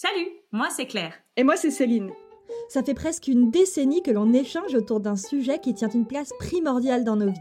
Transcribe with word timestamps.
Salut, 0.00 0.28
moi 0.52 0.68
c'est 0.70 0.86
Claire. 0.86 1.12
Et 1.36 1.42
moi 1.42 1.56
c'est 1.56 1.72
Céline. 1.72 2.12
Ça 2.68 2.84
fait 2.84 2.94
presque 2.94 3.26
une 3.26 3.50
décennie 3.50 4.00
que 4.00 4.12
l'on 4.12 4.32
échange 4.32 4.72
autour 4.76 5.00
d'un 5.00 5.16
sujet 5.16 5.58
qui 5.58 5.74
tient 5.74 5.88
une 5.88 6.06
place 6.06 6.30
primordiale 6.38 7.02
dans 7.02 7.16
nos 7.16 7.26
vies, 7.26 7.40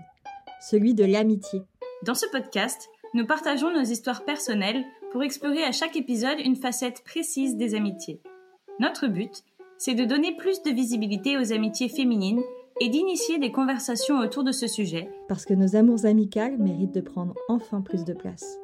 celui 0.59 0.96
de 0.96 1.05
l'amitié. 1.05 1.62
Dans 2.04 2.15
ce 2.15 2.25
podcast, 2.31 2.89
nous 3.13 3.28
partageons 3.28 3.71
nos 3.71 3.83
histoires 3.83 4.25
personnelles 4.25 4.83
pour 5.12 5.21
explorer 5.21 5.63
à 5.65 5.71
chaque 5.71 5.96
épisode 5.97 6.39
une 6.39 6.55
facette 6.55 7.04
précise 7.04 7.57
des 7.57 7.75
amitiés. 7.75 8.23
Notre 8.79 9.05
but, 9.05 9.43
c'est 9.77 9.93
de 9.93 10.05
donner 10.05 10.35
plus 10.35 10.63
de 10.63 10.71
visibilité 10.71 11.37
aux 11.37 11.53
amitiés 11.53 11.89
féminines 11.89 12.41
et 12.81 12.89
d'initier 12.89 13.37
des 13.37 13.51
conversations 13.51 14.17
autour 14.17 14.43
de 14.43 14.51
ce 14.51 14.65
sujet. 14.65 15.11
Parce 15.27 15.45
que 15.45 15.53
nos 15.53 15.75
amours 15.75 16.05
amicales 16.05 16.57
méritent 16.57 16.95
de 16.95 17.01
prendre 17.01 17.35
enfin 17.49 17.81
plus 17.81 18.03
de 18.03 18.13
place. 18.13 18.57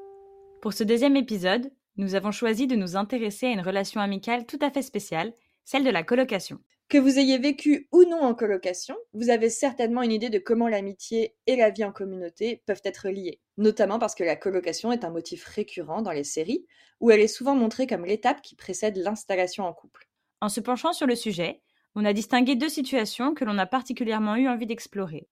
Pour 0.62 0.74
ce 0.74 0.84
deuxième 0.84 1.16
épisode, 1.16 1.70
nous 1.98 2.16
avons 2.16 2.32
choisi 2.32 2.68
de 2.68 2.76
nous 2.76 2.96
intéresser 2.96 3.48
à 3.48 3.52
une 3.52 3.62
relation 3.62 4.02
amicale 4.02 4.46
tout 4.46 4.60
à 4.62 4.72
fait 4.72 4.82
spéciale, 4.82 5.34
celle 5.64 5.84
de 5.84 5.90
la 5.90 6.04
colocation. 6.04 6.60
Que 6.90 6.98
vous 6.98 7.18
ayez 7.18 7.38
vécu 7.38 7.88
ou 7.92 8.04
non 8.04 8.22
en 8.22 8.36
colocation, 8.36 8.96
vous 9.14 9.30
avez 9.30 9.50
certainement 9.50 10.02
une 10.02 10.12
idée 10.12 10.30
de 10.30 10.38
comment 10.38 10.68
l'amitié 10.68 11.36
et 11.48 11.56
la 11.56 11.70
vie 11.70 11.86
en 11.86 11.92
communauté 11.92 12.62
peuvent 12.66 12.82
être 12.84 13.10
liées, 13.10 13.40
notamment 13.58 14.00
parce 14.00 14.16
que 14.16 14.24
la 14.24 14.36
colocation 14.36 14.92
est 14.92 15.04
un 15.04 15.10
motif 15.10 15.46
récurrent 15.46 16.02
dans 16.02 16.12
les 16.12 16.24
séries, 16.24 16.66
où 17.00 17.10
elle 17.10 17.22
est 17.22 17.28
souvent 17.28 17.56
montrée 17.56 17.88
comme 17.88 18.06
l'étape 18.06 18.42
qui 18.42 18.56
précède 18.56 18.98
l'installation 18.98 19.66
en 19.66 19.74
couple. 19.74 20.08
En 20.42 20.50
se 20.50 20.60
penchant 20.60 20.94
sur 20.94 21.08
le 21.08 21.16
sujet, 21.16 21.62
on 21.96 22.06
a 22.06 22.14
distingué 22.14 22.56
deux 22.56 22.70
situations 22.70 23.34
que 23.34 23.46
l'on 23.46 23.58
a 23.58 23.66
particulièrement 23.66 24.36
eu 24.36 24.48
envie 24.48 24.68
d'explorer. 24.68 25.28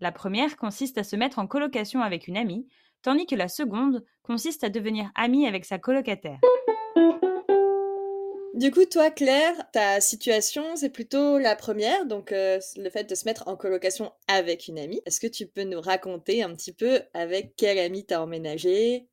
La 0.00 0.12
première 0.12 0.56
consiste 0.56 0.98
à 0.98 1.04
se 1.04 1.16
mettre 1.16 1.38
en 1.38 1.46
colocation 1.46 2.02
avec 2.02 2.26
une 2.26 2.36
amie, 2.36 2.66
tandis 3.02 3.26
que 3.26 3.34
la 3.34 3.48
seconde 3.48 4.04
consiste 4.22 4.64
à 4.64 4.68
devenir 4.68 5.10
amie 5.14 5.46
avec 5.46 5.64
sa 5.64 5.78
colocataire. 5.78 6.40
Du 8.56 8.70
coup, 8.70 8.86
toi, 8.86 9.10
Claire, 9.10 9.54
ta 9.70 10.00
situation, 10.00 10.76
c'est 10.76 10.88
plutôt 10.88 11.38
la 11.38 11.54
première, 11.56 12.06
donc 12.06 12.32
euh, 12.32 12.58
le 12.78 12.88
fait 12.88 13.04
de 13.04 13.14
se 13.14 13.26
mettre 13.26 13.48
en 13.48 13.56
colocation 13.56 14.12
avec 14.28 14.66
une 14.68 14.78
amie. 14.78 15.02
Est-ce 15.04 15.20
que 15.20 15.26
tu 15.26 15.46
peux 15.46 15.64
nous 15.64 15.80
raconter 15.80 16.42
un 16.42 16.54
petit 16.54 16.72
peu 16.72 17.02
avec 17.12 17.54
quelle 17.56 17.78
amie 17.78 18.06
t'as 18.06 18.22
emménagé? 18.22 19.08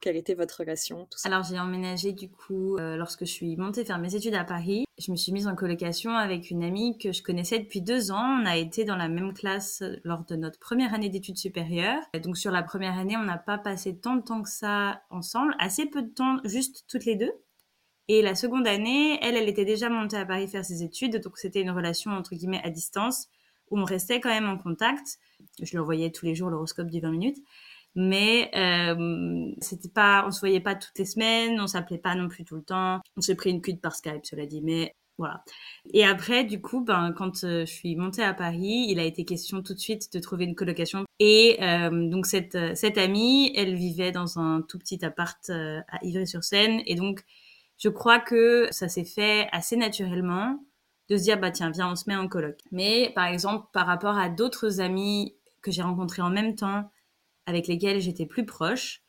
Quelle 0.00 0.16
était 0.16 0.34
votre 0.34 0.60
relation 0.60 1.08
Alors 1.24 1.42
j'ai 1.44 1.58
emménagé 1.58 2.12
du 2.12 2.30
coup 2.30 2.76
euh, 2.76 2.96
lorsque 2.96 3.20
je 3.20 3.30
suis 3.30 3.56
montée 3.56 3.84
faire 3.84 3.98
mes 3.98 4.14
études 4.14 4.34
à 4.34 4.44
Paris. 4.44 4.84
Je 4.98 5.10
me 5.10 5.16
suis 5.16 5.32
mise 5.32 5.46
en 5.46 5.54
colocation 5.54 6.16
avec 6.16 6.50
une 6.50 6.62
amie 6.62 6.98
que 6.98 7.12
je 7.12 7.22
connaissais 7.22 7.58
depuis 7.58 7.80
deux 7.80 8.10
ans. 8.10 8.40
On 8.42 8.46
a 8.46 8.56
été 8.56 8.84
dans 8.84 8.96
la 8.96 9.08
même 9.08 9.32
classe 9.34 9.82
euh, 9.82 9.96
lors 10.04 10.24
de 10.24 10.36
notre 10.36 10.58
première 10.58 10.94
année 10.94 11.08
d'études 11.08 11.36
supérieures. 11.36 12.00
donc 12.22 12.36
sur 12.36 12.50
la 12.50 12.62
première 12.62 12.98
année, 12.98 13.16
on 13.16 13.24
n'a 13.24 13.38
pas 13.38 13.58
passé 13.58 13.96
tant 13.96 14.16
de 14.16 14.22
temps 14.22 14.42
que 14.42 14.50
ça 14.50 15.02
ensemble, 15.10 15.54
assez 15.58 15.86
peu 15.86 16.02
de 16.02 16.10
temps, 16.10 16.38
juste 16.44 16.84
toutes 16.88 17.04
les 17.04 17.16
deux. 17.16 17.32
Et 18.08 18.22
la 18.22 18.34
seconde 18.34 18.66
année, 18.66 19.18
elle, 19.22 19.36
elle 19.36 19.48
était 19.48 19.64
déjà 19.64 19.88
montée 19.88 20.16
à 20.16 20.26
Paris 20.26 20.48
faire 20.48 20.64
ses 20.64 20.82
études, 20.82 21.18
donc 21.18 21.38
c'était 21.38 21.60
une 21.60 21.70
relation 21.70 22.10
entre 22.10 22.34
guillemets 22.34 22.60
à 22.64 22.70
distance 22.70 23.28
où 23.70 23.78
on 23.78 23.84
restait 23.84 24.18
quand 24.18 24.30
même 24.30 24.48
en 24.48 24.58
contact. 24.58 25.18
Je 25.62 25.70
lui 25.70 25.78
envoyais 25.78 26.10
tous 26.10 26.26
les 26.26 26.34
jours 26.34 26.50
l'horoscope 26.50 26.88
du 26.88 27.00
20 27.00 27.10
minutes 27.10 27.38
mais 27.94 28.50
euh, 28.54 29.52
c'était 29.60 29.88
pas, 29.88 30.24
on 30.26 30.30
se 30.30 30.40
voyait 30.40 30.60
pas 30.60 30.74
toutes 30.74 30.98
les 30.98 31.04
semaines, 31.04 31.60
on 31.60 31.66
s'appelait 31.66 31.98
pas 31.98 32.14
non 32.14 32.28
plus 32.28 32.44
tout 32.44 32.56
le 32.56 32.62
temps. 32.62 33.00
On 33.16 33.20
s'est 33.20 33.34
pris 33.34 33.50
une 33.50 33.60
cuite 33.60 33.80
par 33.80 33.94
Skype, 33.94 34.24
cela 34.24 34.46
dit, 34.46 34.62
mais 34.62 34.94
voilà. 35.20 35.44
Et 35.92 36.02
après, 36.02 36.44
du 36.44 36.62
coup, 36.62 36.80
ben, 36.82 37.12
quand 37.12 37.44
euh, 37.44 37.66
je 37.66 37.70
suis 37.70 37.94
montée 37.94 38.22
à 38.22 38.32
Paris, 38.32 38.86
il 38.88 38.98
a 38.98 39.04
été 39.04 39.26
question 39.26 39.62
tout 39.62 39.74
de 39.74 39.78
suite 39.78 40.10
de 40.14 40.18
trouver 40.18 40.46
une 40.46 40.54
colocation. 40.54 41.04
Et 41.18 41.58
euh, 41.60 42.08
donc 42.08 42.24
cette 42.24 42.56
cette 42.74 42.96
amie, 42.96 43.52
elle 43.54 43.74
vivait 43.74 44.12
dans 44.12 44.38
un 44.38 44.62
tout 44.62 44.78
petit 44.78 45.04
appart 45.04 45.38
euh, 45.50 45.80
à 45.88 46.02
Ivry-sur-Seine, 46.02 46.80
et 46.86 46.94
donc 46.94 47.20
je 47.76 47.90
crois 47.90 48.18
que 48.18 48.68
ça 48.70 48.88
s'est 48.88 49.04
fait 49.04 49.46
assez 49.52 49.76
naturellement 49.76 50.58
de 51.10 51.18
se 51.18 51.24
dire 51.24 51.38
bah 51.38 51.50
tiens 51.50 51.70
viens 51.70 51.92
on 51.92 51.96
se 51.96 52.04
met 52.06 52.16
en 52.16 52.26
coloc. 52.26 52.56
Mais 52.72 53.12
par 53.14 53.26
exemple 53.26 53.66
par 53.74 53.86
rapport 53.86 54.16
à 54.16 54.30
d'autres 54.30 54.80
amis 54.80 55.34
que 55.60 55.70
j'ai 55.70 55.82
rencontrés 55.82 56.22
en 56.22 56.30
même 56.30 56.54
temps 56.54 56.90
avec 57.50 57.66
lesquels 57.66 58.00
j'étais 58.00 58.26
plus 58.26 58.46
proche. 58.46 59.02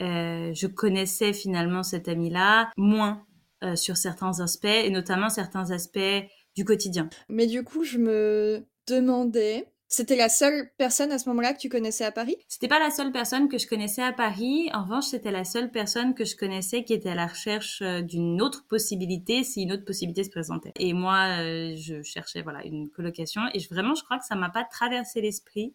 Euh, 0.00 0.52
je 0.54 0.66
connaissais 0.66 1.32
finalement 1.32 1.82
cette 1.82 2.08
amie-là 2.08 2.70
moins 2.76 3.24
euh, 3.62 3.76
sur 3.76 3.96
certains 3.96 4.40
aspects, 4.40 4.64
et 4.64 4.90
notamment 4.90 5.28
certains 5.28 5.70
aspects 5.70 6.24
du 6.56 6.64
quotidien. 6.64 7.08
Mais 7.28 7.46
du 7.46 7.62
coup, 7.62 7.84
je 7.84 7.98
me 7.98 8.66
demandais, 8.88 9.68
c'était 9.88 10.16
la 10.16 10.28
seule 10.28 10.70
personne 10.78 11.12
à 11.12 11.18
ce 11.18 11.28
moment-là 11.28 11.52
que 11.52 11.60
tu 11.60 11.68
connaissais 11.68 12.04
à 12.04 12.10
Paris? 12.10 12.36
C'était 12.48 12.66
pas 12.66 12.80
la 12.80 12.90
seule 12.90 13.12
personne 13.12 13.48
que 13.48 13.58
je 13.58 13.68
connaissais 13.68 14.02
à 14.02 14.12
Paris. 14.12 14.70
En 14.72 14.82
revanche, 14.82 15.04
c'était 15.04 15.30
la 15.30 15.44
seule 15.44 15.70
personne 15.70 16.14
que 16.14 16.24
je 16.24 16.34
connaissais 16.34 16.82
qui 16.82 16.94
était 16.94 17.10
à 17.10 17.14
la 17.14 17.26
recherche 17.26 17.82
euh, 17.82 18.00
d'une 18.00 18.40
autre 18.40 18.66
possibilité 18.66 19.44
si 19.44 19.62
une 19.62 19.72
autre 19.72 19.84
possibilité 19.84 20.24
se 20.24 20.30
présentait. 20.30 20.72
Et 20.80 20.94
moi, 20.94 21.36
je 21.76 22.02
cherchais 22.02 22.42
voilà 22.42 22.64
une 22.64 22.88
colocation 22.90 23.42
et 23.52 23.60
je, 23.60 23.68
vraiment, 23.68 23.94
je 23.94 24.02
crois 24.02 24.18
que 24.18 24.24
ça 24.24 24.34
m'a 24.34 24.50
pas 24.50 24.64
traversé 24.64 25.20
l'esprit 25.20 25.74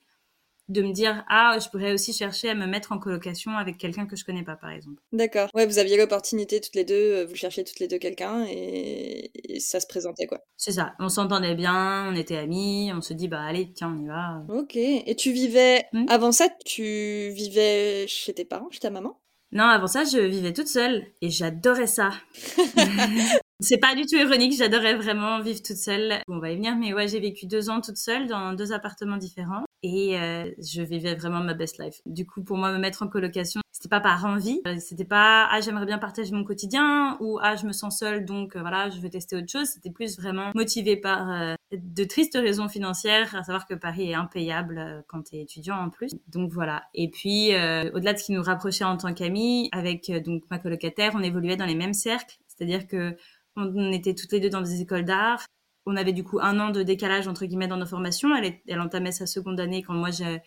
de 0.69 0.81
me 0.81 0.91
dire 0.91 1.23
ah 1.29 1.57
je 1.63 1.69
pourrais 1.69 1.93
aussi 1.93 2.13
chercher 2.13 2.49
à 2.49 2.55
me 2.55 2.65
mettre 2.65 2.91
en 2.91 2.99
colocation 2.99 3.51
avec 3.57 3.77
quelqu'un 3.77 4.05
que 4.05 4.15
je 4.15 4.25
connais 4.25 4.43
pas 4.43 4.55
par 4.55 4.71
exemple. 4.71 5.01
D'accord. 5.11 5.49
Ouais, 5.53 5.65
vous 5.65 5.79
aviez 5.79 5.97
l'opportunité 5.97 6.61
toutes 6.61 6.75
les 6.75 6.83
deux, 6.83 6.93
euh, 6.93 7.25
vous 7.25 7.35
cherchiez 7.35 7.63
toutes 7.63 7.79
les 7.79 7.87
deux 7.87 7.97
quelqu'un 7.97 8.45
et... 8.49 9.31
ça 9.59 9.79
se 9.79 9.87
présentait 9.87 10.27
quoi. 10.27 10.39
C'est 10.57 10.73
ça. 10.73 10.93
On 10.99 11.09
s'entendait 11.09 11.55
bien, 11.55 12.09
on 12.11 12.15
était 12.15 12.37
amis, 12.37 12.91
on 12.93 13.01
se 13.01 13.13
dit 13.13 13.27
bah 13.27 13.41
allez 13.41 13.71
tiens 13.73 13.95
on 13.97 14.03
y 14.03 14.07
va. 14.07 14.43
Ok. 14.49 14.75
Et 14.75 15.15
tu 15.15 15.31
vivais 15.31 15.85
hmm? 15.93 16.05
avant 16.09 16.31
ça 16.31 16.49
tu 16.65 17.29
vivais 17.29 18.05
chez 18.07 18.33
tes 18.33 18.45
parents, 18.45 18.69
chez 18.71 18.79
ta 18.79 18.89
maman? 18.89 19.19
Non, 19.53 19.63
avant 19.63 19.87
ça, 19.87 20.03
je 20.03 20.19
vivais 20.19 20.51
toute 20.51 20.67
seule 20.67 21.05
et 21.21 21.29
j'adorais 21.29 21.87
ça. 21.87 22.11
C'est 23.59 23.77
pas 23.77 23.95
du 23.95 24.05
tout 24.05 24.17
ironique, 24.17 24.55
j'adorais 24.55 24.95
vraiment 24.95 25.39
vivre 25.41 25.61
toute 25.63 25.77
seule. 25.77 26.21
on 26.27 26.39
va 26.39 26.51
y 26.51 26.57
venir, 26.57 26.75
mais 26.75 26.93
ouais, 26.93 27.07
j'ai 27.07 27.19
vécu 27.19 27.47
deux 27.47 27.69
ans 27.69 27.81
toute 27.81 27.97
seule 27.97 28.27
dans 28.27 28.53
deux 28.53 28.71
appartements 28.71 29.17
différents 29.17 29.63
et 29.87 30.19
euh, 30.19 30.51
je 30.59 30.81
vivais 30.81 31.15
vraiment 31.15 31.39
ma 31.39 31.53
best 31.53 31.77
life. 31.79 32.01
Du 32.05 32.25
coup, 32.25 32.43
pour 32.43 32.57
moi, 32.57 32.71
me 32.71 32.77
mettre 32.77 33.03
en 33.03 33.07
colocation, 33.07 33.61
c'était 33.71 33.89
pas 33.89 33.99
par 33.99 34.25
envie, 34.25 34.61
euh, 34.67 34.75
c'était 34.79 35.05
pas 35.05 35.47
ah 35.51 35.61
j'aimerais 35.61 35.85
bien 35.85 35.99
partager 35.99 36.31
mon 36.31 36.43
quotidien 36.43 37.15
ou 37.19 37.37
ah 37.41 37.55
je 37.55 37.67
me 37.67 37.71
sens 37.71 37.99
seule 37.99 38.25
donc 38.25 38.55
euh, 38.55 38.61
voilà 38.61 38.89
je 38.89 38.99
veux 38.99 39.09
tester 39.09 39.35
autre 39.35 39.51
chose. 39.51 39.67
C'était 39.67 39.91
plus 39.91 40.19
vraiment 40.19 40.51
motivé 40.55 40.97
par 40.97 41.55
de 41.71 42.03
tristes 42.03 42.35
raisons 42.35 42.69
financières, 42.69 43.35
à 43.35 43.43
savoir 43.43 43.67
que 43.67 43.75
Paris 43.75 44.09
est 44.09 44.15
impayable 44.15 45.03
quand 45.07 45.23
t'es 45.23 45.41
étudiant 45.41 45.77
en 45.77 45.89
plus. 45.89 46.15
Donc 46.27 46.51
voilà. 46.51 46.83
Et 46.93 47.09
puis 47.09 47.49
au-delà 47.49 48.13
de 48.13 48.17
ce 48.17 48.23
qui 48.23 48.31
nous 48.31 48.41
rapprochait 48.43 48.83
en 48.83 48.97
tant 48.97 49.13
qu'amis, 49.13 49.69
avec 49.71 50.11
donc 50.23 50.43
ma 50.49 50.59
colocataire, 50.59 51.13
on 51.15 51.21
évoluait 51.21 51.57
dans 51.57 51.65
les 51.65 51.75
mêmes 51.75 51.93
cercles, 51.93 52.37
c'est-à-dire 52.47 52.87
que 52.87 53.15
on 53.55 53.91
était 53.91 54.13
toutes 54.13 54.31
les 54.31 54.39
deux 54.39 54.49
dans 54.49 54.61
des 54.61 54.81
écoles 54.81 55.05
d'art. 55.05 55.45
On 55.89 55.95
avait 55.95 56.13
du 56.13 56.23
coup 56.23 56.39
un 56.41 56.59
an 56.59 56.69
de 56.69 56.83
décalage 56.83 57.27
entre 57.27 57.45
guillemets 57.45 57.67
dans 57.67 57.77
nos 57.77 57.85
formations. 57.85 58.29
Elle, 58.35 58.81
entamait 58.81 59.13
sa 59.13 59.25
seconde 59.25 59.59
année 59.59 59.83
quand 59.83 59.93
moi 59.93 60.09
je, 60.11 60.37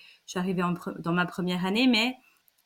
dans 1.01 1.13
ma 1.13 1.27
première 1.27 1.65
année, 1.65 1.87
mais 1.87 2.15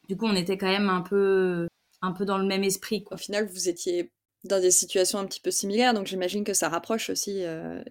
du 0.09 0.17
coup 0.17 0.27
on 0.27 0.35
était 0.35 0.59
quand 0.59 0.67
même 0.67 0.91
un 0.91 1.01
peu, 1.01 1.69
un 2.03 2.13
peu 2.13 2.25
dans 2.25 2.39
le 2.39 2.45
même 2.45 2.65
esprit. 2.65 3.05
Au 3.11 3.17
final, 3.17 3.47
vous 3.47 3.69
étiez 3.69 4.11
dans 4.43 4.61
des 4.61 4.73
situations 4.73 5.19
un 5.21 5.25
petit 5.25 5.41
peu 5.41 5.51
similaires, 5.51 5.95
donc 5.95 6.07
j'imagine 6.07 6.45
que 6.45 6.53
ça 6.53 6.69
rapproche 6.69 7.11
aussi 7.11 7.45
euh, 7.45 7.83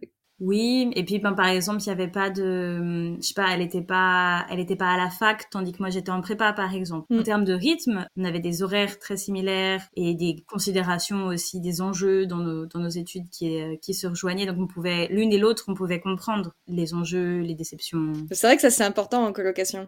oui, 0.46 0.92
et 0.96 1.06
puis 1.06 1.20
ben, 1.20 1.32
par 1.32 1.48
exemple, 1.48 1.82
il 1.82 1.88
y 1.88 1.90
avait 1.90 2.10
pas 2.10 2.30
de, 2.30 3.16
je 3.16 3.26
sais 3.26 3.34
pas, 3.34 3.48
elle 3.54 3.62
était 3.62 3.82
pas, 3.82 4.46
elle 4.50 4.60
était 4.60 4.76
pas 4.76 4.92
à 4.92 4.98
la 4.98 5.10
fac, 5.10 5.50
tandis 5.50 5.72
que 5.72 5.78
moi 5.80 5.90
j'étais 5.90 6.10
en 6.10 6.20
prépa 6.20 6.52
par 6.52 6.74
exemple. 6.74 7.06
En 7.14 7.20
mm. 7.20 7.24
termes 7.24 7.46
de 7.46 7.54
rythme, 7.54 8.06
on 8.18 8.26
avait 8.26 8.42
des 8.42 8.62
horaires 8.62 9.00
très 9.00 9.16
similaires 9.16 9.88
et 9.96 10.14
des 10.16 10.44
considérations 10.46 11.28
aussi, 11.28 11.62
des 11.62 11.80
enjeux 11.80 12.26
dans 12.26 12.40
nos, 12.40 12.66
dans 12.66 12.80
nos 12.80 12.90
études 12.90 13.30
qui, 13.30 13.58
euh, 13.62 13.78
qui 13.82 13.94
se 13.94 14.06
rejoignaient. 14.06 14.46
Donc 14.46 14.58
on 14.60 14.68
pouvait, 14.68 15.08
l'une 15.10 15.32
et 15.32 15.38
l'autre, 15.38 15.64
on 15.70 15.76
pouvait 15.76 16.02
comprendre 16.02 16.52
les 16.68 16.94
enjeux, 16.94 17.40
les 17.40 17.56
déceptions. 17.56 18.12
C'est 18.32 18.46
vrai 18.46 18.58
que 18.58 18.62
ça 18.62 18.70
c'est 18.70 18.84
important 18.84 19.26
en 19.26 19.32
colocation 19.32 19.88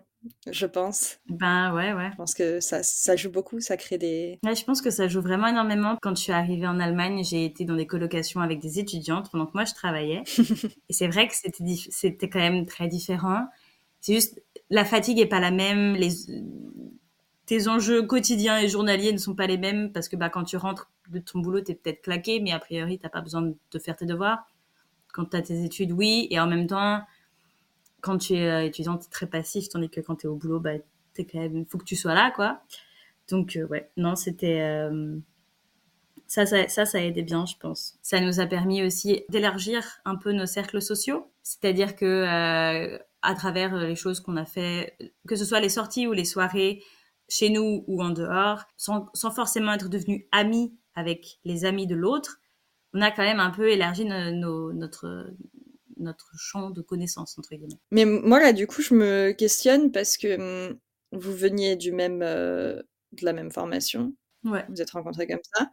je 0.52 0.66
pense. 0.66 1.18
Ben 1.28 1.74
ouais, 1.74 1.94
ouais. 1.94 2.10
Je 2.12 2.16
pense 2.16 2.34
que 2.34 2.60
ça, 2.60 2.84
ça 2.84 3.16
joue 3.16 3.32
beaucoup, 3.32 3.60
ça 3.60 3.78
crée 3.78 3.98
des... 3.98 4.40
Ouais, 4.44 4.56
je 4.56 4.64
pense 4.64 4.82
que 4.82 4.90
ça 4.90 5.08
joue 5.08 5.22
vraiment 5.22 5.48
énormément. 5.48 5.98
Quand 6.02 6.16
je 6.16 6.22
suis 6.22 6.32
arrivée 6.32 6.68
en 6.68 6.80
Allemagne, 6.80 7.24
j'ai 7.24 7.46
été 7.46 7.66
dans 7.66 7.76
des 7.76 7.88
colocations 7.88 8.42
avec 8.42 8.60
des 8.60 8.80
étudiantes 8.80 9.30
pendant 9.32 9.46
que 9.46 9.54
moi 9.54 9.66
je 9.66 9.74
travaillais. 9.74 10.24
et 10.90 10.94
c'est 10.94 11.08
vrai 11.08 11.28
que 11.28 11.36
c'était, 11.36 11.64
c'était 11.90 12.30
quand 12.30 12.40
même 12.40 12.66
très 12.66 12.88
différent. 12.88 13.46
C'est 14.02 14.14
juste, 14.14 14.42
la 14.70 14.86
fatigue 14.86 15.20
est 15.20 15.26
pas 15.28 15.40
la 15.40 15.52
même, 15.52 15.94
les... 15.96 16.10
tes 17.46 17.68
enjeux 17.68 18.04
quotidiens 18.04 18.60
et 18.60 18.68
journaliers 18.68 19.14
ne 19.14 19.18
sont 19.18 19.36
pas 19.36 19.48
les 19.48 19.58
mêmes 19.58 19.92
parce 19.92 20.10
que 20.10 20.16
bah, 20.16 20.30
quand 20.30 20.44
tu 20.44 20.58
rentres 20.58 20.92
de 21.10 21.20
ton 21.20 21.40
boulot, 21.40 21.62
tu 21.62 21.72
es 21.72 21.76
peut-être 21.76 22.02
claqué, 22.02 22.40
mais 22.40 22.52
a 22.52 22.60
priori, 22.60 23.00
t'as 23.00 23.10
pas 23.10 23.22
besoin 23.22 23.42
de 23.44 23.80
faire 23.80 23.96
tes 23.96 24.06
devoirs. 24.06 24.46
Quand 25.14 25.26
tu 25.26 25.38
as 25.38 25.42
tes 25.42 25.64
études, 25.64 25.92
oui. 25.92 26.28
Et 26.30 26.40
en 26.40 26.48
même 26.48 26.68
temps, 26.68 27.02
quand 28.06 28.20
tu 28.20 28.36
es 28.36 28.48
euh, 28.48 28.64
étudiante, 28.64 29.02
tu 29.02 29.08
es 29.08 29.10
très 29.10 29.26
passif, 29.26 29.68
tandis 29.68 29.90
que 29.90 30.00
quand 30.00 30.18
tu 30.18 30.28
es 30.28 30.30
au 30.30 30.36
boulot, 30.36 30.60
bah, 30.60 30.74
es 30.76 31.26
quand 31.26 31.40
même, 31.40 31.66
faut 31.66 31.80
que 31.80 31.86
tu 31.86 31.96
sois 31.96 32.14
là, 32.14 32.32
quoi. 32.36 32.62
Donc, 33.30 33.56
euh, 33.56 33.66
ouais, 33.66 33.90
non, 33.98 34.16
c'était. 34.16 34.62
Euh, 34.62 35.18
ça, 36.28 36.46
ça, 36.46 36.68
ça, 36.68 36.86
ça 36.86 37.00
a 37.00 37.02
aidé 37.02 37.24
bien, 37.24 37.46
je 37.48 37.56
pense. 37.60 37.98
Ça 38.04 38.20
nous 38.22 38.40
a 38.40 38.46
permis 38.46 38.84
aussi 38.84 39.24
d'élargir 39.30 39.84
un 40.06 40.16
peu 40.16 40.34
nos 40.34 40.46
cercles 40.46 40.82
sociaux. 40.82 41.32
C'est-à-dire 41.42 41.96
que, 41.96 43.00
à 43.22 43.36
travers 43.36 43.76
les 43.76 43.96
choses 43.96 44.20
qu'on 44.20 44.38
a 44.38 44.46
fait, 44.46 44.98
que 45.28 45.36
ce 45.36 45.46
soit 45.46 45.60
les 45.60 45.70
sorties 45.70 46.08
ou 46.08 46.14
les 46.14 46.26
soirées, 46.26 46.84
chez 47.28 47.50
nous 47.50 47.84
ou 47.88 48.04
en 48.04 48.10
dehors, 48.10 48.64
sans, 48.78 49.10
sans 49.14 49.32
forcément 49.32 49.74
être 49.74 49.90
devenu 49.90 50.28
amis 50.32 50.76
avec 50.96 51.40
les 51.44 51.66
amis 51.66 51.88
de 51.88 51.96
l'autre, 51.96 52.40
on 52.94 53.02
a 53.02 53.12
quand 53.12 53.24
même 53.24 53.40
un 53.40 53.52
peu 53.52 53.70
élargi 53.70 54.06
notre, 54.06 55.28
notre 55.98 56.32
champ 56.38 56.70
de 56.70 56.82
connaissances, 56.82 57.38
entre 57.38 57.56
guillemets. 57.56 57.80
Mais 57.92 58.06
moi, 58.06 58.40
là, 58.40 58.54
du 58.54 58.68
coup, 58.68 58.82
je 58.82 58.94
me 58.94 59.32
questionne 59.32 59.92
parce 59.92 60.18
que 60.18 60.70
hum, 60.70 60.78
vous 61.12 61.34
veniez 61.34 61.76
du 61.76 61.92
même, 61.92 62.22
euh, 62.22 62.82
de 63.14 63.26
la 63.26 63.34
même 63.34 63.52
formation. 63.52 64.14
Ouais. 64.44 64.66
Vous 64.70 64.82
êtes 64.82 64.92
rencontrés 64.92 65.28
comme 65.28 65.40
ça. 65.56 65.72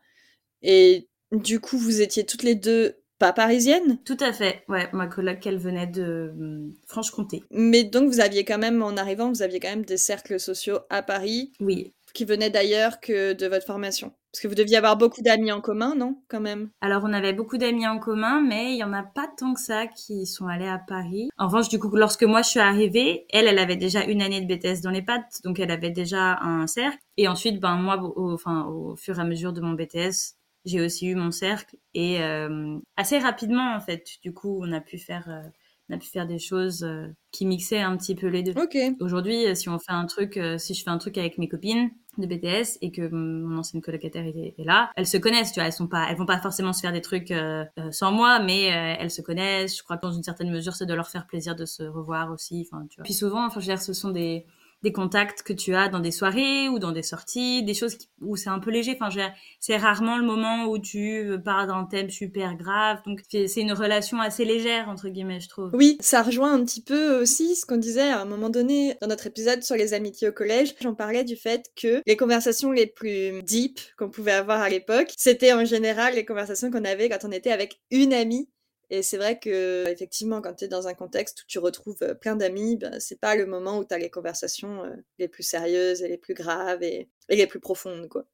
Et 0.63 1.09
du 1.33 1.61
coup, 1.61 1.79
vous 1.79 2.01
étiez 2.01 2.25
toutes 2.25 2.43
les 2.43 2.55
deux 2.55 2.97
pas 3.19 3.33
parisiennes? 3.33 3.99
Tout 4.05 4.17
à 4.21 4.33
fait, 4.33 4.65
ouais. 4.69 4.89
Ma 4.93 5.07
collègue, 5.07 5.41
elle 5.47 5.59
venait 5.59 5.87
de 5.87 6.33
hum, 6.37 6.75
Franche-Comté. 6.87 7.45
Mais 7.51 7.85
donc, 7.85 8.09
vous 8.09 8.21
aviez 8.21 8.45
quand 8.45 8.59
même, 8.59 8.83
en 8.83 8.97
arrivant, 8.97 9.29
vous 9.29 9.43
aviez 9.43 9.61
quand 9.61 9.71
même 9.71 9.85
des 9.85 9.97
cercles 9.97 10.41
sociaux 10.41 10.81
à 10.91 11.03
Paris. 11.03 11.53
Oui. 11.61 11.93
Qui 12.15 12.25
venaient 12.25 12.51
d'ailleurs 12.51 13.01
que 13.01 13.33
de 13.33 13.47
votre 13.47 13.67
formation? 13.67 14.13
Parce 14.33 14.43
que 14.43 14.49
vous 14.49 14.55
deviez 14.55 14.79
avoir 14.79 14.97
beaucoup 14.97 15.21
d'amis 15.21 15.53
en 15.53 15.61
commun, 15.61 15.95
non 15.95 16.17
Quand 16.29 16.41
même? 16.41 16.71
Alors, 16.81 17.03
on 17.05 17.13
avait 17.13 17.35
beaucoup 17.35 17.59
d'amis 17.59 17.87
en 17.87 17.99
commun, 17.99 18.41
mais 18.41 18.73
il 18.73 18.79
y 18.79 18.85
en 18.85 18.95
a 18.95 19.03
pas 19.03 19.29
tant 19.37 19.53
que 19.53 19.61
ça 19.61 19.87
qui 19.87 20.25
sont 20.25 20.47
allés 20.47 20.69
à 20.69 20.79
Paris. 20.79 21.29
En 21.37 21.49
revanche, 21.49 21.69
du 21.69 21.79
coup, 21.79 21.95
lorsque 21.95 22.23
moi 22.25 22.41
je 22.41 22.49
suis 22.49 22.61
arrivée, 22.61 23.27
elle, 23.31 23.47
elle 23.47 23.59
avait 23.59 23.77
déjà 23.77 24.05
une 24.05 24.23
année 24.23 24.41
de 24.41 24.47
BTS 24.47 24.81
dans 24.83 24.91
les 24.91 25.03
pattes, 25.03 25.41
donc 25.45 25.61
elle 25.61 25.71
avait 25.71 25.91
déjà 25.91 26.39
un 26.41 26.67
cercle. 26.67 26.99
Et 27.19 27.29
ensuite, 27.29 27.61
ben 27.61 27.77
moi, 27.77 28.03
au, 28.03 28.33
enfin, 28.33 28.65
au 28.65 28.97
fur 28.97 29.19
et 29.19 29.23
à 29.23 29.25
mesure 29.25 29.53
de 29.53 29.61
mon 29.61 29.75
BTS, 29.75 30.37
j'ai 30.65 30.81
aussi 30.81 31.09
eu 31.09 31.15
mon 31.15 31.31
cercle 31.31 31.77
et 31.95 32.23
euh, 32.23 32.79
assez 32.97 33.19
rapidement 33.19 33.75
en 33.75 33.81
fait. 33.81 34.07
Du 34.23 34.33
coup, 34.33 34.61
on 34.63 34.73
a 34.73 34.81
pu 34.81 34.99
faire 34.99 35.29
euh, 35.29 35.43
on 35.89 35.95
a 35.95 35.99
pu 35.99 36.07
faire 36.07 36.27
des 36.27 36.39
choses 36.39 36.85
euh, 36.85 37.09
qui 37.31 37.47
mixaient 37.47 37.81
un 37.81 37.97
petit 37.97 38.15
peu 38.15 38.29
les 38.29 38.43
deux. 38.43 38.53
Ok. 38.61 38.77
Aujourd'hui, 39.01 39.55
si 39.57 39.69
on 39.69 39.79
fait 39.79 39.93
un 39.93 40.07
truc, 40.07 40.39
si 40.59 40.75
je 40.75 40.83
fais 40.83 40.91
un 40.91 40.99
truc 40.99 41.19
avec 41.19 41.39
mes 41.39 41.49
copines, 41.49 41.91
de 42.19 42.27
BTS 42.27 42.79
et 42.83 42.91
que 42.91 43.09
mon 43.09 43.59
ancienne 43.59 43.81
colocataire 43.81 44.25
est, 44.27 44.55
là, 44.59 44.91
elles 44.97 45.07
se 45.07 45.17
connaissent, 45.17 45.53
tu 45.53 45.61
vois, 45.61 45.67
elles 45.67 45.73
sont 45.73 45.87
pas, 45.87 46.07
elles 46.11 46.17
vont 46.17 46.27
pas 46.27 46.39
forcément 46.39 46.73
se 46.73 46.81
faire 46.81 46.93
des 46.93 47.01
trucs 47.01 47.31
euh, 47.31 47.65
euh, 47.79 47.91
sans 47.91 48.13
moi, 48.13 48.39
mais 48.39 48.73
euh, 48.73 48.97
elles 48.99 49.11
se 49.11 49.23
connaissent. 49.23 49.79
Je 49.79 49.83
crois 49.83 49.97
que 49.97 50.03
dans 50.03 50.13
une 50.13 50.23
certaine 50.23 50.51
mesure, 50.51 50.75
c'est 50.75 50.87
de 50.87 50.95
leur 50.95 51.09
faire 51.09 51.27
plaisir 51.27 51.57
de 51.57 51.65
se 51.65 51.83
revoir 51.83 52.31
aussi. 52.31 52.69
Enfin, 52.71 52.87
tu 52.91 52.97
vois. 52.97 53.05
Puis 53.05 53.15
souvent, 53.15 53.47
enfin, 53.47 53.61
je 53.61 53.67
veux 53.67 53.75
dire, 53.75 53.83
ce 53.83 53.95
sont 53.95 54.11
des 54.11 54.47
des 54.83 54.93
contacts 54.93 55.43
que 55.43 55.53
tu 55.53 55.75
as 55.75 55.89
dans 55.89 56.01
des 56.01 56.11
soirées 56.11 56.69
ou 56.69 56.79
dans 56.79 56.93
des 56.93 57.03
sorties, 57.03 57.63
des 57.63 57.75
choses 57.75 57.99
où 58.21 58.37
c'est 58.37 58.51
un 58.51 58.59
peu 58.59 58.71
léger. 58.71 58.97
Enfin, 59.01 59.09
c'est 59.61 59.77
rarement 59.77 60.17
le 60.17 60.25
moment 60.25 60.67
où 60.67 60.79
tu 60.79 61.31
parles 61.45 61.69
d'un 61.69 61.85
thème 61.85 62.11
super 62.11 62.57
grave. 62.57 62.99
Donc, 63.07 63.21
c'est 63.29 63.61
une 63.61 63.73
relation 63.73 64.21
assez 64.21 64.45
légère, 64.45 64.89
entre 64.89 65.09
guillemets, 65.09 65.41
je 65.41 65.49
trouve. 65.49 65.71
Oui, 65.75 65.97
ça 66.01 66.23
rejoint 66.23 66.53
un 66.53 66.65
petit 66.65 66.83
peu 66.83 67.21
aussi 67.21 67.57
ce 67.57 67.67
qu'on 67.67 67.77
disait 67.77 68.11
à 68.11 68.21
un 68.21 68.25
moment 68.25 68.51
donné 68.51 68.97
dans 69.01 69.09
notre 69.09 69.27
épisode 69.27 69.63
sur 69.63 69.77
les 69.77 69.95
amitiés 69.95 70.29
au 70.29 70.33
collège. 70.33 70.75
J'en 70.81 70.95
parlais 70.95 71.25
du 71.25 71.37
fait 71.37 71.71
que 71.77 72.03
les 72.07 72.17
conversations 72.17 72.73
les 72.73 72.87
plus 72.87 73.43
deep 73.43 73.81
qu'on 73.97 74.11
pouvait 74.11 74.33
avoir 74.33 74.61
à 74.61 74.69
l'époque, 74.69 75.13
c'était 75.17 75.53
en 75.53 75.65
général 75.65 76.15
les 76.15 76.25
conversations 76.25 76.71
qu'on 76.71 76.85
avait 76.85 77.09
quand 77.09 77.25
on 77.25 77.33
était 77.33 77.53
avec 77.53 77.81
une 77.91 78.13
amie 78.13 78.49
et 78.91 79.03
c'est 79.03 79.17
vrai 79.17 79.39
que, 79.39 79.89
effectivement, 79.89 80.43
quand 80.43 80.55
tu 80.55 80.65
es 80.67 80.69
dans 80.69 80.87
un 80.89 80.95
contexte 80.95 81.43
où 81.43 81.47
tu 81.47 81.59
retrouves 81.59 82.15
plein 82.21 82.37
d'amis, 82.37 82.77
ben, 82.77 83.01
c'est 83.01 83.19
pas 83.21 83.35
le 83.37 83.47
moment 83.47 83.79
où 83.79 83.85
tu 83.85 83.95
as 83.95 83.99
les 83.99 84.11
conversations 84.11 84.85
euh, 84.85 84.95
les 85.19 85.29
plus 85.29 85.43
sérieuses 85.43 86.03
et 86.03 86.09
les 86.09 86.19
plus 86.19 86.35
graves 86.35 86.83
et, 86.83 87.09
les 87.31 87.47
plus 87.47 87.61
profondes, 87.61 88.09
quoi. 88.09 88.27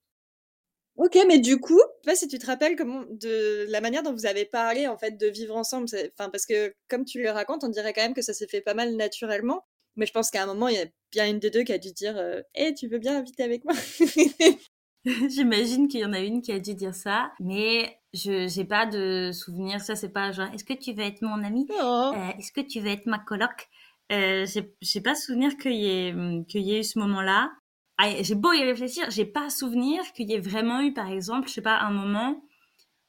Ok, 0.96 1.16
mais 1.28 1.38
du 1.38 1.60
coup, 1.60 1.78
je 1.78 2.10
sais 2.10 2.12
pas 2.12 2.16
si 2.16 2.26
tu 2.26 2.38
te 2.40 2.46
rappelles 2.46 2.74
comment, 2.74 3.04
de 3.08 3.66
la 3.70 3.80
manière 3.80 4.02
dont 4.02 4.12
vous 4.12 4.26
avez 4.26 4.44
parlé 4.44 4.88
en 4.88 4.98
fait 4.98 5.12
de 5.16 5.28
vivre 5.28 5.54
ensemble. 5.56 5.86
Enfin, 6.18 6.28
parce 6.28 6.44
que 6.44 6.74
comme 6.88 7.04
tu 7.04 7.22
le 7.22 7.30
racontes, 7.30 7.62
on 7.62 7.68
dirait 7.68 7.92
quand 7.92 8.02
même 8.02 8.14
que 8.14 8.22
ça 8.22 8.34
s'est 8.34 8.48
fait 8.48 8.60
pas 8.60 8.74
mal 8.74 8.96
naturellement. 8.96 9.64
Mais 9.94 10.06
je 10.06 10.12
pense 10.12 10.30
qu'à 10.30 10.42
un 10.42 10.46
moment, 10.46 10.66
il 10.68 10.74
y 10.76 10.80
a 10.80 10.86
bien 11.12 11.28
une 11.28 11.38
des 11.38 11.50
deux 11.50 11.62
qui 11.62 11.72
a 11.72 11.78
dû 11.78 11.92
dire 11.92 12.16
"Eh, 12.56 12.74
tu 12.74 12.88
veux 12.88 12.98
bien 12.98 13.16
inviter 13.18 13.44
avec 13.44 13.64
moi? 13.64 13.74
J'imagine 15.28 15.88
qu'il 15.88 16.00
y 16.00 16.05
en 16.05 16.12
a 16.12 16.20
une 16.20 16.43
qui 16.43 16.52
a 16.52 16.58
dû 16.58 16.75
dire 16.75 16.94
ça, 16.94 17.32
mais 17.40 17.99
je 18.12 18.49
j'ai 18.49 18.64
pas 18.64 18.87
de 18.87 19.31
souvenir. 19.32 19.81
Ça, 19.81 19.96
c'est 19.96 20.08
pas 20.08 20.32
genre, 20.32 20.49
est-ce 20.55 20.64
que 20.64 20.75
tu 20.75 20.93
veux 20.93 21.02
être 21.02 21.22
mon 21.22 21.43
ami? 21.44 21.66
Oh. 21.82 22.12
euh, 22.14 22.31
Est-ce 22.38 22.52
que 22.52 22.60
tu 22.60 22.81
veux 22.81 22.88
être 22.88 23.06
ma 23.06 23.19
coloc? 23.19 23.69
Euh, 24.12 24.46
J'ai 24.81 25.00
pas 25.00 25.14
souvenir 25.14 25.56
qu'il 25.56 25.75
y, 25.75 25.87
ait, 25.88 26.14
qu'il 26.49 26.62
y 26.62 26.75
ait 26.75 26.81
eu 26.81 26.84
ce 26.84 26.99
moment-là. 26.99 27.52
Ah, 27.99 28.10
j'ai 28.22 28.34
beau 28.37 28.52
y 28.52 28.62
réfléchir, 28.62 29.10
j'ai 29.10 29.25
pas 29.26 29.50
souvenir 29.50 30.00
qu'il 30.12 30.31
y 30.31 30.34
ait 30.34 30.40
vraiment 30.40 30.81
eu, 30.82 30.93
par 30.93 31.11
exemple, 31.11 31.49
je 31.49 31.54
sais 31.54 31.62
pas, 31.62 31.78
un 31.81 31.90
moment 31.90 32.40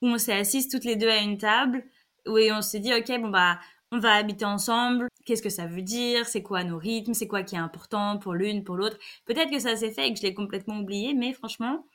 où 0.02 0.08
on 0.08 0.18
s'est 0.18 0.34
assises 0.34 0.68
toutes 0.68 0.86
les 0.86 0.96
deux 0.96 1.10
à 1.10 1.18
une 1.18 1.38
table, 1.38 1.84
où 2.28 2.38
on 2.38 2.62
s'est 2.62 2.80
dit, 2.80 2.94
ok, 2.94 3.08
bon 3.22 3.30
bah, 3.30 3.60
on 3.92 4.00
va 4.00 4.14
habiter 4.14 4.46
ensemble. 4.46 5.08
Qu'est-ce 5.26 5.42
que 5.42 5.50
ça 5.50 5.66
veut 5.66 5.82
dire 5.82 6.28
C'est 6.28 6.44
quoi 6.44 6.64
nos 6.64 6.78
rythmes 6.78 7.14
C'est 7.14 7.28
quoi 7.28 7.44
qui 7.44 7.56
est 7.56 7.60
important 7.60 8.18
pour 8.18 8.34
l'une, 8.34 8.64
pour 8.64 8.76
l'autre 8.76 8.98
Peut-être 9.26 9.50
que 9.52 9.60
ça 9.60 9.76
s'est 9.76 9.92
fait 9.92 10.08
et 10.08 10.14
que 10.14 10.20
je 10.20 10.24
l'ai 10.24 10.34
complètement 10.34 10.80
oublié, 10.80 11.14
mais 11.14 11.34
franchement, 11.34 11.86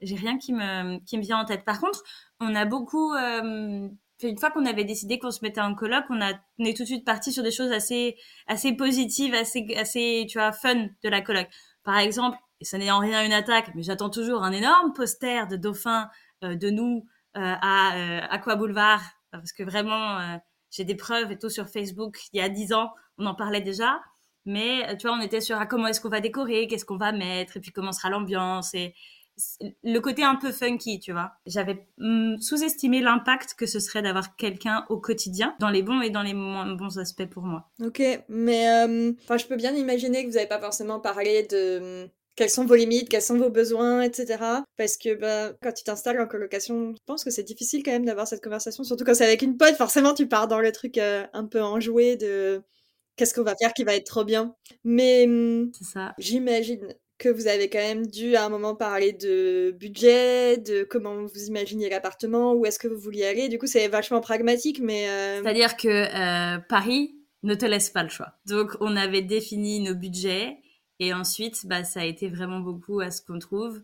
j'ai 0.00 0.16
rien 0.16 0.38
qui 0.38 0.52
me, 0.52 0.98
qui 1.04 1.18
me 1.18 1.22
vient 1.22 1.38
en 1.38 1.44
tête. 1.44 1.64
Par 1.64 1.80
contre, 1.80 2.02
on 2.40 2.54
a 2.54 2.64
beaucoup, 2.64 3.12
euh, 3.14 3.88
une 4.22 4.38
fois 4.38 4.50
qu'on 4.50 4.66
avait 4.66 4.84
décidé 4.84 5.18
qu'on 5.18 5.30
se 5.30 5.40
mettait 5.42 5.60
en 5.60 5.74
colloque, 5.74 6.04
on, 6.10 6.20
a, 6.20 6.32
on 6.58 6.64
est 6.64 6.76
tout 6.76 6.82
de 6.82 6.88
suite 6.88 7.04
parti 7.04 7.32
sur 7.32 7.42
des 7.42 7.50
choses 7.50 7.72
assez, 7.72 8.16
assez 8.46 8.72
positives, 8.74 9.34
assez, 9.34 9.66
assez, 9.76 10.26
tu 10.28 10.38
vois, 10.38 10.52
fun 10.52 10.88
de 11.02 11.08
la 11.08 11.20
colloque. 11.20 11.50
Par 11.84 11.98
exemple, 11.98 12.38
et 12.60 12.64
ça 12.64 12.78
n'est 12.78 12.90
en 12.90 13.00
rien 13.00 13.24
une 13.24 13.32
attaque, 13.32 13.72
mais 13.74 13.82
j'attends 13.82 14.10
toujours 14.10 14.42
un 14.42 14.52
énorme 14.52 14.92
poster 14.92 15.48
de 15.48 15.56
dauphin 15.56 16.08
euh, 16.44 16.54
de 16.54 16.70
nous 16.70 17.04
euh, 17.36 17.40
à 17.60 18.28
Aqua 18.30 18.56
Boulevard, 18.56 19.02
parce 19.30 19.52
que 19.52 19.62
vraiment, 19.62 20.38
j'ai 20.72 20.82
des 20.84 20.96
preuves 20.96 21.30
et 21.30 21.38
tout 21.38 21.50
sur 21.50 21.68
Facebook. 21.68 22.18
Il 22.32 22.38
y 22.38 22.42
a 22.42 22.48
dix 22.48 22.72
ans, 22.72 22.90
on 23.18 23.26
en 23.26 23.36
parlait 23.36 23.60
déjà. 23.60 24.00
Mais 24.44 24.96
tu 24.96 25.06
vois, 25.06 25.16
on 25.16 25.20
était 25.20 25.40
sur 25.40 25.56
ah, 25.56 25.66
comment 25.66 25.86
est-ce 25.86 26.00
qu'on 26.00 26.08
va 26.08 26.20
décorer, 26.20 26.66
qu'est-ce 26.66 26.84
qu'on 26.84 26.96
va 26.96 27.12
mettre, 27.12 27.56
et 27.56 27.60
puis 27.60 27.70
comment 27.70 27.92
sera 27.92 28.10
l'ambiance? 28.10 28.74
Et, 28.74 28.92
le 29.82 29.98
côté 29.98 30.22
un 30.24 30.36
peu 30.36 30.52
funky, 30.52 31.00
tu 31.00 31.12
vois. 31.12 31.32
J'avais 31.46 31.86
mm, 31.98 32.38
sous-estimé 32.38 33.00
l'impact 33.00 33.54
que 33.54 33.66
ce 33.66 33.80
serait 33.80 34.02
d'avoir 34.02 34.36
quelqu'un 34.36 34.84
au 34.88 34.98
quotidien, 34.98 35.54
dans 35.58 35.70
les 35.70 35.82
bons 35.82 36.00
et 36.00 36.10
dans 36.10 36.22
les 36.22 36.34
moins 36.34 36.66
bons 36.74 36.98
aspects 36.98 37.26
pour 37.26 37.44
moi. 37.44 37.70
Ok, 37.82 38.02
mais 38.28 38.68
euh, 38.68 39.12
je 39.30 39.46
peux 39.46 39.56
bien 39.56 39.74
imaginer 39.74 40.22
que 40.22 40.28
vous 40.28 40.34
n'avez 40.34 40.48
pas 40.48 40.60
forcément 40.60 41.00
parlé 41.00 41.44
de 41.44 42.04
mm, 42.04 42.10
quelles 42.36 42.50
sont 42.50 42.64
vos 42.64 42.74
limites, 42.74 43.08
quels 43.08 43.22
sont 43.22 43.36
vos 43.36 43.50
besoins, 43.50 44.02
etc. 44.02 44.42
Parce 44.76 44.96
que 44.96 45.14
bah, 45.14 45.52
quand 45.62 45.72
tu 45.72 45.84
t'installes 45.84 46.20
en 46.20 46.26
colocation, 46.26 46.94
je 46.94 47.00
pense 47.06 47.24
que 47.24 47.30
c'est 47.30 47.42
difficile 47.42 47.82
quand 47.82 47.92
même 47.92 48.04
d'avoir 48.04 48.26
cette 48.26 48.42
conversation, 48.42 48.84
surtout 48.84 49.04
quand 49.04 49.14
c'est 49.14 49.24
avec 49.24 49.42
une 49.42 49.56
pote. 49.56 49.76
Forcément, 49.76 50.14
tu 50.14 50.26
pars 50.26 50.48
dans 50.48 50.60
le 50.60 50.72
truc 50.72 50.98
euh, 50.98 51.24
un 51.32 51.46
peu 51.46 51.62
enjoué 51.62 52.16
de 52.16 52.62
qu'est-ce 53.16 53.34
qu'on 53.34 53.42
va 53.42 53.54
faire 53.56 53.74
qui 53.74 53.84
va 53.84 53.94
être 53.94 54.06
trop 54.06 54.24
bien. 54.24 54.54
Mais 54.84 55.26
mm, 55.26 55.72
ça. 55.82 56.14
j'imagine 56.18 56.94
que 57.18 57.28
vous 57.28 57.46
avez 57.46 57.68
quand 57.68 57.78
même 57.78 58.06
dû 58.06 58.34
à 58.34 58.44
un 58.44 58.48
moment 58.48 58.74
parler 58.74 59.12
de 59.12 59.70
budget, 59.78 60.56
de 60.56 60.82
comment 60.82 61.22
vous 61.22 61.44
imaginiez 61.46 61.88
l'appartement, 61.88 62.54
où 62.54 62.66
est-ce 62.66 62.80
que 62.80 62.88
vous 62.88 62.98
vouliez 62.98 63.26
aller. 63.26 63.48
Du 63.48 63.58
coup, 63.58 63.68
c'est 63.68 63.86
vachement 63.86 64.20
pragmatique, 64.20 64.80
mais... 64.80 65.08
Euh, 65.08 65.40
C'est-à-dire 65.42 65.76
que 65.76 65.88
euh, 65.88 66.58
Paris 66.68 67.14
ne 67.44 67.54
te 67.54 67.64
laisse 67.64 67.90
pas 67.90 68.02
le 68.02 68.08
choix. 68.08 68.32
Donc, 68.46 68.72
on 68.80 68.96
avait 68.96 69.22
défini 69.22 69.80
nos 69.80 69.94
budgets 69.94 70.61
et 71.02 71.12
ensuite, 71.12 71.66
bah, 71.66 71.82
ça 71.82 72.00
a 72.00 72.04
été 72.04 72.28
vraiment 72.28 72.60
beaucoup 72.60 73.00
à 73.00 73.10
ce 73.10 73.22
qu'on 73.22 73.40
trouve. 73.40 73.82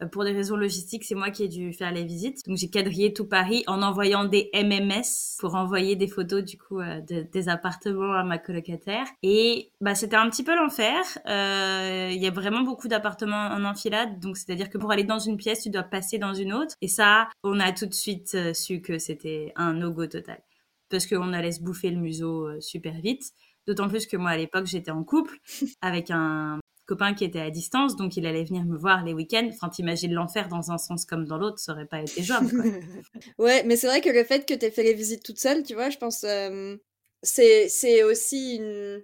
Euh, 0.00 0.06
pour 0.06 0.22
des 0.22 0.30
raisons 0.30 0.56
logistiques, 0.56 1.02
c'est 1.02 1.16
moi 1.16 1.30
qui 1.30 1.42
ai 1.42 1.48
dû 1.48 1.72
faire 1.72 1.90
les 1.90 2.04
visites. 2.04 2.46
Donc 2.46 2.58
j'ai 2.58 2.70
quadrillé 2.70 3.12
tout 3.12 3.26
Paris 3.26 3.64
en 3.66 3.82
envoyant 3.82 4.24
des 4.24 4.50
MMS 4.54 5.36
pour 5.40 5.56
envoyer 5.56 5.96
des 5.96 6.06
photos 6.06 6.44
du 6.44 6.58
coup 6.58 6.78
euh, 6.78 7.00
des 7.00 7.48
appartements 7.48 8.12
à 8.12 8.22
ma 8.22 8.38
colocataire. 8.38 9.04
Et 9.24 9.72
bah 9.80 9.96
c'était 9.96 10.14
un 10.14 10.30
petit 10.30 10.44
peu 10.44 10.54
l'enfer. 10.54 10.96
Euh, 11.26 12.08
il 12.12 12.22
y 12.22 12.28
a 12.28 12.30
vraiment 12.30 12.60
beaucoup 12.60 12.86
d'appartements 12.86 13.48
en 13.48 13.64
enfilade, 13.64 14.20
donc 14.20 14.36
c'est-à-dire 14.36 14.70
que 14.70 14.78
pour 14.78 14.92
aller 14.92 15.02
dans 15.02 15.18
une 15.18 15.38
pièce, 15.38 15.64
tu 15.64 15.70
dois 15.70 15.82
passer 15.82 16.18
dans 16.18 16.34
une 16.34 16.52
autre. 16.52 16.76
Et 16.82 16.88
ça, 16.88 17.28
on 17.42 17.58
a 17.58 17.72
tout 17.72 17.86
de 17.86 17.94
suite 17.94 18.54
su 18.54 18.80
que 18.80 18.98
c'était 18.98 19.52
un 19.56 19.72
no-go 19.72 20.06
total 20.06 20.40
parce 20.88 21.08
qu'on 21.08 21.32
allait 21.32 21.52
se 21.52 21.62
bouffer 21.62 21.90
le 21.90 21.98
museau 21.98 22.48
super 22.60 22.94
vite. 23.00 23.32
D'autant 23.66 23.88
plus 23.88 24.06
que 24.06 24.16
moi, 24.16 24.30
à 24.30 24.36
l'époque, 24.36 24.66
j'étais 24.66 24.90
en 24.90 25.04
couple 25.04 25.38
avec 25.82 26.10
un 26.10 26.59
copain 26.90 27.14
qui 27.14 27.24
était 27.24 27.40
à 27.40 27.50
distance, 27.50 27.94
donc 27.94 28.16
il 28.16 28.26
allait 28.26 28.42
venir 28.42 28.64
me 28.64 28.76
voir 28.76 29.04
les 29.04 29.14
week-ends. 29.14 29.48
Enfin, 29.52 29.68
t'imagines 29.68 30.12
l'enfer 30.12 30.48
dans 30.48 30.72
un 30.72 30.78
sens 30.78 31.04
comme 31.04 31.24
dans 31.24 31.38
l'autre, 31.38 31.60
ça 31.60 31.72
aurait 31.72 31.86
pas 31.86 32.00
été 32.00 32.22
jouable. 32.22 32.50
ouais, 33.38 33.62
mais 33.62 33.76
c'est 33.76 33.86
vrai 33.86 34.00
que 34.00 34.10
le 34.10 34.24
fait 34.24 34.44
que 34.44 34.54
t'aies 34.54 34.72
fait 34.72 34.82
les 34.82 34.94
visites 34.94 35.22
toute 35.22 35.38
seule, 35.38 35.62
tu 35.62 35.74
vois, 35.74 35.88
je 35.88 35.98
pense, 35.98 36.24
euh, 36.24 36.76
c'est 37.22 38.02
aussi 38.02 38.56
une... 38.56 39.02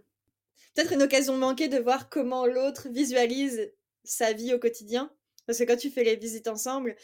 peut-être 0.74 0.92
une 0.92 1.02
occasion 1.02 1.36
manquée 1.36 1.68
de 1.68 1.78
voir 1.78 2.08
comment 2.08 2.44
l'autre 2.44 2.88
visualise 2.90 3.72
sa 4.02 4.32
vie 4.32 4.52
au 4.52 4.58
quotidien. 4.58 5.12
Parce 5.46 5.60
que 5.60 5.64
quand 5.64 5.76
tu 5.76 5.90
fais 5.90 6.02
les 6.02 6.16
visites 6.16 6.48
ensemble, 6.48 6.96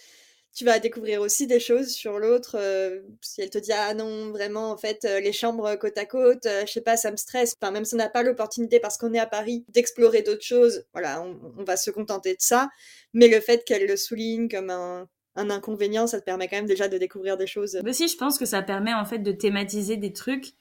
tu 0.55 0.65
vas 0.65 0.79
découvrir 0.79 1.23
aussi 1.23 1.47
des 1.47 1.61
choses 1.61 1.89
sur 1.89 2.19
l'autre. 2.19 2.57
Euh, 2.59 3.01
si 3.23 3.41
elle 3.41 3.51
te 3.51 3.59
dit 3.59 3.73
ah 3.73 3.95
non 3.95 4.31
vraiment 4.31 4.71
en 4.71 4.77
fait 4.77 5.05
euh, 5.05 5.19
les 5.21 5.33
chambres 5.33 5.75
côte 5.77 5.97
à 5.97 6.05
côte, 6.05 6.45
euh, 6.47 6.65
je 6.67 6.73
sais 6.73 6.83
pas 6.83 6.97
ça 6.97 7.11
me 7.11 7.17
stresse. 7.17 7.55
Enfin 7.61 7.73
même 7.73 7.85
si 7.85 7.95
on 7.95 7.99
n'a 7.99 8.11
pas 8.11 8.23
l'opportunité 8.23 8.79
parce 8.79 8.99
qu'on 8.99 9.15
est 9.15 9.19
à 9.19 9.27
Paris 9.27 9.65
d'explorer 9.69 10.23
d'autres 10.23 10.45
choses, 10.45 10.85
voilà 10.93 11.23
on, 11.23 11.65
va 11.65 11.77
se 11.77 11.91
contenter 11.91 12.33
de 12.33 12.41
ça. 12.41 12.69
Mais 13.15 13.29
le 13.29 13.41
fait 13.41 13.65
qu'elle 13.65 13.87
le 13.87 13.97
souligne 13.97 14.49
comme 14.49 14.69
un, 14.69 15.09
un 15.37 15.49
inconvénient, 15.49 16.07
ça 16.07 16.21
te 16.21 16.25
permet 16.25 16.49
quand 16.49 16.57
même 16.57 16.67
déjà 16.67 16.89
de 16.89 16.99
découvrir 16.99 17.39
des 17.39 17.47
choses. 17.47 17.81
Mais 17.83 17.95
si 17.95 18.09
je 18.09 18.17
pense 18.19 18.39
que 18.39 18.45
ça 18.45 18.61
permet 18.61 18.93
en 18.93 19.07
fait 19.07 19.19
de 19.19 19.33
thématiser 19.33 19.97
des 19.97 20.13
trucs. 20.13 20.53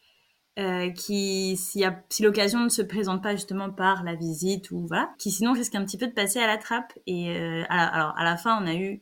qui, 0.95 1.57
si, 1.57 1.83
si 2.09 2.23
l'occasion 2.23 2.59
ne 2.59 2.69
se 2.69 2.81
présente 2.83 3.23
pas 3.23 3.35
justement 3.35 3.71
par 3.71 4.03
la 4.03 4.15
visite 4.15 4.69
ou 4.71 4.85
voilà, 4.85 5.09
qui 5.17 5.31
sinon 5.31 5.53
risque 5.53 5.75
un 5.75 5.83
petit 5.85 5.97
peu 5.97 6.07
de 6.07 6.13
passer 6.13 6.39
à 6.39 6.47
la 6.47 6.57
trappe. 6.57 6.93
Et 7.07 7.35
alors 7.69 8.13
à 8.17 8.23
la 8.23 8.37
fin, 8.37 8.61
on 8.61 8.67
a 8.67 8.75
eu 8.75 9.01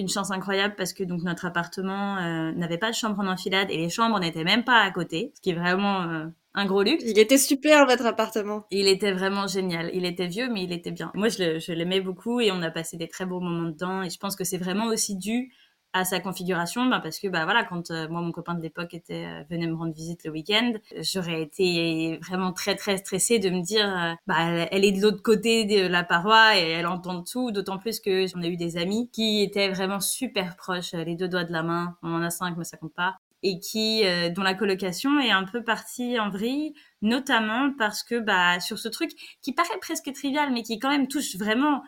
une 0.00 0.08
chance 0.08 0.30
incroyable 0.30 0.74
parce 0.76 0.92
que 0.92 1.04
donc 1.04 1.22
notre 1.22 1.46
appartement 1.46 2.16
euh, 2.18 2.52
n'avait 2.52 2.78
pas 2.78 2.90
de 2.90 2.96
chambre 2.96 3.18
en 3.20 3.26
enfilade 3.26 3.70
et 3.70 3.76
les 3.76 3.90
chambres 3.90 4.18
n'étaient 4.18 4.44
même 4.44 4.64
pas 4.64 4.80
à 4.80 4.90
côté, 4.90 5.32
ce 5.34 5.40
qui 5.40 5.50
est 5.50 5.54
vraiment 5.54 6.02
euh, 6.02 6.26
un 6.54 6.66
gros 6.66 6.82
luxe. 6.82 7.04
Il 7.06 7.18
était 7.18 7.38
super 7.38 7.86
votre 7.86 8.06
appartement. 8.06 8.64
Il 8.70 8.88
était 8.88 9.12
vraiment 9.12 9.46
génial. 9.46 9.90
Il 9.94 10.04
était 10.04 10.26
vieux 10.26 10.48
mais 10.50 10.64
il 10.64 10.72
était 10.72 10.90
bien. 10.90 11.10
Moi 11.14 11.28
je 11.28 11.72
l'aimais 11.72 12.00
beaucoup 12.00 12.40
et 12.40 12.50
on 12.50 12.62
a 12.62 12.70
passé 12.70 12.96
des 12.96 13.08
très 13.08 13.26
beaux 13.26 13.40
moments 13.40 13.68
dedans 13.68 14.02
et 14.02 14.10
je 14.10 14.18
pense 14.18 14.36
que 14.36 14.44
c'est 14.44 14.58
vraiment 14.58 14.86
aussi 14.86 15.16
dû 15.16 15.52
à 15.92 16.04
sa 16.04 16.20
configuration 16.20 16.86
bah 16.86 17.00
parce 17.02 17.18
que 17.18 17.26
bah 17.28 17.44
voilà 17.44 17.64
quand 17.64 17.90
euh, 17.90 18.08
moi 18.08 18.20
mon 18.20 18.30
copain 18.30 18.54
de 18.54 18.62
l'époque 18.62 18.94
était 18.94 19.24
euh, 19.24 19.42
venait 19.50 19.66
me 19.66 19.74
rendre 19.74 19.92
visite 19.92 20.24
le 20.24 20.30
week-end 20.30 20.74
j'aurais 20.98 21.42
été 21.42 22.18
vraiment 22.18 22.52
très 22.52 22.76
très 22.76 22.96
stressée 22.98 23.38
de 23.38 23.50
me 23.50 23.60
dire 23.60 23.86
euh, 23.86 24.12
bah 24.26 24.66
elle, 24.70 24.84
est 24.84 24.92
de 24.92 25.02
l'autre 25.02 25.22
côté 25.22 25.64
de 25.64 25.86
la 25.86 26.04
paroi 26.04 26.56
et 26.56 26.68
elle 26.70 26.86
entend 26.86 27.22
tout 27.22 27.50
d'autant 27.50 27.78
plus 27.78 27.98
que 27.98 28.26
j'en 28.26 28.40
ai 28.42 28.48
eu 28.48 28.56
des 28.56 28.76
amis 28.76 29.10
qui 29.12 29.42
étaient 29.42 29.68
vraiment 29.68 30.00
super 30.00 30.56
proches 30.56 30.92
les 30.92 31.16
deux 31.16 31.28
doigts 31.28 31.44
de 31.44 31.52
la 31.52 31.62
main 31.62 31.96
on 32.02 32.14
en 32.14 32.22
a 32.22 32.30
cinq 32.30 32.56
mais 32.56 32.64
ça 32.64 32.76
compte 32.76 32.94
pas 32.94 33.16
et 33.42 33.58
qui 33.58 34.04
dont 34.36 34.42
la 34.42 34.54
colocation 34.54 35.18
est 35.18 35.30
un 35.30 35.44
peu 35.44 35.64
partie 35.64 36.20
en 36.20 36.28
vrille 36.28 36.74
notamment 37.00 37.72
parce 37.78 38.02
que 38.02 38.20
bah 38.20 38.60
sur 38.60 38.78
ce 38.78 38.88
truc 38.88 39.10
qui 39.40 39.54
paraît 39.54 39.78
presque 39.80 40.12
trivial 40.12 40.52
mais 40.52 40.62
qui 40.62 40.78
quand 40.78 40.90
même 40.90 41.08
touche 41.08 41.36
vraiment 41.36 41.82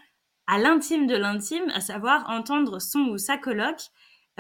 à 0.47 0.59
l'intime 0.59 1.07
de 1.07 1.17
l'intime, 1.17 1.71
à 1.75 1.81
savoir 1.81 2.29
entendre 2.29 2.81
son 2.81 3.01
ou 3.01 3.19
sa 3.19 3.37
coloc 3.37 3.77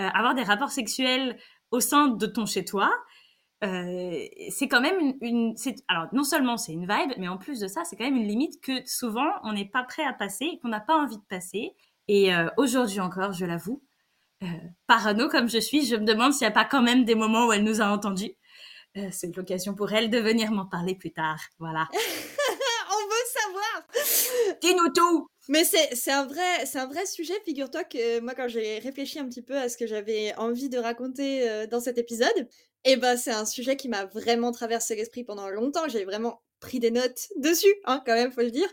euh, 0.00 0.08
avoir 0.14 0.34
des 0.34 0.42
rapports 0.42 0.70
sexuels 0.70 1.38
au 1.70 1.80
sein 1.80 2.08
de 2.08 2.26
ton 2.26 2.46
chez-toi. 2.46 2.90
Euh, 3.64 4.24
c'est 4.50 4.66
quand 4.66 4.80
même 4.80 4.98
une, 5.00 5.16
une 5.20 5.54
alors 5.86 6.06
non 6.12 6.24
seulement 6.24 6.56
c'est 6.56 6.72
une 6.72 6.86
vibe, 6.86 7.12
mais 7.18 7.28
en 7.28 7.38
plus 7.38 7.60
de 7.60 7.68
ça, 7.68 7.84
c'est 7.84 7.96
quand 7.96 8.04
même 8.04 8.16
une 8.16 8.26
limite 8.26 8.60
que 8.60 8.84
souvent 8.86 9.30
on 9.44 9.52
n'est 9.52 9.68
pas 9.68 9.84
prêt 9.84 10.04
à 10.04 10.12
passer 10.12 10.46
et 10.46 10.58
qu'on 10.58 10.68
n'a 10.68 10.80
pas 10.80 10.96
envie 10.96 11.18
de 11.18 11.24
passer. 11.28 11.72
Et 12.08 12.34
euh, 12.34 12.48
aujourd'hui 12.56 13.00
encore, 13.00 13.32
je 13.32 13.44
l'avoue, 13.44 13.82
euh, 14.42 14.46
parano 14.88 15.28
comme 15.28 15.48
je 15.48 15.58
suis, 15.58 15.86
je 15.86 15.94
me 15.94 16.04
demande 16.04 16.32
s'il 16.32 16.46
n'y 16.46 16.52
a 16.52 16.54
pas 16.54 16.64
quand 16.64 16.82
même 16.82 17.04
des 17.04 17.14
moments 17.14 17.46
où 17.46 17.52
elle 17.52 17.62
nous 17.62 17.80
a 17.80 17.86
entendus. 17.86 18.32
Euh, 18.96 19.08
c'est 19.10 19.34
l'occasion 19.36 19.74
pour 19.74 19.92
elle 19.92 20.10
de 20.10 20.18
venir 20.18 20.50
m'en 20.50 20.66
parler 20.66 20.94
plus 20.94 21.12
tard. 21.12 21.40
Voilà. 21.58 21.88
on 21.92 23.04
veut 23.08 23.26
savoir. 23.32 24.58
Dis-nous 24.60 24.92
tout. 24.94 25.31
Mais 25.48 25.64
c'est 25.64 26.10
un 26.10 26.26
vrai 26.26 26.64
un 26.74 26.86
vrai 26.86 27.04
sujet. 27.04 27.34
Figure-toi 27.44 27.82
que 27.84 28.20
moi 28.20 28.34
quand 28.34 28.46
j'ai 28.48 28.78
réfléchi 28.78 29.18
un 29.18 29.28
petit 29.28 29.42
peu 29.42 29.56
à 29.56 29.68
ce 29.68 29.76
que 29.76 29.86
j'avais 29.86 30.34
envie 30.36 30.68
de 30.68 30.78
raconter 30.78 31.48
euh, 31.48 31.66
dans 31.66 31.80
cet 31.80 31.98
épisode, 31.98 32.48
et 32.84 32.92
eh 32.92 32.96
ben 32.96 33.16
c'est 33.16 33.32
un 33.32 33.44
sujet 33.44 33.76
qui 33.76 33.88
m'a 33.88 34.04
vraiment 34.06 34.52
traversé 34.52 34.94
l'esprit 34.94 35.24
pendant 35.24 35.48
longtemps. 35.48 35.88
J'ai 35.88 36.04
vraiment 36.04 36.42
pris 36.60 36.78
des 36.78 36.92
notes 36.92 37.28
dessus, 37.36 37.74
hein, 37.86 38.02
quand 38.06 38.14
même 38.14 38.30
faut 38.30 38.42
le 38.42 38.52
dire, 38.52 38.68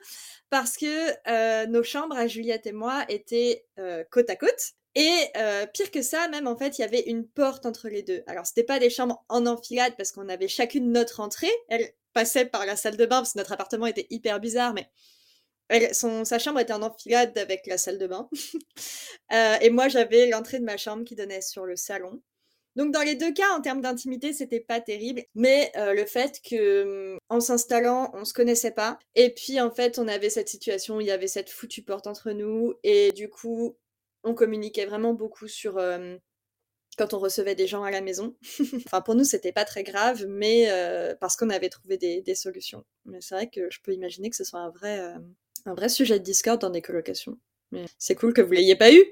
parce 0.51 0.77
que 0.77 1.09
euh, 1.27 1.65
nos 1.65 1.81
chambres 1.83 2.15
à 2.15 2.27
Juliette 2.27 2.67
et 2.67 2.71
moi 2.71 3.03
étaient 3.09 3.65
euh, 3.79 4.03
côte 4.11 4.29
à 4.29 4.35
côte. 4.35 4.73
Et 4.95 5.31
pire 5.73 5.91
que 5.91 6.01
ça, 6.01 6.27
même 6.29 6.47
en 6.47 6.57
fait, 6.57 6.77
il 6.77 6.81
y 6.81 6.83
avait 6.83 7.01
une 7.01 7.25
porte 7.25 7.65
entre 7.65 7.87
les 7.87 8.01
deux. 8.03 8.23
Alors 8.27 8.45
c'était 8.45 8.63
pas 8.63 8.79
des 8.79 8.89
chambres 8.89 9.23
en 9.29 9.45
enfilade 9.45 9.93
parce 9.97 10.11
qu'on 10.11 10.27
avait 10.27 10.47
chacune 10.47 10.91
notre 10.91 11.19
entrée. 11.19 11.51
Elle 11.69 11.89
passait 12.13 12.45
par 12.45 12.65
la 12.65 12.75
salle 12.75 12.97
de 12.97 13.05
bain 13.05 13.17
parce 13.17 13.33
que 13.33 13.37
notre 13.37 13.53
appartement 13.53 13.85
était 13.85 14.07
hyper 14.09 14.39
bizarre, 14.39 14.73
mais 14.73 14.89
son, 15.93 16.25
sa 16.25 16.39
chambre 16.39 16.59
était 16.59 16.73
en 16.73 16.81
enfilade 16.81 17.37
avec 17.37 17.67
la 17.67 17.77
salle 17.77 17.97
de 17.97 18.07
bain. 18.07 18.29
euh, 19.33 19.55
et 19.61 19.69
moi, 19.69 19.87
j'avais 19.87 20.27
l'entrée 20.27 20.59
de 20.59 20.65
ma 20.65 20.77
chambre 20.77 21.03
qui 21.03 21.15
donnait 21.15 21.41
sur 21.41 21.65
le 21.65 21.75
salon. 21.75 22.21
Donc 22.75 22.93
dans 22.93 23.01
les 23.01 23.15
deux 23.15 23.33
cas, 23.33 23.49
en 23.57 23.61
termes 23.61 23.81
d'intimité, 23.81 24.31
c'était 24.31 24.59
pas 24.59 24.79
terrible, 24.79 25.23
mais 25.35 25.71
euh, 25.75 25.93
le 25.93 26.05
fait 26.05 26.39
que 26.47 27.15
mm, 27.15 27.17
en 27.29 27.39
s'installant, 27.39 28.11
on 28.13 28.25
se 28.25 28.33
connaissait 28.33 28.71
pas, 28.71 28.99
et 29.15 29.33
puis 29.33 29.59
en 29.59 29.71
fait, 29.71 29.99
on 29.99 30.07
avait 30.07 30.29
cette 30.29 30.49
situation, 30.49 31.01
il 31.01 31.07
y 31.07 31.11
avait 31.11 31.27
cette 31.27 31.49
foutue 31.49 31.83
porte 31.83 32.07
entre 32.07 32.31
nous, 32.31 32.75
et 32.83 33.11
du 33.11 33.29
coup, 33.29 33.75
on 34.23 34.33
communiquait 34.33 34.85
vraiment 34.85 35.13
beaucoup 35.13 35.47
sur 35.47 35.77
euh, 35.77 36.15
quand 36.97 37.13
on 37.13 37.19
recevait 37.19 37.55
des 37.55 37.67
gens 37.67 37.83
à 37.83 37.91
la 37.91 38.01
maison. 38.01 38.35
enfin, 38.85 39.01
pour 39.01 39.15
nous, 39.15 39.23
c'était 39.23 39.51
pas 39.51 39.65
très 39.65 39.83
grave, 39.83 40.25
mais 40.27 40.69
euh, 40.69 41.15
parce 41.19 41.35
qu'on 41.35 41.49
avait 41.49 41.69
trouvé 41.69 41.97
des, 41.97 42.21
des 42.21 42.35
solutions. 42.35 42.85
Mais 43.05 43.19
c'est 43.21 43.35
vrai 43.35 43.49
que 43.49 43.69
je 43.71 43.79
peux 43.81 43.93
imaginer 43.93 44.29
que 44.29 44.35
ce 44.35 44.43
soit 44.43 44.59
un 44.61 44.69
vrai 44.69 45.15
un 45.65 45.73
vrai 45.73 45.89
sujet 45.89 46.19
de 46.19 46.23
Discord 46.23 46.59
dans 46.59 46.69
des 46.69 46.81
colocations. 46.81 47.37
Mais 47.71 47.85
c'est 47.99 48.15
cool 48.15 48.33
que 48.33 48.41
vous 48.41 48.51
l'ayez 48.51 48.75
pas 48.75 48.91
eu. 48.91 49.03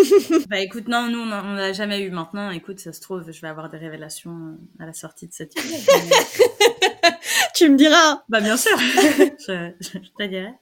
bah 0.48 0.60
écoute, 0.60 0.88
non, 0.88 1.08
nous 1.10 1.18
on 1.18 1.26
n'a 1.26 1.72
jamais 1.72 2.00
eu 2.00 2.10
maintenant. 2.10 2.50
Écoute, 2.50 2.80
ça 2.80 2.92
se 2.92 3.00
trouve, 3.00 3.30
je 3.30 3.40
vais 3.42 3.48
avoir 3.48 3.68
des 3.68 3.76
révélations 3.76 4.30
euh, 4.30 4.82
à 4.82 4.86
la 4.86 4.94
sortie 4.94 5.26
de 5.26 5.34
cette 5.34 5.58
vidéo. 5.58 5.76
tu 7.54 7.68
me 7.68 7.76
diras. 7.76 8.22
Bah 8.28 8.40
bien 8.40 8.56
sûr, 8.56 8.76
je, 8.78 9.70
je, 9.80 9.98
te 9.98 10.26
dirai. 10.26 10.54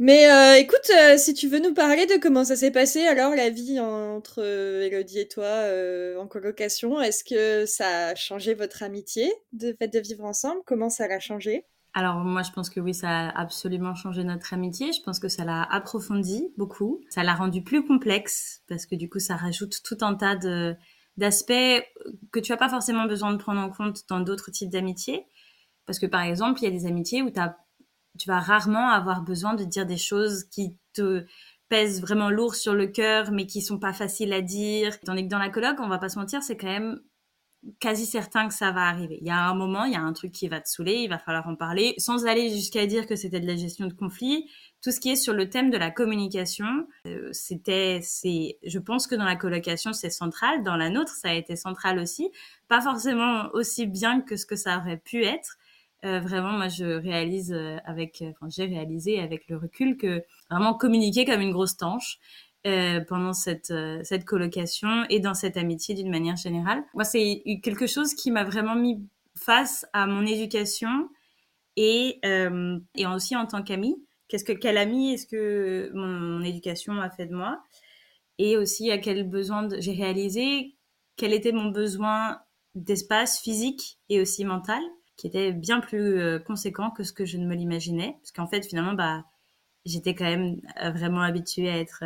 Mais 0.00 0.28
euh, 0.28 0.56
écoute, 0.56 0.90
euh, 0.98 1.16
si 1.16 1.32
tu 1.32 1.46
veux 1.46 1.60
nous 1.60 1.74
parler 1.74 2.06
de 2.06 2.16
comment 2.20 2.44
ça 2.44 2.56
s'est 2.56 2.72
passé, 2.72 3.06
alors 3.06 3.36
la 3.36 3.50
vie 3.50 3.78
entre 3.78 4.42
Elodie 4.42 5.20
et 5.20 5.28
toi 5.28 5.64
en 6.18 6.26
colocation, 6.26 7.00
est-ce 7.00 7.22
que 7.22 7.66
ça 7.66 8.08
a 8.08 8.14
changé 8.16 8.54
votre 8.54 8.82
amitié, 8.82 9.32
de 9.52 9.76
fait 9.78 9.86
de 9.86 10.00
vivre 10.00 10.24
ensemble? 10.24 10.60
Comment 10.66 10.90
ça 10.90 11.06
l'a 11.06 11.20
changé? 11.20 11.66
Alors 11.94 12.16
moi, 12.16 12.42
je 12.42 12.50
pense 12.52 12.70
que 12.70 12.80
oui, 12.80 12.94
ça 12.94 13.28
a 13.28 13.40
absolument 13.40 13.94
changé 13.94 14.24
notre 14.24 14.54
amitié. 14.54 14.92
Je 14.92 15.02
pense 15.02 15.18
que 15.18 15.28
ça 15.28 15.44
l'a 15.44 15.62
approfondi 15.62 16.48
beaucoup. 16.56 17.02
Ça 17.10 17.22
l'a 17.22 17.34
rendu 17.34 17.62
plus 17.62 17.84
complexe 17.84 18.62
parce 18.66 18.86
que 18.86 18.94
du 18.94 19.10
coup, 19.10 19.18
ça 19.18 19.36
rajoute 19.36 19.82
tout 19.84 19.98
un 20.00 20.14
tas 20.14 20.36
de 20.36 20.74
d'aspects 21.18 21.84
que 22.32 22.40
tu 22.40 22.52
as 22.52 22.56
pas 22.56 22.70
forcément 22.70 23.04
besoin 23.04 23.32
de 23.32 23.36
prendre 23.36 23.60
en 23.60 23.68
compte 23.68 24.04
dans 24.08 24.20
d'autres 24.20 24.50
types 24.50 24.70
d'amitié. 24.70 25.26
Parce 25.84 25.98
que 25.98 26.06
par 26.06 26.22
exemple, 26.22 26.60
il 26.60 26.64
y 26.64 26.68
a 26.68 26.70
des 26.70 26.86
amitiés 26.86 27.20
où 27.20 27.30
as, 27.36 27.58
tu 28.18 28.28
vas 28.28 28.40
rarement 28.40 28.88
avoir 28.88 29.22
besoin 29.22 29.52
de 29.54 29.64
dire 29.64 29.84
des 29.84 29.98
choses 29.98 30.44
qui 30.44 30.78
te 30.94 31.26
pèsent 31.68 32.00
vraiment 32.00 32.30
lourd 32.30 32.54
sur 32.54 32.74
le 32.74 32.86
cœur, 32.86 33.30
mais 33.32 33.46
qui 33.46 33.60
sont 33.60 33.78
pas 33.78 33.92
faciles 33.92 34.32
à 34.32 34.40
dire. 34.40 34.98
Tandis 35.00 35.24
que 35.24 35.28
dans 35.28 35.38
la 35.38 35.50
colloque, 35.50 35.80
on 35.80 35.88
va 35.88 35.98
pas 35.98 36.08
se 36.08 36.18
mentir, 36.18 36.42
c'est 36.42 36.56
quand 36.56 36.66
même 36.68 37.00
quasi 37.78 38.06
certain 38.06 38.48
que 38.48 38.54
ça 38.54 38.72
va 38.72 38.88
arriver. 38.88 39.18
Il 39.20 39.26
y 39.26 39.30
a 39.30 39.38
un 39.38 39.54
moment, 39.54 39.84
il 39.84 39.92
y 39.92 39.96
a 39.96 40.00
un 40.00 40.12
truc 40.12 40.32
qui 40.32 40.48
va 40.48 40.60
te 40.60 40.68
saouler, 40.68 41.02
il 41.02 41.08
va 41.08 41.18
falloir 41.18 41.46
en 41.48 41.54
parler, 41.54 41.94
sans 41.98 42.26
aller 42.26 42.50
jusqu'à 42.50 42.86
dire 42.86 43.06
que 43.06 43.14
c'était 43.14 43.40
de 43.40 43.46
la 43.46 43.56
gestion 43.56 43.86
de 43.86 43.92
conflit. 43.92 44.48
Tout 44.82 44.90
ce 44.90 44.98
qui 44.98 45.10
est 45.10 45.16
sur 45.16 45.32
le 45.32 45.48
thème 45.48 45.70
de 45.70 45.76
la 45.76 45.90
communication, 45.90 46.86
euh, 47.06 47.28
c'était, 47.32 48.00
c'est, 48.02 48.58
je 48.64 48.78
pense 48.78 49.06
que 49.06 49.14
dans 49.14 49.24
la 49.24 49.36
colocation 49.36 49.92
c'est 49.92 50.10
central, 50.10 50.64
dans 50.64 50.76
la 50.76 50.90
nôtre 50.90 51.12
ça 51.12 51.28
a 51.30 51.34
été 51.34 51.54
central 51.54 52.00
aussi, 52.00 52.30
pas 52.68 52.80
forcément 52.80 53.48
aussi 53.52 53.86
bien 53.86 54.20
que 54.20 54.36
ce 54.36 54.46
que 54.46 54.56
ça 54.56 54.78
aurait 54.78 54.98
pu 54.98 55.24
être. 55.24 55.56
Euh, 56.04 56.18
vraiment, 56.18 56.50
moi, 56.50 56.66
je 56.66 56.84
réalise 56.84 57.52
euh, 57.52 57.76
avec, 57.84 58.24
enfin, 58.30 58.48
j'ai 58.50 58.64
réalisé 58.64 59.20
avec 59.20 59.46
le 59.48 59.56
recul 59.56 59.96
que 59.96 60.24
vraiment 60.50 60.74
communiquer 60.74 61.24
comme 61.24 61.40
une 61.40 61.52
grosse 61.52 61.76
tanche, 61.76 62.18
euh, 62.64 63.00
pendant 63.00 63.32
cette, 63.32 63.72
euh, 63.72 64.00
cette 64.04 64.24
colocation 64.24 65.04
et 65.10 65.18
dans 65.18 65.34
cette 65.34 65.56
amitié 65.56 65.96
d'une 65.96 66.10
manière 66.10 66.36
générale. 66.36 66.84
Moi, 66.94 67.02
c'est 67.02 67.42
quelque 67.60 67.88
chose 67.88 68.14
qui 68.14 68.30
m'a 68.30 68.44
vraiment 68.44 68.76
mis 68.76 69.04
face 69.34 69.84
à 69.92 70.06
mon 70.06 70.24
éducation 70.24 71.08
et, 71.76 72.20
euh, 72.24 72.78
et 72.94 73.04
aussi 73.04 73.34
en 73.34 73.46
tant 73.46 73.64
qu'amie. 73.64 73.96
Qu'est-ce 74.28 74.44
que 74.44 74.52
quel 74.52 74.78
ami 74.78 75.12
est-ce 75.12 75.26
que 75.26 75.90
mon, 75.92 76.40
éducation 76.44 77.00
a 77.00 77.10
fait 77.10 77.26
de 77.26 77.34
moi? 77.34 77.64
Et 78.38 78.56
aussi 78.56 78.92
à 78.92 78.98
quel 78.98 79.28
besoin 79.28 79.66
j'ai 79.80 79.94
réalisé 79.94 80.76
quel 81.16 81.32
était 81.32 81.50
mon 81.50 81.66
besoin 81.66 82.42
d'espace 82.76 83.40
physique 83.40 83.98
et 84.08 84.20
aussi 84.20 84.44
mental 84.44 84.80
qui 85.16 85.26
était 85.26 85.50
bien 85.50 85.80
plus 85.80 86.20
euh, 86.20 86.38
conséquent 86.38 86.90
que 86.90 87.02
ce 87.02 87.12
que 87.12 87.24
je 87.24 87.38
ne 87.38 87.46
me 87.46 87.56
l'imaginais 87.56 88.16
parce 88.20 88.30
qu'en 88.30 88.46
fait 88.46 88.64
finalement 88.64 88.94
bah 88.94 89.24
j'étais 89.84 90.14
quand 90.14 90.24
même 90.24 90.60
vraiment 90.94 91.20
habituée 91.22 91.68
à 91.68 91.78
être 91.78 92.04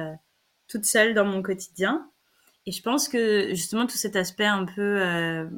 toute 0.68 0.84
seule 0.84 1.14
dans 1.14 1.24
mon 1.24 1.42
quotidien. 1.42 2.10
Et 2.66 2.72
je 2.72 2.82
pense 2.82 3.08
que 3.08 3.50
justement 3.50 3.86
tout 3.86 3.96
cet 3.96 4.16
aspect 4.16 4.46
un 4.46 4.64
peu 4.64 5.00
euh, 5.00 5.48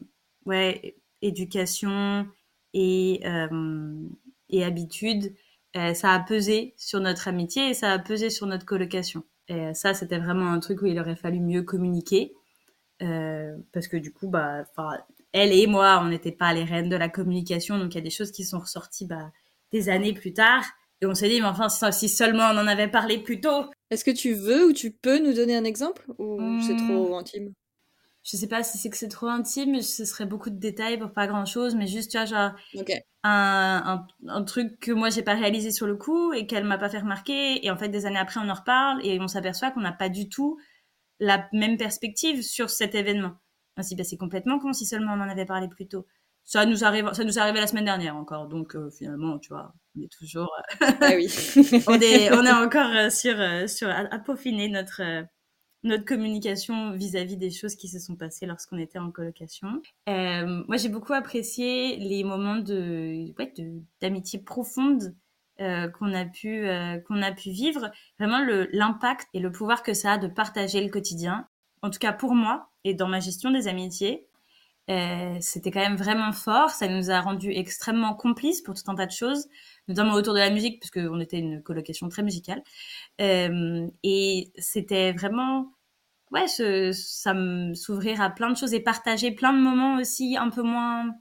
ouais 0.45 0.97
éducation 1.23 2.27
et 2.75 3.21
euh, 3.25 4.09
et 4.51 4.65
habitude, 4.65 5.35
euh, 5.77 5.95
ça 5.95 6.13
a 6.13 6.21
pesé 6.21 6.75
sur 6.77 7.01
notre 7.01 7.29
amitié 7.29 7.71
et 7.71 7.75
ça 7.75 7.93
a 7.93 7.99
pesé 7.99 8.31
sur 8.31 8.47
notre 8.47 8.65
colocation. 8.65 9.25
Et 9.49 9.73
ça, 9.73 9.95
c'était 9.95 10.19
vraiment 10.19 10.51
un 10.53 10.61
truc 10.61 10.83
où 10.83 10.87
il 10.87 10.99
aurait 11.01 11.17
fallu 11.17 11.41
mieux 11.41 11.63
communiquer 11.63 12.35
euh, 13.03 13.57
parce 13.73 13.89
que 13.89 13.97
du 13.97 14.13
coup, 14.13 14.29
bah, 14.29 14.65
elle 15.33 15.53
et 15.53 15.67
moi, 15.67 16.01
on 16.03 16.09
n'était 16.09 16.33
pas 16.33 16.53
les 16.53 16.65
reines 16.65 16.89
de 16.89 16.97
la 16.97 17.09
communication, 17.09 17.79
donc 17.79 17.95
il 17.95 17.99
y 17.99 18.01
a 18.01 18.05
des 18.05 18.11
choses 18.11 18.33
qui 18.33 18.45
sont 18.45 18.59
ressorties 18.59 19.07
bah, 19.07 19.31
des 19.73 19.89
années 19.89 20.13
plus 20.13 20.33
tard. 20.33 20.65
Et 21.01 21.07
on 21.07 21.15
s'est 21.15 21.29
dit, 21.29 21.41
mais 21.41 21.47
enfin, 21.47 21.69
si 21.69 22.09
seulement 22.09 22.49
on 22.53 22.59
en 22.59 22.67
avait 22.67 22.89
parlé 22.89 23.19
plus 23.19 23.41
tôt, 23.41 23.71
est-ce 23.91 24.05
que 24.05 24.11
tu 24.11 24.35
veux 24.35 24.67
ou 24.67 24.73
tu 24.73 24.91
peux 24.91 25.19
nous 25.19 25.33
donner 25.33 25.57
un 25.57 25.65
exemple 25.65 26.05
ou 26.19 26.61
c'est 26.61 26.77
trop 26.77 27.11
mmh. 27.11 27.19
intime? 27.19 27.53
Je 28.25 28.37
sais 28.37 28.49
pas 28.49 28.63
si 28.63 28.77
c'est 28.77 28.91
que 28.91 28.97
c'est 28.97 29.09
trop 29.09 29.29
intime, 29.29 29.81
ce 29.81 30.05
serait 30.05 30.27
beaucoup 30.27 30.51
de 30.51 30.59
détails 30.59 30.99
pour 30.99 31.13
pas 31.13 31.27
grand 31.27 31.47
chose, 31.47 31.75
mais 31.75 31.87
juste, 31.87 32.11
tu 32.11 32.19
vois, 32.19 32.27
genre 32.27 32.53
un, 33.25 33.83
un, 33.87 34.07
un, 34.27 34.45
truc 34.45 34.79
que 34.81 34.93
moi 34.93 35.09
j'ai 35.09 35.23
pas 35.23 35.35
réalisé 35.35 35.71
sur 35.71 35.87
le 35.87 35.97
coup 35.97 36.33
et 36.35 36.47
qu'elle 36.47 36.65
m'a 36.65 36.77
pas 36.77 36.91
fait 36.91 36.99
remarquer, 36.99 37.65
et 37.65 37.71
en 37.71 37.77
fait 37.77 37.89
des 37.89 38.05
années 38.05 38.19
après 38.19 38.41
on 38.41 38.49
en 38.51 38.55
reparle 38.55 39.05
et 39.05 39.19
on 39.21 39.29
s'aperçoit 39.29 39.71
qu'on 39.71 39.81
n'a 39.81 39.93
pas 39.93 40.09
du 40.11 40.29
tout 40.29 40.59
la 41.21 41.49
même 41.53 41.79
perspective 41.79 42.43
sur 42.43 42.71
cet 42.71 42.95
événement. 42.95 43.33
Ainsi, 43.77 43.97
bah, 43.97 44.05
c'est 44.05 44.17
complètement 44.17 44.59
con 44.59 44.73
si 44.73 44.85
seulement 44.85 45.15
on 45.15 45.21
en 45.21 45.29
avait 45.29 45.47
parlé 45.47 45.69
plus 45.69 45.89
tôt. 45.89 46.07
Ça 46.49 46.65
nous 46.65 46.83
arrive, 46.83 47.13
ça 47.13 47.25
nous 47.25 47.39
arrivait 47.39 47.61
la 47.61 47.67
semaine 47.67 47.85
dernière 47.85 48.17
encore, 48.17 48.49
donc 48.49 48.75
euh, 48.75 48.89
finalement, 48.91 49.39
tu 49.39 49.51
vois, 49.51 49.75
on 49.95 50.01
est 50.01 50.11
toujours. 50.11 50.51
ah 50.81 51.11
oui. 51.15 51.29
on 51.87 52.01
est, 52.01 52.33
on 52.33 52.43
est 52.43 52.53
encore 52.65 52.91
euh, 52.97 53.11
sur, 53.11 53.39
euh, 53.39 53.67
sur 53.67 53.91
à, 53.91 54.19
peaufiner 54.19 54.71
notre 54.71 55.03
notre 55.83 56.07
communication 56.07 56.93
vis-à-vis 56.93 57.37
des 57.37 57.51
choses 57.51 57.77
qui 57.77 57.87
se 57.87 57.99
sont 57.99 58.17
passées 58.17 58.47
lorsqu'on 58.47 58.79
était 58.79 58.99
en 58.99 59.11
colocation. 59.11 59.83
Euh, 60.09 60.65
moi, 60.67 60.79
j'ai 60.79 60.89
beaucoup 60.89 61.13
apprécié 61.13 61.97
les 61.99 62.25
moments 62.25 62.57
de, 62.57 63.31
ouais, 63.39 63.53
d'amitié 64.01 64.39
profonde 64.39 65.15
euh, 65.61 65.89
qu'on 65.89 66.15
a 66.15 66.25
pu 66.25 66.67
euh, 66.67 66.99
qu'on 67.01 67.21
a 67.21 67.33
pu 67.33 67.51
vivre. 67.51 67.91
Vraiment 68.19 68.43
le 68.43 68.69
l'impact 68.73 69.29
et 69.35 69.41
le 69.41 69.53
pouvoir 69.53 69.83
que 69.83 69.93
ça 69.93 70.13
a 70.13 70.19
de 70.19 70.29
partager 70.29 70.83
le 70.83 70.89
quotidien. 70.89 71.47
En 71.83 71.91
tout 71.91 71.99
cas 71.99 72.15
pour 72.15 72.35
moi 72.35 72.71
et 72.85 72.95
dans 72.95 73.09
ma 73.09 73.21
gestion 73.21 73.51
des 73.51 73.69
amitiés, 73.69 74.25
euh, 74.25 74.28
c'était 75.41 75.71
quand 75.71 75.81
même 75.81 75.97
vraiment 75.97 76.33
fort. 76.33 76.71
Ça 76.71 76.89
nous 76.89 77.11
a 77.11 77.21
rendu 77.21 77.51
extrêmement 77.51 78.15
complices 78.15 78.63
pour 78.63 78.75
tout 78.75 78.91
un 78.91 78.95
tas 78.95 79.07
de 79.07 79.13
choses, 79.13 79.47
notamment 79.87 80.15
autour 80.15 80.35
de 80.35 80.39
la 80.39 80.51
musique, 80.51 80.81
puisque 80.81 80.99
on 80.99 81.21
était 81.21 81.39
une 81.39 81.63
colocation 81.63 82.09
très 82.09 82.23
musicale. 82.23 82.63
Euh, 83.21 83.87
et 84.03 84.51
c'était 84.59 85.13
vraiment, 85.13 85.73
ouais, 86.31 86.47
ça 86.49 87.35
s'ouvrir 87.75 88.21
à 88.23 88.31
plein 88.31 88.51
de 88.51 88.57
choses 88.57 88.75
et 88.75 88.81
partager 88.81 89.31
plein 89.33 89.53
de 89.53 89.59
moments 89.59 89.97
aussi 89.99 90.37
un 90.39 90.51
peu 90.51 90.63
moins, 90.63 91.15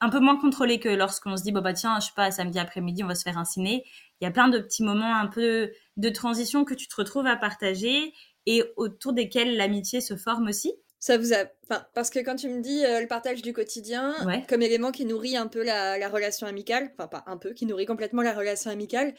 un 0.00 0.10
peu 0.10 0.20
moins 0.20 0.36
contrôlés 0.36 0.78
que 0.78 0.88
lorsqu'on 0.88 1.36
se 1.36 1.42
dit, 1.42 1.52
bon 1.52 1.60
bah 1.60 1.72
tiens, 1.72 1.98
je 2.00 2.06
sais 2.06 2.12
pas, 2.14 2.30
samedi 2.30 2.58
après-midi, 2.60 3.02
on 3.02 3.08
va 3.08 3.16
se 3.16 3.24
faire 3.24 3.38
un 3.38 3.44
ciné. 3.44 3.84
Il 4.20 4.24
y 4.24 4.28
a 4.28 4.30
plein 4.30 4.48
de 4.48 4.58
petits 4.60 4.84
moments 4.84 5.16
un 5.16 5.26
peu 5.26 5.72
de 5.96 6.08
transition 6.10 6.64
que 6.64 6.74
tu 6.74 6.86
te 6.88 6.94
retrouves 6.96 7.26
à 7.26 7.36
partager 7.36 8.12
et 8.46 8.62
autour 8.76 9.12
desquels 9.12 9.56
l'amitié 9.56 10.00
se 10.00 10.16
forme 10.16 10.48
aussi. 10.48 10.72
Ça 11.00 11.16
vous 11.16 11.32
a. 11.32 11.44
Enfin, 11.64 11.86
parce 11.94 12.10
que 12.10 12.18
quand 12.18 12.34
tu 12.34 12.48
me 12.48 12.60
dis 12.60 12.84
euh, 12.84 13.00
le 13.00 13.06
partage 13.06 13.40
du 13.40 13.52
quotidien 13.52 14.16
comme 14.48 14.62
élément 14.62 14.90
qui 14.90 15.04
nourrit 15.04 15.36
un 15.36 15.46
peu 15.46 15.62
la, 15.62 16.08
relation 16.08 16.46
amicale, 16.46 16.90
enfin, 16.94 17.06
pas 17.06 17.24
un 17.26 17.36
peu, 17.36 17.52
qui 17.52 17.66
nourrit 17.66 17.86
complètement 17.86 18.22
la 18.22 18.34
relation 18.34 18.70
amicale, 18.70 19.14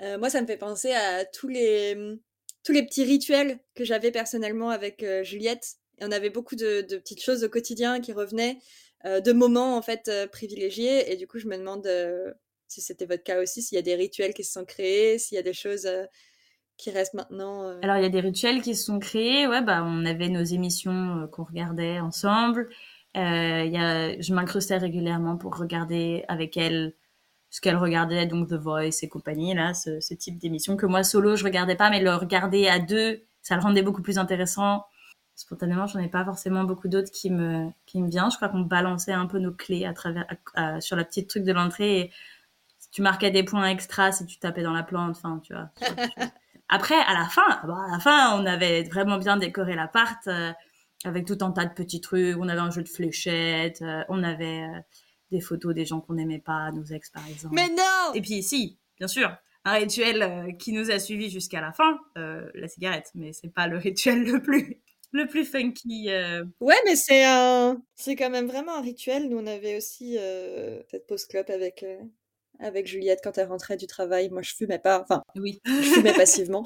euh, 0.00 0.16
moi, 0.18 0.30
ça 0.30 0.40
me 0.40 0.46
fait 0.46 0.56
penser 0.56 0.92
à 0.92 1.24
tous 1.24 1.48
les, 1.48 1.96
tous 2.62 2.72
les 2.72 2.84
petits 2.84 3.04
rituels 3.04 3.58
que 3.74 3.84
j'avais 3.84 4.12
personnellement 4.12 4.70
avec 4.70 5.02
euh, 5.02 5.24
Juliette. 5.24 5.74
Et 5.98 6.04
on 6.04 6.12
avait 6.12 6.30
beaucoup 6.30 6.56
de, 6.56 6.82
de, 6.82 6.96
petites 6.98 7.22
choses 7.22 7.42
au 7.42 7.48
quotidien 7.48 8.00
qui 8.00 8.12
revenaient, 8.12 8.58
de 9.04 9.32
moments 9.32 9.76
en 9.76 9.82
fait 9.82 10.10
privilégiés. 10.32 11.12
Et 11.12 11.16
du 11.16 11.26
coup, 11.26 11.38
je 11.38 11.46
me 11.46 11.56
demande 11.56 11.86
si 12.68 12.80
c'était 12.80 13.04
votre 13.04 13.22
cas 13.22 13.40
aussi, 13.40 13.62
s'il 13.62 13.76
y 13.76 13.78
a 13.78 13.82
des 13.82 13.94
rituels 13.94 14.34
qui 14.34 14.42
se 14.42 14.52
sont 14.52 14.64
créés, 14.64 15.18
s'il 15.18 15.36
y 15.36 15.38
a 15.38 15.42
des 15.42 15.52
choses 15.52 15.86
qui 16.76 16.90
reste 16.90 17.14
maintenant 17.14 17.64
euh, 17.64 17.78
Alors, 17.82 17.96
il 17.96 18.02
y 18.02 18.06
a 18.06 18.10
des 18.10 18.20
rituels 18.20 18.62
qui 18.62 18.74
se 18.74 18.84
sont 18.84 18.98
créés. 18.98 19.46
Ouais, 19.46 19.62
bah, 19.62 19.82
on 19.84 20.04
avait 20.04 20.28
nos 20.28 20.42
émissions 20.42 21.22
euh, 21.22 21.26
qu'on 21.26 21.44
regardait 21.44 22.00
ensemble. 22.00 22.68
Euh, 23.16 23.64
y 23.64 23.76
a, 23.76 24.20
je 24.20 24.34
m'incrustais 24.34 24.78
régulièrement 24.78 25.36
pour 25.36 25.56
regarder 25.56 26.24
avec 26.28 26.56
elle 26.56 26.94
ce 27.50 27.60
qu'elle 27.60 27.76
regardait, 27.76 28.26
donc 28.26 28.48
The 28.48 28.54
Voice 28.54 29.02
et 29.02 29.08
compagnie, 29.08 29.54
là, 29.54 29.74
ce, 29.74 30.00
ce 30.00 30.12
type 30.12 30.38
d'émission 30.38 30.76
que 30.76 30.86
moi, 30.86 31.04
solo, 31.04 31.36
je 31.36 31.44
regardais 31.44 31.76
pas, 31.76 31.88
mais 31.88 32.00
le 32.00 32.12
regarder 32.12 32.66
à 32.66 32.80
deux, 32.80 33.22
ça 33.42 33.54
le 33.54 33.62
rendait 33.62 33.82
beaucoup 33.82 34.02
plus 34.02 34.18
intéressant. 34.18 34.84
Spontanément, 35.36 35.86
j'en 35.86 36.00
ai 36.00 36.08
pas 36.08 36.24
forcément 36.24 36.64
beaucoup 36.64 36.88
d'autres 36.88 37.12
qui 37.12 37.30
me, 37.30 37.68
qui 37.86 38.00
me 38.02 38.08
viennent. 38.08 38.30
Je 38.32 38.36
crois 38.36 38.48
qu'on 38.48 38.62
balançait 38.62 39.12
un 39.12 39.26
peu 39.26 39.38
nos 39.38 39.52
clés 39.52 39.84
à 39.84 39.92
travers, 39.92 40.26
sur 40.80 40.96
la 40.96 41.04
petite 41.04 41.30
truc 41.30 41.44
de 41.44 41.52
l'entrée 41.52 42.00
et 42.00 42.12
tu 42.90 43.02
marquais 43.02 43.30
des 43.30 43.42
points 43.42 43.66
extra 43.66 44.12
si 44.12 44.26
tu 44.26 44.38
tapais 44.38 44.62
dans 44.62 44.72
la 44.72 44.84
plante, 44.84 45.16
enfin, 45.16 45.40
tu 45.44 45.52
vois. 45.52 45.70
Après, 46.68 46.94
à 46.94 47.12
la 47.12 47.26
fin, 47.26 47.60
bah, 47.66 47.76
à 47.88 47.92
la 47.92 47.98
fin, 47.98 48.40
on 48.40 48.46
avait 48.46 48.84
vraiment 48.84 49.18
bien 49.18 49.36
décoré 49.36 49.74
l'appart 49.74 50.26
euh, 50.28 50.52
avec 51.04 51.26
tout 51.26 51.38
un 51.42 51.50
tas 51.52 51.66
de 51.66 51.74
petits 51.74 52.00
trucs. 52.00 52.36
On 52.38 52.48
avait 52.48 52.60
un 52.60 52.70
jeu 52.70 52.82
de 52.82 52.88
fléchettes, 52.88 53.82
euh, 53.82 54.02
on 54.08 54.22
avait 54.22 54.62
euh, 54.62 54.80
des 55.30 55.40
photos 55.40 55.74
des 55.74 55.84
gens 55.84 56.00
qu'on 56.00 56.14
n'aimait 56.14 56.38
pas, 56.38 56.70
nos 56.72 56.84
ex 56.84 57.10
par 57.10 57.26
exemple. 57.28 57.54
Mais 57.54 57.68
non 57.68 58.14
Et 58.14 58.22
puis, 58.22 58.42
si, 58.42 58.78
bien 58.98 59.08
sûr, 59.08 59.36
un 59.64 59.74
rituel 59.74 60.56
qui 60.58 60.72
nous 60.72 60.90
a 60.90 60.98
suivis 60.98 61.30
jusqu'à 61.30 61.60
la 61.60 61.72
fin, 61.72 61.98
la 62.16 62.68
cigarette. 62.68 63.10
Mais 63.14 63.32
c'est 63.32 63.52
pas 63.52 63.66
le 63.66 63.78
rituel 63.78 64.24
le 64.24 64.42
plus 64.42 64.80
le 65.12 65.26
plus 65.26 65.44
funky. 65.44 66.08
Ouais, 66.60 66.74
mais 66.84 66.96
c'est 66.96 67.24
un, 67.24 67.80
c'est 67.94 68.16
quand 68.16 68.30
même 68.30 68.46
vraiment 68.46 68.76
un 68.76 68.82
rituel. 68.82 69.28
Nous, 69.28 69.38
on 69.38 69.46
avait 69.46 69.76
aussi 69.76 70.18
cette 70.90 71.06
pause 71.06 71.24
club 71.24 71.46
avec 71.50 71.84
avec 72.64 72.86
Juliette 72.86 73.20
quand 73.22 73.38
elle 73.38 73.48
rentrait 73.48 73.76
du 73.76 73.86
travail. 73.86 74.30
Moi, 74.30 74.42
je 74.42 74.54
fumais 74.54 74.78
pas. 74.78 75.00
Enfin, 75.00 75.22
oui. 75.36 75.60
je 75.64 75.94
fumais 75.94 76.12
passivement. 76.16 76.64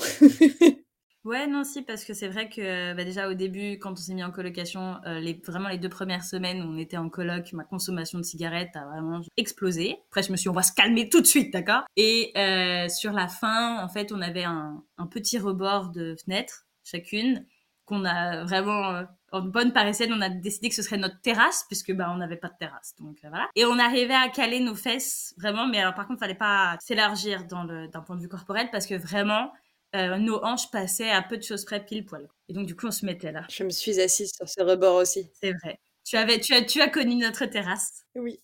ouais, 1.24 1.46
non, 1.46 1.64
si, 1.64 1.82
parce 1.82 2.04
que 2.04 2.14
c'est 2.14 2.28
vrai 2.28 2.48
que 2.48 2.94
bah, 2.94 3.04
déjà 3.04 3.28
au 3.28 3.34
début, 3.34 3.78
quand 3.78 3.92
on 3.92 3.96
s'est 3.96 4.14
mis 4.14 4.24
en 4.24 4.30
colocation, 4.30 4.96
euh, 5.06 5.18
les, 5.20 5.40
vraiment 5.46 5.68
les 5.68 5.78
deux 5.78 5.88
premières 5.88 6.24
semaines 6.24 6.62
où 6.62 6.66
on 6.66 6.78
était 6.78 6.96
en 6.96 7.08
coloc, 7.08 7.52
ma 7.52 7.64
consommation 7.64 8.18
de 8.18 8.24
cigarettes 8.24 8.74
a 8.76 8.86
vraiment 8.86 9.20
explosé. 9.36 9.96
Après, 10.08 10.22
je 10.22 10.30
me 10.30 10.36
suis 10.36 10.44
dit, 10.44 10.48
on 10.48 10.54
va 10.54 10.62
se 10.62 10.72
calmer 10.72 11.08
tout 11.08 11.20
de 11.20 11.26
suite, 11.26 11.52
d'accord? 11.52 11.82
Et 11.96 12.32
euh, 12.36 12.88
sur 12.88 13.12
la 13.12 13.28
fin, 13.28 13.82
en 13.84 13.88
fait, 13.88 14.12
on 14.12 14.20
avait 14.20 14.44
un, 14.44 14.82
un 14.96 15.06
petit 15.06 15.38
rebord 15.38 15.90
de 15.90 16.16
fenêtre 16.24 16.64
chacune 16.84 17.44
qu'on 17.88 18.04
a 18.04 18.44
vraiment 18.44 18.94
euh, 18.94 19.04
en 19.32 19.40
bonne 19.40 19.72
parisienne, 19.72 20.12
on 20.12 20.20
a 20.20 20.28
décidé 20.28 20.68
que 20.68 20.74
ce 20.74 20.82
serait 20.82 20.96
notre 20.98 21.20
terrasse, 21.20 21.64
puisque 21.66 21.92
bah, 21.92 22.10
on 22.12 22.18
n'avait 22.18 22.36
pas 22.36 22.48
de 22.48 22.56
terrasse. 22.58 22.94
Donc 22.98 23.18
euh, 23.24 23.28
voilà. 23.28 23.48
Et 23.56 23.64
on 23.64 23.78
arrivait 23.78 24.14
à 24.14 24.28
caler 24.28 24.60
nos 24.60 24.74
fesses, 24.74 25.34
vraiment, 25.38 25.66
mais 25.66 25.80
alors 25.80 25.94
par 25.94 26.06
contre, 26.06 26.18
il 26.20 26.24
fallait 26.24 26.34
pas 26.34 26.76
s'élargir 26.80 27.44
d'un 27.44 28.02
point 28.06 28.16
de 28.16 28.20
vue 28.20 28.28
corporel, 28.28 28.68
parce 28.70 28.86
que 28.86 28.94
vraiment, 28.94 29.52
euh, 29.96 30.18
nos 30.18 30.42
hanches 30.44 30.70
passaient 30.70 31.10
à 31.10 31.22
peu 31.22 31.36
de 31.36 31.42
choses 31.42 31.64
près 31.64 31.84
pile 31.84 32.04
poil. 32.04 32.28
Et 32.48 32.52
donc 32.52 32.66
du 32.66 32.76
coup, 32.76 32.86
on 32.86 32.90
se 32.92 33.04
mettait 33.06 33.32
là. 33.32 33.44
Je 33.50 33.64
me 33.64 33.70
suis 33.70 34.00
assise 34.00 34.32
sur 34.34 34.48
ce 34.48 34.62
rebord 34.62 34.96
aussi. 34.96 35.30
C'est 35.40 35.52
vrai. 35.52 35.80
Tu, 36.04 36.16
avais, 36.16 36.40
tu, 36.40 36.54
as, 36.54 36.62
tu 36.62 36.80
as 36.80 36.88
connu 36.88 37.16
notre 37.16 37.46
terrasse. 37.46 38.04
Oui. 38.14 38.40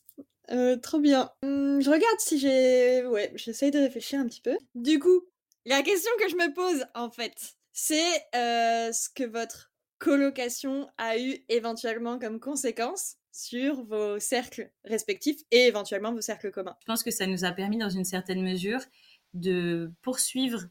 Euh, 0.50 0.76
trop 0.76 0.98
bien. 1.00 1.30
Hum, 1.42 1.80
je 1.80 1.88
regarde 1.88 2.18
si 2.18 2.38
j'ai... 2.38 3.07
Ouais, 3.07 3.33
j'essaye 3.35 3.70
de 3.70 3.78
réfléchir 3.78 4.20
un 4.20 4.26
petit 4.26 4.42
peu. 4.42 4.57
Du 4.74 4.98
coup, 4.98 5.22
la 5.64 5.83
question 5.83 6.11
que 6.20 6.28
je 6.28 6.37
me 6.37 6.52
pose, 6.52 6.85
en 6.94 7.11
fait, 7.11 7.57
c'est 7.74 8.24
ce 8.32 9.10
que 9.10 9.24
votre 9.24 9.72
colocation 9.98 10.88
a 10.96 11.18
eu 11.18 11.44
éventuellement 11.48 12.18
comme 12.18 12.40
conséquence 12.40 13.16
sur 13.32 13.84
vos 13.84 14.18
cercles 14.20 14.70
respectifs 14.84 15.40
et 15.50 15.66
éventuellement 15.66 16.14
vos 16.14 16.20
cercles 16.20 16.52
communs. 16.52 16.76
Je 16.80 16.87
pense 16.87 17.02
que 17.02 17.10
ça 17.10 17.26
nous 17.26 17.44
a 17.44 17.50
permis 17.50 17.78
dans 17.78 17.90
une 17.90 18.04
certaine 18.04 18.42
mesure 18.42 18.80
de 19.34 19.92
poursuivre 20.02 20.62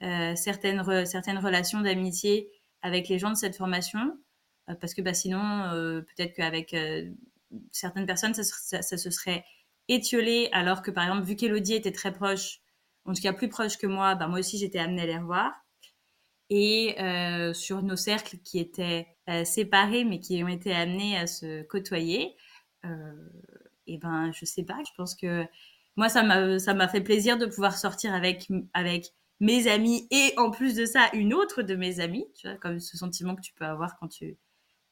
certaines, 0.00 1.06
certaines 1.06 1.38
relations 1.38 1.80
d'amitié 1.80 2.50
avec 2.82 3.08
les 3.08 3.18
gens 3.18 3.30
de 3.30 3.36
cette 3.36 3.56
formation, 3.56 4.18
parce 4.80 4.94
que 4.94 5.02
bah, 5.02 5.14
sinon, 5.14 5.68
peut-être 6.16 6.34
qu'avec 6.34 6.74
certaines 7.70 8.06
personnes, 8.06 8.34
ça, 8.34 8.42
ça, 8.82 8.96
se 8.96 9.10
serait 9.10 9.44
étiolé, 9.86 10.48
alors 10.52 10.82
que 10.82 10.90
par 10.90 11.04
exemple, 11.04 11.24
vu 11.24 11.36
qu'Elodie 11.36 11.74
était 11.74 11.92
très 11.92 12.12
proche, 12.12 12.60
en 13.04 13.12
tout 13.12 13.22
cas 13.22 13.32
plus 13.32 13.48
proche 13.48 13.76
que 13.76 13.86
moi, 13.86 14.16
bah, 14.16 14.26
moi 14.26 14.40
aussi 14.40 14.58
j'étais 14.58 14.78
amenée 14.78 15.02
à 15.02 15.06
les 15.06 15.18
revoir 15.18 15.52
et 16.50 17.00
euh, 17.00 17.54
sur 17.54 17.82
nos 17.82 17.96
cercles 17.96 18.38
qui 18.38 18.58
étaient 18.58 19.06
euh, 19.28 19.44
séparés 19.44 20.04
mais 20.04 20.20
qui 20.20 20.42
ont 20.42 20.48
été 20.48 20.72
amenés 20.74 21.16
à 21.16 21.26
se 21.26 21.62
côtoyer, 21.62 22.36
euh, 22.84 23.28
et 23.86 23.98
ben 23.98 24.32
je 24.32 24.44
sais 24.44 24.64
pas, 24.64 24.78
je 24.86 24.92
pense 24.96 25.14
que 25.14 25.44
moi 25.96 26.08
ça 26.08 26.22
m'a 26.22 26.58
ça 26.58 26.74
m'a 26.74 26.88
fait 26.88 27.00
plaisir 27.00 27.38
de 27.38 27.46
pouvoir 27.46 27.78
sortir 27.78 28.12
avec 28.14 28.48
avec 28.74 29.06
mes 29.38 29.68
amis 29.68 30.06
et 30.10 30.34
en 30.36 30.50
plus 30.50 30.74
de 30.74 30.84
ça 30.84 31.08
une 31.14 31.32
autre 31.32 31.62
de 31.62 31.74
mes 31.76 32.00
amies, 32.00 32.26
tu 32.36 32.48
vois, 32.48 32.58
comme 32.58 32.80
ce 32.80 32.96
sentiment 32.96 33.34
que 33.36 33.40
tu 33.40 33.54
peux 33.54 33.64
avoir 33.64 33.96
quand 33.98 34.08
tu 34.08 34.36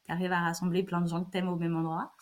arrives 0.08 0.32
à 0.32 0.40
rassembler 0.40 0.82
plein 0.84 1.02
de 1.02 1.08
gens 1.08 1.22
que 1.24 1.30
t'aimes 1.30 1.48
au 1.48 1.56
même 1.56 1.76
endroit. 1.76 2.12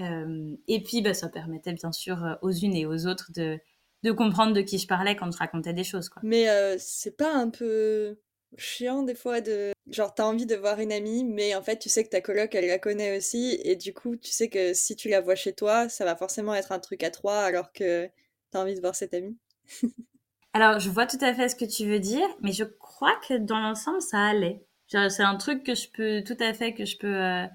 Euh, 0.00 0.54
et 0.68 0.82
puis 0.82 1.02
bah, 1.02 1.14
ça 1.14 1.28
permettait 1.28 1.72
bien 1.72 1.92
sûr 1.92 2.38
aux 2.42 2.50
unes 2.50 2.74
et 2.74 2.86
aux 2.86 3.06
autres 3.06 3.30
de 3.32 3.58
de 4.02 4.10
comprendre 4.10 4.52
de 4.52 4.60
qui 4.62 4.78
je 4.78 4.86
parlais 4.86 5.16
quand 5.16 5.30
je 5.30 5.38
racontais 5.38 5.72
des 5.72 5.84
choses 5.84 6.08
quoi. 6.08 6.20
Mais 6.24 6.48
euh, 6.48 6.76
c'est 6.78 7.16
pas 7.16 7.34
un 7.34 7.50
peu 7.50 8.18
chiant 8.56 9.02
des 9.02 9.14
fois 9.14 9.40
de 9.40 9.72
genre 9.90 10.14
t'as 10.14 10.24
envie 10.24 10.46
de 10.46 10.54
voir 10.54 10.78
une 10.80 10.92
amie 10.92 11.24
mais 11.24 11.54
en 11.54 11.62
fait 11.62 11.78
tu 11.78 11.88
sais 11.88 12.04
que 12.04 12.10
ta 12.10 12.20
coloc 12.20 12.54
elle 12.54 12.66
la 12.66 12.78
connaît 12.78 13.16
aussi 13.16 13.58
et 13.64 13.76
du 13.76 13.94
coup 13.94 14.16
tu 14.16 14.30
sais 14.30 14.48
que 14.48 14.74
si 14.74 14.96
tu 14.96 15.08
la 15.08 15.20
vois 15.20 15.34
chez 15.34 15.52
toi 15.52 15.88
ça 15.88 16.04
va 16.04 16.16
forcément 16.16 16.54
être 16.54 16.72
un 16.72 16.78
truc 16.78 17.02
à 17.02 17.10
trois 17.10 17.40
alors 17.40 17.72
que 17.72 18.08
t'as 18.50 18.60
envie 18.60 18.74
de 18.74 18.80
voir 18.80 18.94
cette 18.94 19.14
amie. 19.14 19.36
alors 20.52 20.78
je 20.78 20.90
vois 20.90 21.06
tout 21.06 21.18
à 21.20 21.34
fait 21.34 21.48
ce 21.48 21.56
que 21.56 21.64
tu 21.64 21.86
veux 21.86 22.00
dire 22.00 22.28
mais 22.40 22.52
je 22.52 22.64
crois 22.64 23.18
que 23.26 23.34
dans 23.34 23.60
l'ensemble 23.60 24.02
ça 24.02 24.18
allait. 24.18 24.64
C'est 24.88 25.22
un 25.22 25.36
truc 25.36 25.64
que 25.64 25.74
je 25.74 25.88
peux 25.88 26.22
tout 26.22 26.36
à 26.38 26.52
fait 26.52 26.74
que 26.74 26.84
je 26.84 26.98
peux 26.98 27.14
euh, 27.14 27.46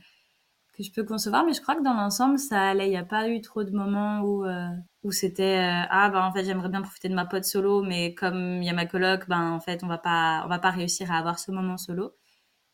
que 0.77 0.83
je 0.83 0.91
peux 0.91 1.03
concevoir, 1.03 1.43
mais 1.45 1.53
je 1.53 1.61
crois 1.61 1.75
que 1.75 1.83
dans 1.83 1.93
l'ensemble, 1.93 2.37
ça 2.37 2.69
allait. 2.69 2.87
Il 2.87 2.91
n'y 2.91 2.97
a 2.97 3.03
pas 3.03 3.27
eu 3.29 3.41
trop 3.41 3.63
de 3.63 3.71
moments 3.71 4.21
où, 4.21 4.45
euh, 4.45 4.67
où 5.03 5.11
c'était 5.11 5.57
euh, 5.57 5.87
ah 5.89 6.09
bah 6.11 6.23
en 6.23 6.31
fait 6.31 6.45
j'aimerais 6.45 6.69
bien 6.69 6.81
profiter 6.83 7.09
de 7.09 7.15
ma 7.15 7.25
pote 7.25 7.45
solo, 7.45 7.81
mais 7.81 8.13
comme 8.13 8.61
il 8.61 8.65
y 8.65 8.69
a 8.69 8.73
ma 8.73 8.85
coloc, 8.85 9.27
ben 9.27 9.51
en 9.53 9.59
fait 9.59 9.83
on 9.83 9.87
va 9.87 9.97
pas 9.97 10.43
on 10.45 10.49
va 10.49 10.59
pas 10.59 10.69
réussir 10.69 11.11
à 11.11 11.17
avoir 11.17 11.39
ce 11.39 11.51
moment 11.51 11.77
solo. 11.77 12.13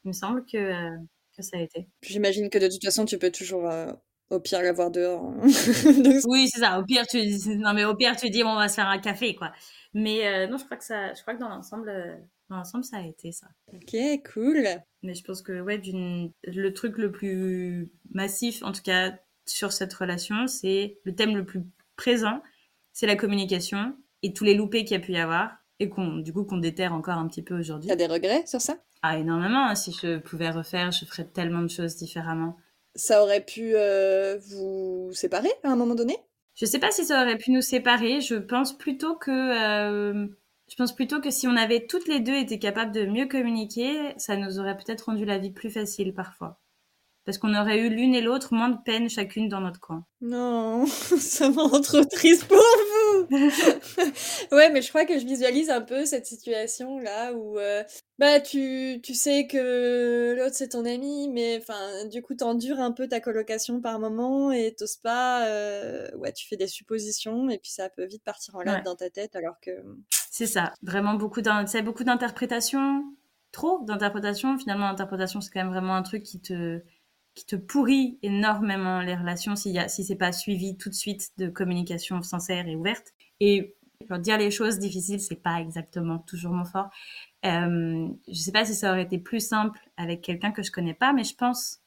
Il 0.05 0.09
me 0.09 0.13
semble 0.13 0.45
que, 0.45 0.57
euh, 0.57 0.97
que 1.37 1.43
ça 1.43 1.57
a 1.57 1.61
été. 1.61 1.87
J'imagine 2.01 2.49
que 2.49 2.57
de 2.59 2.67
toute 2.67 2.83
façon 2.83 3.05
tu 3.05 3.17
peux 3.17 3.31
toujours 3.31 3.71
au 4.29 4.39
pire 4.41 4.61
l'avoir 4.61 4.91
dehors. 4.91 5.23
Hein. 5.23 5.41
oui 6.27 6.49
c'est 6.51 6.59
ça. 6.59 6.79
Au 6.79 6.83
pire 6.83 7.07
tu 7.07 7.19
non 7.57 7.73
mais 7.73 7.85
au 7.85 7.95
pire 7.95 8.15
tu 8.17 8.29
dis 8.29 8.43
bon, 8.43 8.49
on 8.49 8.55
va 8.55 8.67
se 8.69 8.75
faire 8.75 8.89
un 8.89 8.99
café 8.99 9.35
quoi. 9.35 9.53
Mais 9.93 10.47
non 10.47 10.57
je 10.57 10.65
crois 10.65 10.77
que 10.77 10.83
ça 10.85 11.13
je 11.13 11.21
crois 11.21 11.35
que 11.35 11.39
dans 11.39 11.49
l'ensemble 11.49 11.91
dans 12.53 12.59
l'ensemble, 12.59 12.83
ça 12.83 12.97
a 12.97 13.01
été 13.01 13.31
ça. 13.31 13.47
Ok, 13.73 13.95
cool. 14.33 14.67
Mais 15.01 15.15
je 15.15 15.23
pense 15.23 15.41
que 15.41 15.59
ouais, 15.61 15.81
le 16.43 16.69
truc 16.69 16.97
le 16.97 17.11
plus 17.11 17.91
massif, 18.11 18.63
en 18.63 18.71
tout 18.71 18.81
cas 18.81 19.13
sur 19.45 19.73
cette 19.73 19.93
relation, 19.93 20.47
c'est 20.47 20.99
le 21.03 21.13
thème 21.15 21.35
le 21.35 21.45
plus 21.45 21.63
présent, 21.95 22.41
c'est 22.93 23.07
la 23.07 23.15
communication 23.15 23.95
et 24.21 24.33
tous 24.33 24.43
les 24.43 24.53
loupés 24.53 24.85
qu'il 24.85 24.97
y 24.97 25.01
a 25.01 25.03
pu 25.03 25.13
y 25.13 25.17
avoir 25.17 25.57
et 25.79 25.89
qu'on 25.89 26.17
du 26.17 26.31
coup 26.31 26.45
qu'on 26.45 26.57
déterre 26.57 26.93
encore 26.93 27.17
un 27.17 27.27
petit 27.27 27.41
peu 27.41 27.57
aujourd'hui. 27.57 27.89
T'as 27.89 27.95
des 27.95 28.07
regrets 28.07 28.45
sur 28.45 28.61
ça? 28.61 28.77
Ah, 29.01 29.17
énormément. 29.17 29.75
Si 29.75 29.91
je 29.91 30.17
pouvais 30.19 30.49
refaire, 30.49 30.91
je 30.91 31.03
ferais 31.05 31.25
tellement 31.25 31.61
de 31.61 31.67
choses 31.67 31.97
différemment. 31.97 32.55
Ça 32.95 33.23
aurait 33.23 33.43
pu 33.43 33.73
euh, 33.75 34.37
vous 34.37 35.11
séparer 35.13 35.49
à 35.63 35.69
un 35.69 35.75
moment 35.75 35.95
donné? 35.95 36.15
Je 36.55 36.65
sais 36.65 36.79
pas 36.79 36.91
si 36.91 37.03
ça 37.03 37.23
aurait 37.23 37.37
pu 37.37 37.51
nous 37.51 37.61
séparer. 37.61 38.21
Je 38.21 38.35
pense 38.35 38.77
plutôt 38.77 39.15
que 39.15 39.31
euh, 39.31 40.27
je 40.73 40.77
pense 40.77 40.95
plutôt 40.95 41.21
que 41.21 41.29
si 41.29 41.45
on 41.45 41.55
avait 41.55 41.85
toutes 41.85 42.07
les 42.07 42.19
deux 42.19 42.33
été 42.33 42.57
capables 42.57 42.91
de 42.91 43.05
mieux 43.05 43.27
communiquer, 43.27 44.15
ça 44.17 44.37
nous 44.37 44.57
aurait 44.57 44.75
peut-être 44.75 45.03
rendu 45.03 45.23
la 45.23 45.37
vie 45.37 45.51
plus 45.51 45.69
facile 45.69 46.15
parfois 46.15 46.59
parce 47.25 47.37
qu'on 47.37 47.55
aurait 47.55 47.77
eu 47.77 47.89
l'une 47.89 48.15
et 48.15 48.21
l'autre 48.21 48.55
moins 48.55 48.69
de 48.69 48.81
peine 48.83 49.07
chacune 49.07 49.49
dans 49.49 49.61
notre 49.61 49.79
coin. 49.79 50.03
Non, 50.19 50.85
ça 50.87 51.47
me 51.49 52.09
triste 52.09 52.45
pour. 52.45 52.57
ouais, 54.51 54.69
mais 54.71 54.81
je 54.81 54.89
crois 54.89 55.05
que 55.05 55.19
je 55.19 55.25
visualise 55.25 55.69
un 55.69 55.81
peu 55.81 56.05
cette 56.05 56.25
situation 56.25 56.99
là 56.99 57.33
où 57.33 57.59
euh, 57.59 57.83
bah 58.19 58.39
tu, 58.39 58.99
tu 59.03 59.13
sais 59.13 59.47
que 59.47 60.35
l'autre 60.37 60.55
c'est 60.55 60.69
ton 60.69 60.85
ami, 60.85 61.29
mais 61.29 61.57
enfin 61.61 62.05
du 62.05 62.21
coup 62.21 62.35
t'endures 62.35 62.79
un 62.79 62.91
peu 62.91 63.07
ta 63.07 63.19
colocation 63.19 63.81
par 63.81 63.99
moment 63.99 64.51
et 64.51 64.75
t'oses 64.77 64.97
pas, 64.97 65.47
euh, 65.47 66.09
ouais 66.17 66.31
tu 66.31 66.47
fais 66.47 66.57
des 66.57 66.67
suppositions 66.67 67.49
et 67.49 67.57
puis 67.57 67.71
ça 67.71 67.89
peut 67.89 68.05
vite 68.05 68.23
partir 68.23 68.55
en 68.55 68.61
l'air 68.61 68.83
dans 68.83 68.95
ta 68.95 69.09
tête 69.09 69.35
alors 69.35 69.59
que. 69.61 69.71
C'est 70.31 70.47
ça, 70.47 70.73
vraiment 70.81 71.13
beaucoup 71.13 71.41
beaucoup 71.83 72.03
d'interprétations, 72.03 73.03
trop 73.51 73.83
d'interprétations. 73.83 74.57
Finalement, 74.57 74.87
l'interprétation 74.87 75.41
c'est 75.41 75.51
quand 75.51 75.63
même 75.63 75.73
vraiment 75.73 75.95
un 75.95 76.03
truc 76.03 76.23
qui 76.23 76.41
te 76.41 76.81
qui 77.35 77.45
te 77.45 77.55
pourrit 77.55 78.19
énormément 78.21 79.01
les 79.01 79.15
relations 79.15 79.55
si, 79.55 79.71
y 79.71 79.89
si 79.89 80.03
c'est 80.03 80.15
pas 80.15 80.31
suivi 80.31 80.77
tout 80.77 80.89
de 80.89 80.93
suite 80.93 81.31
de 81.37 81.47
communication 81.49 82.21
sincère 82.21 82.67
et 82.67 82.75
ouverte. 82.75 83.12
Et 83.39 83.75
dire 84.19 84.37
les 84.37 84.51
choses 84.51 84.79
difficiles, 84.79 85.19
c'est 85.19 85.41
pas 85.41 85.59
exactement 85.59 86.19
toujours 86.19 86.53
mon 86.53 86.65
fort. 86.65 86.89
Euh, 87.45 88.07
je 88.27 88.33
sais 88.33 88.51
pas 88.51 88.65
si 88.65 88.75
ça 88.75 88.91
aurait 88.91 89.03
été 89.03 89.17
plus 89.17 89.39
simple 89.39 89.79
avec 89.97 90.21
quelqu'un 90.21 90.51
que 90.51 90.63
je 90.63 90.71
connais 90.71 90.93
pas, 90.93 91.13
mais 91.13 91.23
je 91.23 91.35
pense 91.35 91.79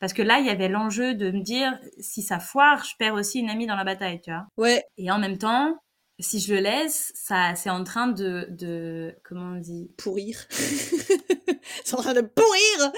parce 0.00 0.12
que 0.12 0.22
là, 0.22 0.38
il 0.40 0.46
y 0.46 0.50
avait 0.50 0.68
l'enjeu 0.68 1.14
de 1.14 1.30
me 1.30 1.40
dire 1.40 1.78
si 1.98 2.22
ça 2.22 2.38
foire, 2.38 2.84
je 2.84 2.96
perds 2.98 3.14
aussi 3.14 3.38
une 3.40 3.48
amie 3.48 3.66
dans 3.66 3.76
la 3.76 3.84
bataille, 3.84 4.20
tu 4.20 4.30
vois. 4.30 4.46
Ouais. 4.56 4.84
Et 4.98 5.10
en 5.10 5.18
même 5.18 5.38
temps, 5.38 5.78
si 6.18 6.40
je 6.40 6.54
le 6.54 6.60
laisse, 6.60 7.12
ça, 7.14 7.54
c'est 7.54 7.70
en 7.70 7.84
train 7.84 8.08
de, 8.08 8.46
de, 8.50 9.16
comment 9.22 9.52
on 9.52 9.60
dit? 9.60 9.90
Pourrir. 9.96 10.44
c'est 10.50 11.94
en 11.94 12.02
train 12.02 12.14
de 12.14 12.20
pourrir 12.20 12.92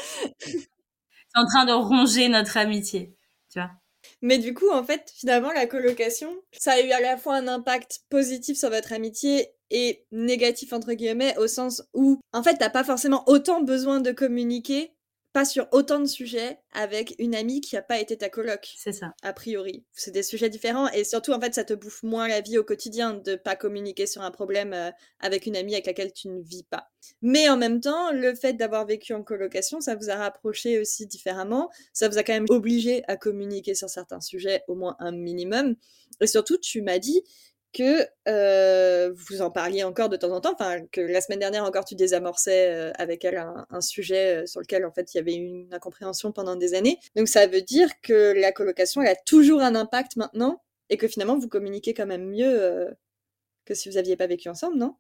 en 1.37 1.47
train 1.47 1.67
de 1.67 1.73
ronger 1.73 2.29
notre 2.29 2.57
amitié, 2.57 3.15
tu 3.53 3.61
vois. 3.61 3.71
Mais 4.23 4.39
du 4.39 4.55
coup, 4.55 4.71
en 4.71 4.83
fait, 4.83 5.13
finalement, 5.15 5.53
la 5.53 5.67
colocation, 5.67 6.35
ça 6.53 6.73
a 6.73 6.81
eu 6.81 6.91
à 6.91 7.01
la 7.01 7.17
fois 7.17 7.37
un 7.37 7.49
impact 7.49 8.01
positif 8.09 8.59
sur 8.59 8.71
votre 8.71 8.93
amitié 8.93 9.49
et 9.71 10.07
négatif, 10.13 10.73
entre 10.73 10.93
guillemets, 10.93 11.37
au 11.39 11.49
sens 11.49 11.83
où, 11.93 12.21
en 12.33 12.43
fait, 12.43 12.57
t'as 12.57 12.71
pas 12.71 12.85
forcément 12.85 13.25
autant 13.29 13.61
besoin 13.61 14.01
de 14.01 14.13
communiquer 14.13 14.96
pas 15.37 15.45
sur 15.45 15.69
autant 15.73 16.01
de 16.01 16.07
sujets 16.07 16.61
avec 16.73 17.15
une 17.19 17.35
amie 17.35 17.61
qui 17.61 17.77
a 17.77 17.83
pas 17.83 18.01
été 18.01 18.17
ta 18.17 18.31
coloc. 18.31 18.73
C'est 18.79 18.93
ça. 18.93 19.13
A 19.23 19.35
priori. 19.35 19.85
C'est 19.93 20.11
des 20.11 20.23
sujets 20.23 20.49
différents 20.49 20.89
et 20.93 21.05
surtout, 21.05 21.33
en 21.33 21.41
fait, 21.43 21.55
ça 21.55 21.63
te 21.63 21.75
bouffe 21.75 22.03
moins 22.03 22.27
la 22.27 22.41
vie 22.41 22.57
au 22.57 22.65
quotidien 22.65 23.13
de 23.13 23.35
pas 23.35 23.55
communiquer 23.55 24.07
sur 24.07 24.23
un 24.23 24.31
problème 24.31 24.73
euh, 24.73 24.91
avec 25.21 25.45
une 25.45 25.55
amie 25.55 25.75
avec 25.75 25.85
laquelle 25.85 26.15
tu 26.15 26.29
ne 26.29 26.41
vis 26.41 26.63
pas. 26.63 26.89
Mais 27.21 27.51
en 27.51 27.59
même 27.59 27.83
temps, 27.83 28.13
le 28.13 28.35
fait 28.35 28.55
d'avoir 28.55 28.87
vécu 28.87 29.13
en 29.13 29.23
colocation, 29.23 29.83
ça 29.83 29.95
vous 29.95 30.09
a 30.09 30.15
rapproché 30.15 30.81
aussi 30.81 31.07
différemment. 31.07 31.69
Ça 31.93 32.09
vous 32.09 32.17
a 32.17 32.23
quand 32.23 32.33
même 32.33 32.47
obligé 32.49 33.05
à 33.07 33.19
communiquer 33.19 33.75
sur 33.75 33.91
certains 33.91 34.23
sujets, 34.23 34.63
au 34.69 34.75
moins 34.75 34.97
un 35.01 35.13
minimum. 35.13 35.77
Et 36.23 36.27
surtout, 36.27 36.57
tu 36.57 36.81
m'as 36.81 36.99
dit 36.99 37.23
que 37.73 38.07
euh, 38.29 39.13
vous 39.15 39.43
en 39.43 39.51
parliez 39.51 39.85
encore 39.85 40.09
de 40.09 40.17
temps 40.17 40.31
en 40.31 40.41
temps, 40.41 40.55
enfin 40.55 40.87
que 40.93 41.01
la 41.01 41.21
semaine 41.21 41.41
dernière 41.41 41.65
encore 41.65 41.85
tu 41.85 41.95
désamorçais 41.95 42.73
euh, 42.73 42.93
avec 42.99 43.25
elle 43.25 43.37
un, 43.37 43.81
sujet 43.81 44.43
euh, 44.43 44.47
sur 44.47 44.61
lequel 44.61 44.87
en 44.87 44.93
fait 44.93 45.13
il 45.13 45.19
y 45.19 45.21
avait 45.21 45.35
une 45.35 45.73
incompréhension 45.73 46.33
pendant 46.33 46.57
des 46.57 46.75
années. 46.75 46.99
Donc 47.17 47.29
ça 47.29 47.47
veut 47.47 47.63
dire 47.63 47.89
que 48.03 48.33
la 48.33 48.53
colocation 48.53 49.03
a 49.03 49.15
toujours 49.15 49.61
un 49.61 49.75
impact 49.75 50.17
maintenant 50.17 50.63
et 50.89 50.97
que 50.97 51.09
finalement 51.09 51.39
vous 51.39 51.49
communiquez 51.49 51.95
quand 51.95 52.07
même 52.07 52.31
mieux 52.31 52.89
que 53.65 53.75
si 53.75 53.91
vous 53.91 53.99
aviez 53.99 54.17
pas 54.17 54.27
vécu 54.27 54.49
ensemble, 54.49 54.79
non? 54.79 54.97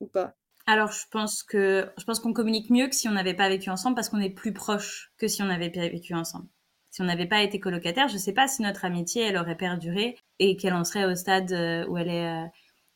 Ou 0.00 0.06
pas? 0.06 0.36
Alors, 0.66 0.90
je 0.90 1.06
pense 1.10 1.42
que 1.42 1.88
je 1.96 2.04
pense 2.04 2.20
qu'on 2.20 2.32
communique 2.32 2.70
mieux 2.70 2.88
que 2.88 2.94
si 2.94 3.08
on 3.08 3.12
n'avait 3.12 3.34
pas 3.34 3.48
vécu 3.48 3.70
ensemble 3.70 3.94
parce 3.94 4.08
qu'on 4.08 4.20
est 4.20 4.30
plus 4.30 4.52
proche 4.52 5.12
que 5.16 5.28
si 5.28 5.42
on 5.42 5.48
avait 5.48 5.68
vécu 5.68 6.12
ensemble 6.14 6.48
si 6.96 7.02
on 7.02 7.04
n'avait 7.04 7.26
pas 7.26 7.42
été 7.42 7.60
colocataire, 7.60 8.08
je 8.08 8.14
ne 8.14 8.18
sais 8.18 8.32
pas 8.32 8.48
si 8.48 8.62
notre 8.62 8.86
amitié, 8.86 9.24
elle 9.24 9.36
aurait 9.36 9.58
perduré 9.58 10.16
et 10.38 10.56
qu'elle 10.56 10.72
en 10.72 10.82
serait 10.82 11.04
au 11.04 11.14
stade 11.14 11.52
euh, 11.52 11.86
où 11.88 11.98
elle 11.98 12.08
est 12.08 12.26
euh, 12.26 12.46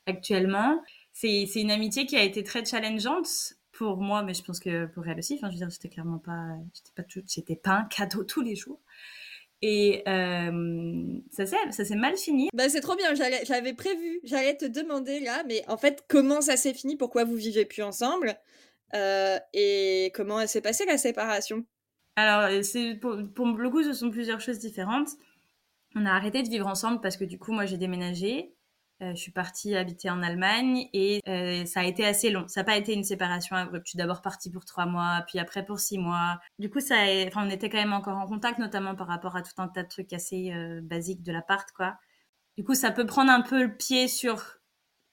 actuellement. 0.07 0.83
C'est 1.13 1.45
une 1.57 1.71
amitié 1.71 2.07
qui 2.07 2.17
a 2.17 2.23
été 2.23 2.43
très 2.43 2.65
challengeante 2.65 3.29
pour 3.73 3.99
moi, 3.99 4.23
mais 4.23 4.33
je 4.33 4.43
pense 4.43 4.59
que 4.59 4.87
pour 4.87 5.07
elle 5.07 5.19
aussi. 5.19 5.35
Enfin, 5.35 5.49
je 5.51 5.57
veux 5.57 5.59
dire, 5.59 5.71
c'était 5.71 5.91
clairement 5.91 6.17
pas, 6.17 6.47
pas, 6.97 7.03
c'était 7.27 7.57
pas 7.57 7.73
un 7.73 7.85
cadeau 7.85 8.25
tous 8.25 8.41
les 8.41 8.57
jours. 8.57 8.81
Et 9.61 10.03
euh, 10.09 11.19
ça 11.31 11.45
s'est 11.45 11.95
mal 11.95 12.17
fini. 12.17 12.49
Bah 12.55 12.71
c'est 12.71 12.81
trop 12.81 12.97
bien, 12.97 13.13
j'avais 13.15 13.75
prévu, 13.75 14.21
j'allais 14.25 14.57
te 14.57 14.65
demander 14.65 15.21
là, 15.21 15.45
mais 15.47 15.63
en 15.69 15.77
fait 15.77 16.05
comment 16.09 16.41
ça 16.41 16.57
s'est 16.57 16.73
fini, 16.73 16.97
pourquoi 16.97 17.25
vous 17.25 17.37
vivez 17.37 17.67
plus 17.67 17.83
ensemble? 17.83 18.35
Et 18.95 20.11
comment 20.15 20.47
s'est 20.47 20.63
passée 20.63 20.87
la 20.87 20.97
séparation? 20.97 21.67
Alors, 22.21 22.51
euh, 22.51 22.95
pour, 23.35 23.47
le 23.47 23.71
coup, 23.71 23.83
ce 23.83 23.93
sont 23.93 24.11
plusieurs 24.11 24.41
choses 24.41 24.59
différentes. 24.59 25.11
On 25.95 26.07
a 26.07 26.13
arrêté 26.13 26.43
de 26.43 26.49
vivre 26.49 26.67
ensemble 26.67 27.01
parce 27.01 27.17
que 27.17 27.25
du 27.25 27.39
coup, 27.39 27.53
moi, 27.53 27.67
j'ai 27.67 27.77
déménagé. 27.77 28.55
Euh, 29.03 29.13
je 29.13 29.17
suis 29.17 29.33
partie 29.33 29.75
habiter 29.75 30.11
en 30.11 30.23
Allemagne 30.23 30.89
et 30.93 31.21
euh, 31.27 31.65
ça 31.65 31.81
a 31.81 31.85
été 31.85 32.05
assez 32.05 32.31
long. 32.31 32.47
Ça 32.49 32.61
n'a 32.61 32.65
pas 32.65 32.77
été 32.77 32.93
une 32.93 33.03
séparation 33.05 33.57
abrupte. 33.57 33.87
Je 33.87 33.91
suis 33.91 33.97
d'abord 33.97 34.21
partie 34.21 34.51
pour 34.51 34.65
trois 34.65 34.87
mois, 34.87 35.25
puis 35.27 35.39
après 35.39 35.65
pour 35.65 35.81
six 35.81 35.99
mois. 35.99 36.39
Du 36.59 36.69
coup, 36.71 36.81
on 37.37 37.51
était 37.51 37.71
quand 37.71 37.79
même 37.79 37.95
encore 37.95 38.19
en 38.19 38.27
contact, 38.27 38.59
notamment 38.59 38.95
par 38.95 39.07
rapport 39.07 39.37
à 39.37 39.43
tout 39.43 39.53
un 39.59 39.69
tas 39.69 39.83
de 39.83 39.89
trucs 39.89 40.13
assez 40.13 40.53
basiques 40.83 41.23
de 41.23 41.33
l'appart, 41.33 41.71
quoi. 41.73 41.97
Du 42.59 42.65
coup, 42.65 42.75
ça 42.75 42.91
peut 42.91 43.07
prendre 43.07 43.31
un 43.31 43.41
peu 43.41 43.63
le 43.63 43.75
pied 43.75 44.07
sur 44.07 44.61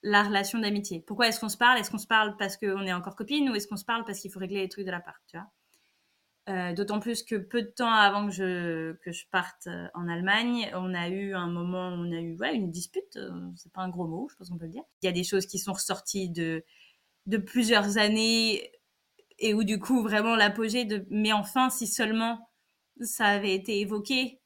la 0.03 0.23
relation 0.23 0.59
d'amitié. 0.59 1.01
Pourquoi 1.05 1.27
est-ce 1.27 1.39
qu'on 1.39 1.49
se 1.49 1.57
parle? 1.57 1.79
Est-ce 1.79 1.91
qu'on 1.91 1.97
se 1.97 2.07
parle 2.07 2.35
parce 2.37 2.57
qu'on 2.57 2.83
est 2.85 2.93
encore 2.93 3.15
copine 3.15 3.49
ou 3.49 3.55
est-ce 3.55 3.67
qu'on 3.67 3.77
se 3.77 3.85
parle 3.85 4.03
parce 4.05 4.19
qu'il 4.19 4.31
faut 4.31 4.39
régler 4.39 4.61
les 4.61 4.69
trucs 4.69 4.85
de 4.85 4.91
l'appart, 4.91 5.21
tu 5.27 5.37
vois? 5.37 5.47
Euh, 6.49 6.71
d'autant 6.71 7.01
plus 7.01 7.23
que 7.23 7.35
peu 7.35 7.61
de 7.61 7.67
temps 7.67 7.91
avant 7.91 8.27
que 8.27 8.33
je, 8.33 8.93
que 9.03 9.11
je 9.11 9.25
parte 9.31 9.67
euh, 9.67 9.87
en 9.93 10.07
Allemagne, 10.07 10.69
on 10.75 10.93
a 10.93 11.09
eu 11.09 11.33
un 11.33 11.47
moment, 11.47 11.89
on 11.89 12.09
a 12.13 12.21
eu 12.21 12.37
ouais, 12.37 12.55
une 12.55 12.71
dispute, 12.71 13.17
euh, 13.17 13.31
c'est 13.57 13.71
pas 13.73 13.81
un 13.81 13.89
gros 13.89 14.07
mot, 14.07 14.29
je 14.31 14.37
pense 14.37 14.49
qu'on 14.49 14.57
peut 14.57 14.65
le 14.65 14.71
dire. 14.71 14.83
Il 15.01 15.07
y 15.07 15.09
a 15.09 15.11
des 15.11 15.25
choses 15.25 15.45
qui 15.45 15.59
sont 15.59 15.73
ressorties 15.73 16.29
de, 16.29 16.63
de 17.25 17.37
plusieurs 17.37 17.97
années 17.97 18.71
et 19.39 19.53
où 19.53 19.65
du 19.65 19.77
coup 19.77 20.01
vraiment 20.01 20.37
l'apogée 20.37 20.85
de 20.85 21.05
mais 21.09 21.33
enfin 21.33 21.69
si 21.69 21.85
seulement 21.85 22.49
ça 23.01 23.25
avait 23.25 23.53
été 23.53 23.81
évoqué, 23.81 24.39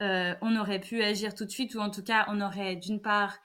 on 0.00 0.56
aurait 0.56 0.80
pu 0.80 1.02
agir 1.02 1.34
tout 1.34 1.44
de 1.44 1.50
suite 1.50 1.74
ou 1.74 1.80
en 1.80 1.90
tout 1.90 2.02
cas 2.02 2.26
on 2.28 2.40
aurait 2.40 2.76
d'une 2.76 3.02
part 3.02 3.38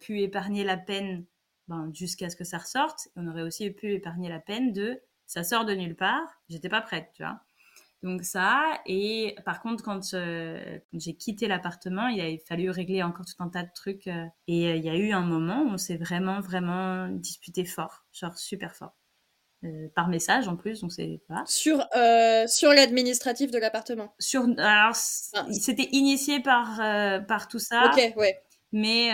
pu 0.00 0.20
épargner 0.20 0.62
la 0.62 0.76
peine 0.76 1.24
ben, 1.68 1.90
jusqu'à 1.94 2.28
ce 2.28 2.36
que 2.36 2.44
ça 2.44 2.58
ressorte, 2.58 3.08
on 3.16 3.26
aurait 3.28 3.42
aussi 3.42 3.70
pu 3.70 3.94
épargner 3.94 4.28
la 4.28 4.40
peine 4.40 4.72
de 4.72 5.00
ça 5.30 5.44
sort 5.44 5.64
de 5.64 5.74
nulle 5.74 5.94
part. 5.94 6.26
J'étais 6.48 6.68
pas 6.68 6.80
prête, 6.80 7.10
tu 7.14 7.22
vois. 7.22 7.38
Donc 8.02 8.24
ça, 8.24 8.80
et 8.86 9.36
par 9.44 9.60
contre, 9.60 9.84
quand, 9.84 10.14
euh, 10.14 10.78
j'ai 10.92 11.14
quitté 11.14 11.46
l'appartement, 11.46 12.08
il 12.08 12.20
a 12.20 12.38
fallu 12.48 12.68
régler 12.70 13.02
encore 13.04 13.26
tout 13.26 13.40
un 13.40 13.48
tas 13.48 13.62
de 13.62 13.70
trucs. 13.72 14.08
Euh, 14.08 14.24
et 14.48 14.66
euh, 14.66 14.76
il 14.76 14.84
y 14.84 14.88
a 14.88 14.96
eu 14.96 15.12
un 15.12 15.20
moment 15.20 15.62
où 15.62 15.68
on 15.68 15.78
s'est 15.78 15.98
vraiment, 15.98 16.40
vraiment 16.40 17.08
disputé 17.08 17.64
fort, 17.64 18.06
genre 18.12 18.36
super 18.36 18.74
fort. 18.74 18.96
par 19.94 20.08
message 20.08 20.48
en 20.48 20.56
plus, 20.56 20.80
donc 20.80 20.92
c'est 20.92 21.20
voilà. 21.28 21.44
sur 21.46 21.86
sur 22.48 22.72
l'administratif 22.72 23.52
de 23.52 23.58
l'appartement. 23.58 24.14
Sur 24.18 24.44
alors 24.58 24.96
ah. 25.34 25.46
c'était 25.52 25.88
initié 25.92 26.40
par 26.40 26.78
par 27.28 27.46
tout 27.46 27.60
ça. 27.60 27.92
Ok, 27.92 28.16
ouais. 28.16 28.40
Mais 28.72 29.10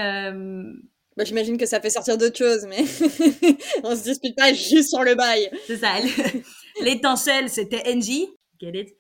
bah, 1.17 1.25
j'imagine 1.25 1.57
que 1.57 1.67
ça 1.67 1.81
fait 1.81 1.91
sortir 1.91 2.19
d'autres 2.19 2.37
choses, 2.37 2.67
mais 2.67 2.79
on 3.85 3.97
se 3.97 4.03
dispute 4.03 4.37
pas 4.37 4.53
juste 4.53 4.91
sur 4.91 5.03
le 5.03 5.15
bail. 5.15 5.51
C'est 5.67 5.79
ça. 5.79 5.95
L'étincelle, 6.83 7.49
c'était 7.49 7.95
NG. 7.95 8.29
Get 8.61 8.79
it? 8.79 8.97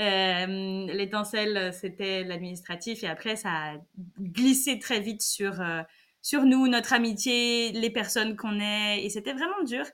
Euh, 0.00 0.86
l'étincelle, 0.92 1.72
c'était 1.72 2.24
l'administratif. 2.24 3.02
Et 3.04 3.06
après, 3.06 3.36
ça 3.36 3.50
a 3.50 3.76
glissé 4.20 4.78
très 4.78 5.00
vite 5.00 5.22
sur, 5.22 5.60
euh, 5.60 5.82
sur 6.20 6.44
nous, 6.44 6.68
notre 6.68 6.92
amitié, 6.92 7.72
les 7.72 7.90
personnes 7.90 8.36
qu'on 8.36 8.60
est. 8.60 9.04
Et 9.04 9.08
c'était 9.08 9.32
vraiment 9.32 9.62
dur. 9.64 9.86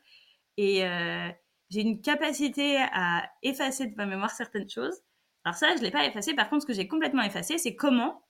Et 0.57 0.85
euh, 0.85 1.29
j'ai 1.69 1.83
une 1.83 2.01
capacité 2.01 2.79
à 2.93 3.31
effacer 3.43 3.87
de 3.87 3.95
ma 3.97 4.07
mémoire 4.07 4.31
certaines 4.31 4.69
choses. 4.69 4.99
Alors 5.45 5.57
ça, 5.57 5.77
je 5.77 5.83
l'ai 5.83 5.91
pas 5.91 6.07
effacé. 6.07 6.35
Par 6.35 6.51
contre, 6.51 6.63
ce 6.63 6.67
que 6.67 6.75
j'ai 6.75 6.89
complètement 6.89 7.23
effacé, 7.23 7.59
c'est 7.59 7.75
comment 7.75 8.23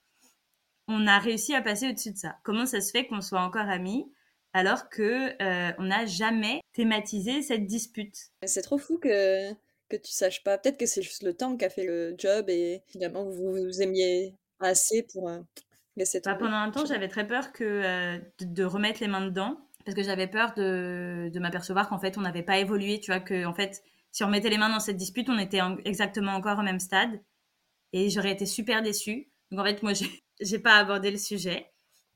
on 0.91 1.07
a 1.07 1.19
réussi 1.19 1.53
à 1.55 1.61
passer 1.61 1.89
au-dessus 1.89 2.11
de 2.11 2.17
ça 2.17 2.37
Comment 2.43 2.65
ça 2.65 2.81
se 2.81 2.91
fait 2.91 3.07
qu'on 3.07 3.21
soit 3.21 3.41
encore 3.41 3.69
amis 3.69 4.11
alors 4.53 4.89
que 4.89 5.31
euh, 5.41 5.71
on 5.77 5.83
n'a 5.83 6.05
jamais 6.05 6.61
thématisé 6.73 7.41
cette 7.41 7.65
dispute? 7.65 8.31
C'est 8.43 8.61
trop 8.61 8.77
fou 8.77 8.97
que 8.97 9.51
que 9.89 9.97
tu 9.97 10.11
saches 10.11 10.43
pas. 10.43 10.57
Peut-être 10.57 10.77
que 10.77 10.85
c'est 10.85 11.01
juste 11.01 11.23
le 11.23 11.35
temps 11.35 11.57
qui 11.57 11.65
a 11.65 11.69
fait 11.69 11.85
le 11.85 12.15
job 12.17 12.49
et 12.49 12.81
finalement 12.87 13.25
vous 13.25 13.51
vous 13.51 13.81
aimiez 13.81 14.35
assez 14.59 15.05
pour 15.11 15.27
euh, 15.29 15.39
laisser 15.97 16.21
bah, 16.23 16.33
tomber. 16.33 16.45
pendant 16.45 16.57
un 16.57 16.71
temps, 16.71 16.85
j'avais 16.85 17.09
très 17.09 17.27
peur 17.27 17.51
que 17.51 17.63
euh, 17.63 18.17
de, 18.39 18.63
remettre 18.63 19.01
les 19.01 19.07
mains 19.07 19.25
dedans. 19.25 19.57
parce 19.85 19.95
que 19.95 20.03
j'avais 20.03 20.27
peur 20.27 20.53
de, 20.55 21.29
de 21.33 21.39
m'apercevoir 21.39 21.89
qu'en 21.89 21.99
fait, 21.99 22.17
on 22.17 22.21
n'avait 22.21 22.43
pas 22.43 22.59
évolué, 22.59 22.99
tu 22.99 23.11
vois, 23.11 23.19
que 23.19 23.45
en 23.45 23.53
fait, 23.53 23.83
si 24.11 24.23
on 24.23 24.29
mettait 24.29 24.49
les 24.49 24.57
mains 24.57 24.69
dans 24.69 24.79
cette 24.79 24.97
dispute, 24.97 25.29
on 25.29 25.37
était 25.37 25.59
exactement 25.85 26.33
encore 26.33 26.59
au 26.59 26.63
même 26.63 26.79
stade. 26.79 27.21
Et 27.93 28.09
j'aurais 28.09 28.31
été 28.31 28.45
super 28.45 28.81
déçue. 28.81 29.29
Donc 29.51 29.59
en 29.59 29.65
fait, 29.65 29.83
moi, 29.83 29.93
j'ai 30.41 30.59
pas 30.59 30.75
abordé 30.75 31.11
le 31.11 31.17
sujet. 31.17 31.67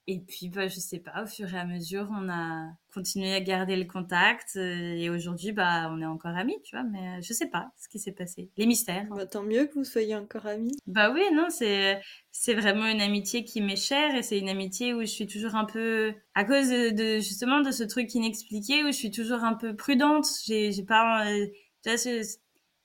Et 0.07 0.19
puis, 0.19 0.49
bah, 0.49 0.67
je 0.67 0.79
sais 0.79 0.99
pas, 0.99 1.23
au 1.23 1.25
fur 1.25 1.51
et 1.51 1.57
à 1.57 1.65
mesure, 1.65 2.07
on 2.11 2.29
a 2.29 2.69
continué 2.93 3.33
à 3.33 3.41
garder 3.41 3.75
le 3.75 3.85
contact. 3.85 4.51
Euh, 4.55 4.93
et 4.93 5.09
aujourd'hui, 5.09 5.51
bah, 5.51 5.89
on 5.91 5.99
est 5.99 6.05
encore 6.05 6.35
amis, 6.37 6.57
tu 6.63 6.75
vois. 6.75 6.85
Mais 6.85 6.99
euh, 6.99 7.21
je 7.23 7.33
sais 7.33 7.47
pas 7.47 7.71
ce 7.75 7.89
qui 7.89 7.97
s'est 7.97 8.11
passé. 8.11 8.51
Les 8.55 8.67
mystères. 8.67 9.07
Bah, 9.09 9.25
tant 9.25 9.41
mieux 9.41 9.65
que 9.65 9.73
vous 9.73 9.83
soyez 9.83 10.15
encore 10.15 10.45
amis. 10.45 10.77
Bah 10.85 11.11
oui, 11.11 11.23
non, 11.33 11.47
c'est, 11.49 11.99
c'est 12.31 12.53
vraiment 12.53 12.85
une 12.85 13.01
amitié 13.01 13.45
qui 13.45 13.61
m'est 13.61 13.75
chère. 13.75 14.13
Et 14.13 14.21
c'est 14.21 14.37
une 14.37 14.49
amitié 14.49 14.93
où 14.93 15.01
je 15.01 15.07
suis 15.07 15.25
toujours 15.25 15.55
un 15.55 15.65
peu, 15.65 16.13
à 16.35 16.43
cause 16.43 16.69
de, 16.69 17.15
justement 17.15 17.61
de 17.61 17.71
ce 17.71 17.83
truc 17.83 18.13
inexpliqué, 18.13 18.83
où 18.83 18.87
je 18.87 18.97
suis 18.97 19.11
toujours 19.11 19.43
un 19.43 19.55
peu 19.55 19.75
prudente. 19.75 20.27
J'ai, 20.45 20.71
j'ai 20.71 20.83
pas, 20.83 21.25
euh, 21.25 21.47
tu 21.81 21.89
vois, 21.89 21.95
je, 21.95 22.23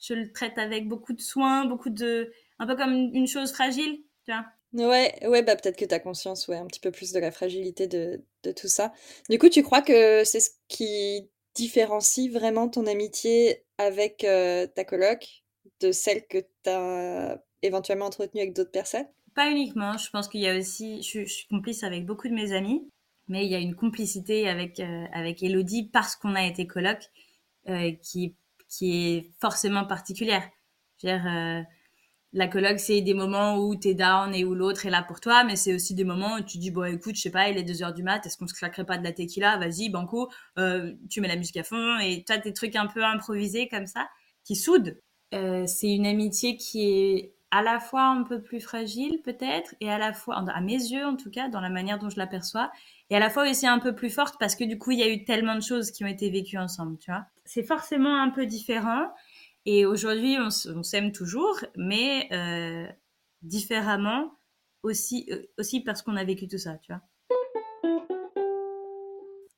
je 0.01 0.15
le 0.15 0.33
traite 0.33 0.57
avec 0.57 0.89
beaucoup 0.89 1.13
de 1.13 1.21
soin, 1.21 1.67
beaucoup 1.67 1.91
de, 1.91 2.33
un 2.59 2.67
peu 2.67 2.77
comme 2.77 2.95
une 3.13 3.27
chose 3.27 3.53
fragile, 3.53 3.99
tu 4.25 4.33
vois. 4.33 4.47
Ouais, 4.73 5.13
ouais, 5.27 5.43
bah 5.43 5.57
peut-être 5.57 5.77
que 5.77 5.85
tu 5.85 5.95
as 5.95 5.99
conscience, 5.99 6.47
ouais, 6.47 6.57
un 6.57 6.67
petit 6.67 6.79
peu 6.79 6.93
plus 6.93 7.13
de 7.13 7.19
la 7.19 7.33
fragilité 7.33 7.89
de, 7.89 8.23
de 8.45 8.53
tout 8.53 8.69
ça. 8.69 8.93
Du 9.29 9.39
coup, 9.39 9.49
tu 9.49 9.63
crois 9.65 9.83
que 9.83 10.23
c'est 10.25 10.39
ce 10.39 10.51
qui 10.69 11.29
différencie 11.55 12.31
vraiment 12.31 12.69
ton 12.69 12.87
amitié 12.87 13.65
avec 13.79 14.23
euh, 14.23 14.67
ta 14.69 14.85
coloc 14.85 15.43
de 15.81 15.91
celle 15.91 16.27
que 16.27 16.39
tu 16.39 16.71
as 16.71 17.43
éventuellement 17.63 18.07
entretenue 18.07 18.43
avec 18.43 18.55
d'autres 18.55 18.71
personnes? 18.71 19.07
Pas 19.35 19.51
uniquement, 19.51 19.97
je 19.97 20.09
pense 20.11 20.29
qu'il 20.29 20.41
y 20.41 20.49
a 20.49 20.57
aussi, 20.57 21.03
je, 21.03 21.25
suis 21.25 21.47
complice 21.49 21.83
avec 21.83 22.07
beaucoup 22.07 22.29
de 22.29 22.35
mes 22.35 22.53
amis, 22.53 22.89
mais 23.29 23.45
il 23.45 23.51
y 23.51 23.55
a 23.55 23.59
une 23.59 23.75
complicité 23.75 24.49
avec, 24.49 24.79
euh, 24.81 25.05
avec 25.13 25.43
Elodie 25.43 25.89
parce 25.93 26.15
qu'on 26.17 26.35
a 26.35 26.45
été 26.47 26.67
coloc 26.67 26.99
euh, 27.69 27.93
qui, 28.03 28.37
qui 28.69 29.17
est 29.17 29.31
forcément 29.41 29.85
particulière. 29.85 30.49
Je 31.03 31.09
veux 31.09 31.19
dire, 31.19 31.67
la 32.33 32.47
colloque, 32.47 32.79
c'est 32.79 33.01
des 33.01 33.15
moments 33.15 33.59
où 33.59 33.75
t'es 33.75 33.95
down 33.95 34.35
et 34.35 34.45
où 34.45 34.55
l'autre 34.55 34.87
est 34.87 34.91
là 34.91 35.03
pour 35.03 35.21
toi, 35.21 35.43
mais 35.45 35.57
c'est 35.57 35.75
aussi 35.75 35.95
des 35.95 36.05
moments 36.05 36.37
où 36.37 36.41
tu 36.41 36.59
dis, 36.59 36.71
bon, 36.71 36.85
écoute, 36.85 37.17
je 37.17 37.23
sais 37.23 37.31
pas, 37.31 37.49
il 37.49 37.59
est 37.59 37.65
2 37.65 37.83
heures 37.83 37.93
du 37.93 38.03
mat, 38.03 38.25
est-ce 38.25 38.39
qu'on 38.39 38.47
se 38.47 38.55
claquerait 38.55 38.85
pas 38.85 38.99
de 38.99 39.05
la 39.05 39.13
tequila? 39.13 39.57
Vas-y, 39.57 39.89
banco, 39.89 40.31
euh, 40.59 40.93
tu 41.09 41.21
mets 41.21 41.29
la 41.29 41.37
musique 41.37 41.57
à 41.57 41.65
fond, 41.65 41.99
et 41.99 42.23
toi, 42.25 42.39
des 42.39 42.53
trucs 42.53 42.77
un 42.77 42.87
peu 42.87 43.05
improvisés 43.05 43.69
comme 43.69 43.87
ça, 43.87 44.09
qui 44.45 44.55
soudent. 44.55 44.95
Euh, 45.35 45.67
c'est 45.67 45.91
une 45.91 46.07
amitié 46.07 46.57
qui 46.57 46.89
est 46.89 47.35
à 47.51 47.63
la 47.63 47.81
fois 47.81 48.03
un 48.03 48.23
peu 48.23 48.41
plus 48.41 48.61
fragile, 48.61 49.21
peut-être, 49.25 49.75
et 49.81 49.91
à 49.91 49.99
la 49.99 50.13
fois, 50.13 50.37
à 50.37 50.61
mes 50.61 50.75
yeux 50.75 51.05
en 51.05 51.17
tout 51.17 51.31
cas, 51.31 51.49
dans 51.49 51.61
la 51.61 51.69
manière 51.69 51.99
dont 51.99 52.11
je 52.11 52.19
l'aperçois, 52.19 52.71
et 53.11 53.17
à 53.17 53.19
la 53.19 53.29
fois 53.29 53.51
aussi 53.51 53.67
un 53.67 53.81
peu 53.81 53.93
plus 53.93 54.11
forte 54.11 54.37
parce 54.39 54.55
que 54.55 54.63
du 54.63 54.79
coup, 54.79 54.93
il 54.93 55.01
y 55.01 55.03
a 55.03 55.09
eu 55.09 55.25
tellement 55.25 55.57
de 55.57 55.63
choses 55.63 55.91
qui 55.91 56.05
ont 56.05 56.09
été 56.09 56.31
vécues 56.31 56.59
ensemble, 56.59 56.97
tu 56.99 57.11
vois. 57.11 57.25
C'est 57.45 57.65
forcément 57.65 58.23
un 58.23 58.31
peu 58.31 58.47
différent. 58.47 59.09
Et 59.67 59.87
aujourd'hui, 59.87 60.37
on, 60.39 60.83
s'aime 60.83 61.13
toujours, 61.13 61.61
mais 61.77 62.29
euh, 62.33 62.87
différemment 63.43 64.33
aussi, 64.83 65.27
euh, 65.31 65.43
aussi 65.59 65.81
parce 65.81 66.03
qu'on 66.03 66.17
a 66.17 66.25
vécu 66.25 66.49
tout 66.49 66.59
ça, 66.59 66.79
tu 66.79 66.93
vois. 66.93 67.03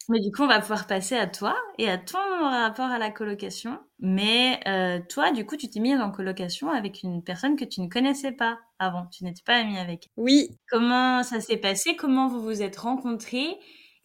Mais 0.09 0.21
du 0.21 0.33
coup, 0.33 0.43
on 0.43 0.49
va 0.49 0.61
pouvoir 0.61 0.87
passer 0.87 1.17
à 1.17 1.29
toi 1.29 1.57
et 1.79 1.89
à 1.89 1.97
ton 1.97 2.19
rapport 2.19 2.91
à 2.91 2.99
la 2.99 3.11
colocation. 3.11 3.79
Mais 4.01 4.61
euh, 4.67 5.01
toi, 5.09 5.31
du 5.31 5.47
coup, 5.47 5.57
tu 5.57 5.71
t'es 5.71 5.81
mise 5.81 6.01
en 6.01 6.11
colocation 6.11 6.71
avec 6.71 7.03
une 7.05 7.23
personne 7.23 7.57
que 7.57 7.65
tu 7.65 7.81
ne 7.81 7.89
connaissais 7.89 8.33
pas 8.33 8.59
avant. 8.81 9.07
Tu 9.07 9.25
n'étais 9.25 9.43
pas 9.45 9.57
amie 9.57 9.79
avec. 9.79 10.11
Oui. 10.17 10.51
Comment 10.69 11.23
ça 11.23 11.41
s'est 11.41 11.57
passé? 11.57 11.95
Comment 11.95 12.27
vous 12.27 12.43
vous 12.43 12.63
êtes 12.63 12.77
rencontrés? 12.79 13.57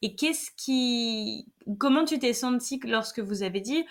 Et 0.03 0.15
qu'est-ce 0.15 0.51
qui, 0.55 1.51
comment 1.79 2.05
tu 2.05 2.19
t'es 2.19 2.33
sentie 2.33 2.79
lorsque 2.85 3.19
vous 3.19 3.41
avez 3.41 3.61
dit 3.61 3.83